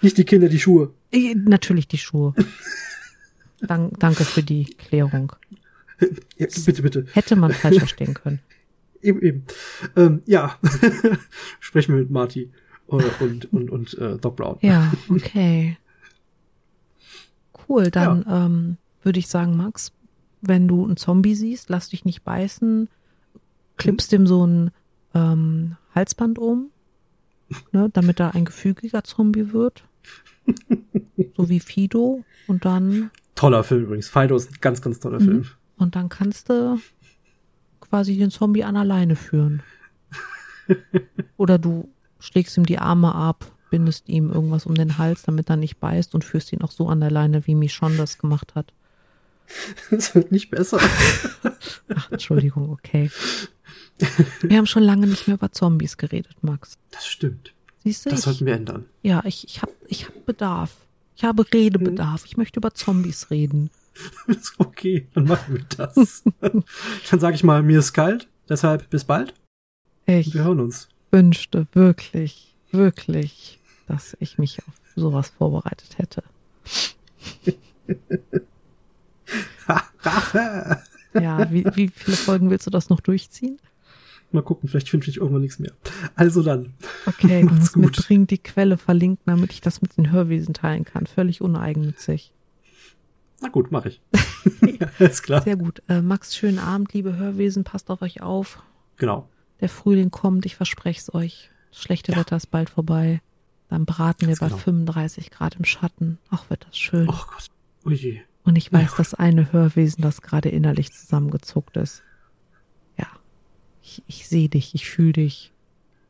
Nicht 0.00 0.16
die 0.16 0.24
Kinder, 0.24 0.48
die 0.48 0.58
Schuhe. 0.58 0.94
Äh, 1.12 1.34
natürlich 1.34 1.88
die 1.88 1.98
Schuhe. 1.98 2.34
Dank, 3.60 3.98
danke 3.98 4.24
für 4.24 4.42
die 4.42 4.64
Klärung. 4.64 5.32
Ja, 6.38 6.46
bitte, 6.64 6.82
bitte. 6.82 7.06
Hätte 7.12 7.36
man 7.36 7.52
falsch 7.52 7.78
verstehen 7.78 8.14
können. 8.14 8.40
Eben, 9.00 9.22
eben. 9.22 9.44
Ähm, 9.94 10.22
ja, 10.26 10.58
sprechen 11.60 11.94
wir 11.94 12.00
mit 12.00 12.10
Marty 12.10 12.50
äh, 12.88 12.94
und, 13.20 13.52
und, 13.52 13.70
und 13.70 13.96
äh, 13.96 14.16
Doc 14.18 14.34
Brown. 14.34 14.58
Ja, 14.60 14.92
okay 15.08 15.76
cool. 17.68 17.90
Dann 17.90 18.24
ja. 18.26 18.46
ähm, 18.46 18.76
würde 19.02 19.18
ich 19.18 19.28
sagen, 19.28 19.56
Max, 19.56 19.92
wenn 20.40 20.68
du 20.68 20.84
einen 20.84 20.96
Zombie 20.96 21.34
siehst, 21.34 21.68
lass 21.68 21.88
dich 21.88 22.04
nicht 22.04 22.22
beißen, 22.22 22.88
klippst 23.76 24.12
mhm. 24.12 24.16
dem 24.16 24.26
so 24.26 24.46
ein 24.46 24.70
ähm, 25.14 25.76
Halsband 25.94 26.38
um, 26.38 26.70
ne, 27.72 27.90
damit 27.92 28.20
er 28.20 28.34
ein 28.34 28.44
gefügiger 28.44 29.04
Zombie 29.04 29.52
wird. 29.52 29.84
so 31.36 31.48
wie 31.48 31.60
Fido. 31.60 32.24
Und 32.46 32.64
dann. 32.64 33.10
Toller 33.34 33.64
Film 33.64 33.84
übrigens. 33.84 34.08
Fido 34.08 34.36
ist 34.36 34.50
ein 34.50 34.58
ganz, 34.60 34.80
ganz 34.80 35.00
toller 35.00 35.20
mhm. 35.20 35.24
Film. 35.24 35.46
Und 35.76 35.94
dann 35.94 36.08
kannst 36.08 36.50
du 36.50 36.80
quasi 37.80 38.16
den 38.16 38.30
Zombie 38.30 38.64
an 38.64 38.76
alleine 38.76 39.16
führen. 39.16 39.62
Oder 41.36 41.58
du 41.58 41.88
schlägst 42.18 42.56
ihm 42.56 42.66
die 42.66 42.78
Arme 42.78 43.14
ab 43.14 43.52
bindest 43.70 44.08
ihm 44.08 44.30
irgendwas 44.30 44.66
um 44.66 44.74
den 44.74 44.98
Hals, 44.98 45.22
damit 45.22 45.50
er 45.50 45.56
nicht 45.56 45.78
beißt 45.78 46.14
und 46.14 46.24
führst 46.24 46.52
ihn 46.52 46.62
auch 46.62 46.70
so 46.70 46.88
an 46.88 47.00
der 47.00 47.10
Leine, 47.10 47.46
wie 47.46 47.54
Michonne 47.54 47.96
das 47.96 48.18
gemacht 48.18 48.54
hat. 48.54 48.72
Das 49.90 50.14
wird 50.14 50.30
nicht 50.30 50.50
besser. 50.50 50.78
Ach, 51.94 52.12
Entschuldigung, 52.12 52.70
okay. 52.70 53.10
Wir 54.42 54.58
haben 54.58 54.66
schon 54.66 54.82
lange 54.82 55.06
nicht 55.06 55.26
mehr 55.26 55.36
über 55.36 55.50
Zombies 55.52 55.96
geredet, 55.96 56.36
Max. 56.42 56.76
Das 56.90 57.06
stimmt. 57.06 57.54
Siehst 57.82 58.04
du? 58.04 58.10
Das 58.10 58.20
ich, 58.20 58.24
sollten 58.26 58.46
wir 58.46 58.54
ändern. 58.54 58.84
Ja, 59.02 59.22
ich, 59.24 59.44
ich 59.44 59.62
habe 59.62 59.72
ich 59.86 60.06
hab 60.06 60.26
Bedarf. 60.26 60.76
Ich 61.16 61.24
habe 61.24 61.44
Redebedarf. 61.52 62.24
Ich 62.26 62.36
möchte 62.36 62.60
über 62.60 62.74
Zombies 62.74 63.30
reden. 63.30 63.70
okay, 64.58 65.08
dann 65.14 65.24
machen 65.24 65.54
wir 65.54 65.64
das. 65.76 66.22
dann 66.40 67.20
sage 67.20 67.34
ich 67.34 67.42
mal, 67.42 67.62
mir 67.62 67.80
ist 67.80 67.92
kalt, 67.92 68.28
deshalb 68.48 68.88
bis 68.90 69.04
bald. 69.04 69.34
Ich 70.06 70.32
wir 70.32 70.44
hören 70.44 70.60
uns. 70.60 70.88
wünschte 71.10 71.66
wirklich, 71.72 72.54
wirklich 72.70 73.57
dass 73.88 74.16
ich 74.20 74.38
mich 74.38 74.58
auf 74.66 74.74
sowas 74.96 75.30
vorbereitet 75.30 75.98
hätte. 75.98 76.22
Rache! 80.02 80.82
ja, 81.14 81.50
wie, 81.50 81.64
wie 81.74 81.88
viele 81.88 82.16
Folgen 82.16 82.50
willst 82.50 82.66
du 82.66 82.70
das 82.70 82.88
noch 82.90 83.00
durchziehen? 83.00 83.58
Mal 84.30 84.42
gucken, 84.42 84.68
vielleicht 84.68 84.90
finde 84.90 85.08
ich 85.08 85.16
irgendwann 85.16 85.40
nichts 85.40 85.58
mehr. 85.58 85.72
Also 86.14 86.42
dann. 86.42 86.74
Okay, 87.06 87.42
du 87.42 87.54
musst 87.54 87.76
mir 87.76 87.90
dringend 87.90 88.30
die 88.30 88.38
Quelle 88.38 88.76
verlinken, 88.76 89.22
damit 89.24 89.52
ich 89.52 89.62
das 89.62 89.80
mit 89.80 89.96
den 89.96 90.10
Hörwesen 90.12 90.52
teilen 90.52 90.84
kann. 90.84 91.06
Völlig 91.06 91.40
uneigennützig. 91.40 92.32
Na 93.40 93.48
gut, 93.48 93.70
mache 93.70 93.88
ich. 93.88 94.02
Alles 94.98 95.22
klar. 95.22 95.42
Sehr 95.42 95.56
gut. 95.56 95.82
Äh, 95.88 96.02
Max, 96.02 96.36
schönen 96.36 96.58
Abend, 96.58 96.92
liebe 96.92 97.16
Hörwesen. 97.16 97.64
Passt 97.64 97.90
auf 97.90 98.02
euch 98.02 98.20
auf. 98.20 98.62
Genau. 98.98 99.28
Der 99.60 99.68
Frühling 99.68 100.10
kommt, 100.10 100.44
ich 100.44 100.56
verspreche 100.56 101.00
es 101.00 101.14
euch. 101.14 101.50
Das 101.70 101.82
schlechte 101.82 102.12
ja. 102.12 102.18
Wetter 102.18 102.36
ist 102.36 102.50
bald 102.50 102.68
vorbei. 102.68 103.20
Dann 103.68 103.84
braten 103.84 104.26
Ganz 104.26 104.40
wir 104.40 104.48
bei 104.48 104.48
genau. 104.48 104.62
35 104.62 105.30
Grad 105.30 105.56
im 105.56 105.64
Schatten. 105.64 106.18
Ach, 106.30 106.48
wird 106.48 106.66
das 106.66 106.76
schön. 106.76 107.08
Ach 107.10 107.26
Gott. 107.26 107.50
Ui. 107.84 108.22
Und 108.44 108.56
ich 108.56 108.72
weiß, 108.72 108.96
dass 108.96 109.14
eine 109.14 109.52
Hörwesen, 109.52 110.02
das 110.02 110.22
gerade 110.22 110.48
innerlich 110.48 110.92
zusammengezuckt 110.92 111.76
ist. 111.76 112.02
Ja. 112.96 113.06
Ich, 113.82 114.02
ich 114.06 114.26
sehe 114.26 114.48
dich, 114.48 114.74
ich 114.74 114.88
fühle 114.88 115.12
dich. 115.12 115.52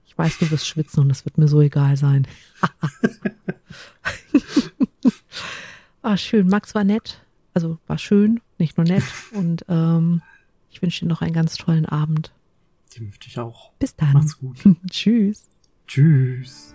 Ich 0.07 0.17
weiß, 0.17 0.39
du 0.39 0.51
wirst 0.51 0.67
schwitzen 0.67 1.01
und 1.01 1.11
es 1.11 1.25
wird 1.25 1.37
mir 1.37 1.49
so 1.49 1.61
egal 1.61 1.97
sein. 1.97 2.29
ah, 6.03 6.17
schön. 6.17 6.47
Max 6.47 6.75
war 6.77 6.85
nett. 6.85 7.25
Also 7.55 7.79
war 7.89 7.99
schön, 7.99 8.41
nicht 8.59 8.77
nur 8.77 8.87
nett. 8.87 9.05
Und 9.33 9.65
ähm, 9.69 10.23
ich 10.71 10.81
wünsche 10.81 11.05
dir 11.05 11.09
noch 11.09 11.23
einen 11.23 11.33
ganz 11.33 11.57
tollen 11.57 11.87
Abend. 11.87 12.33
Den 12.97 13.07
wünsche 13.07 13.29
ich 13.29 13.39
auch. 13.39 13.73
Bis 13.81 13.97
dann. 13.97 14.13
Macht's 14.13 14.39
gut. 14.39 14.59
Tschüss. 14.91 15.49
Tschüss. 15.89 16.73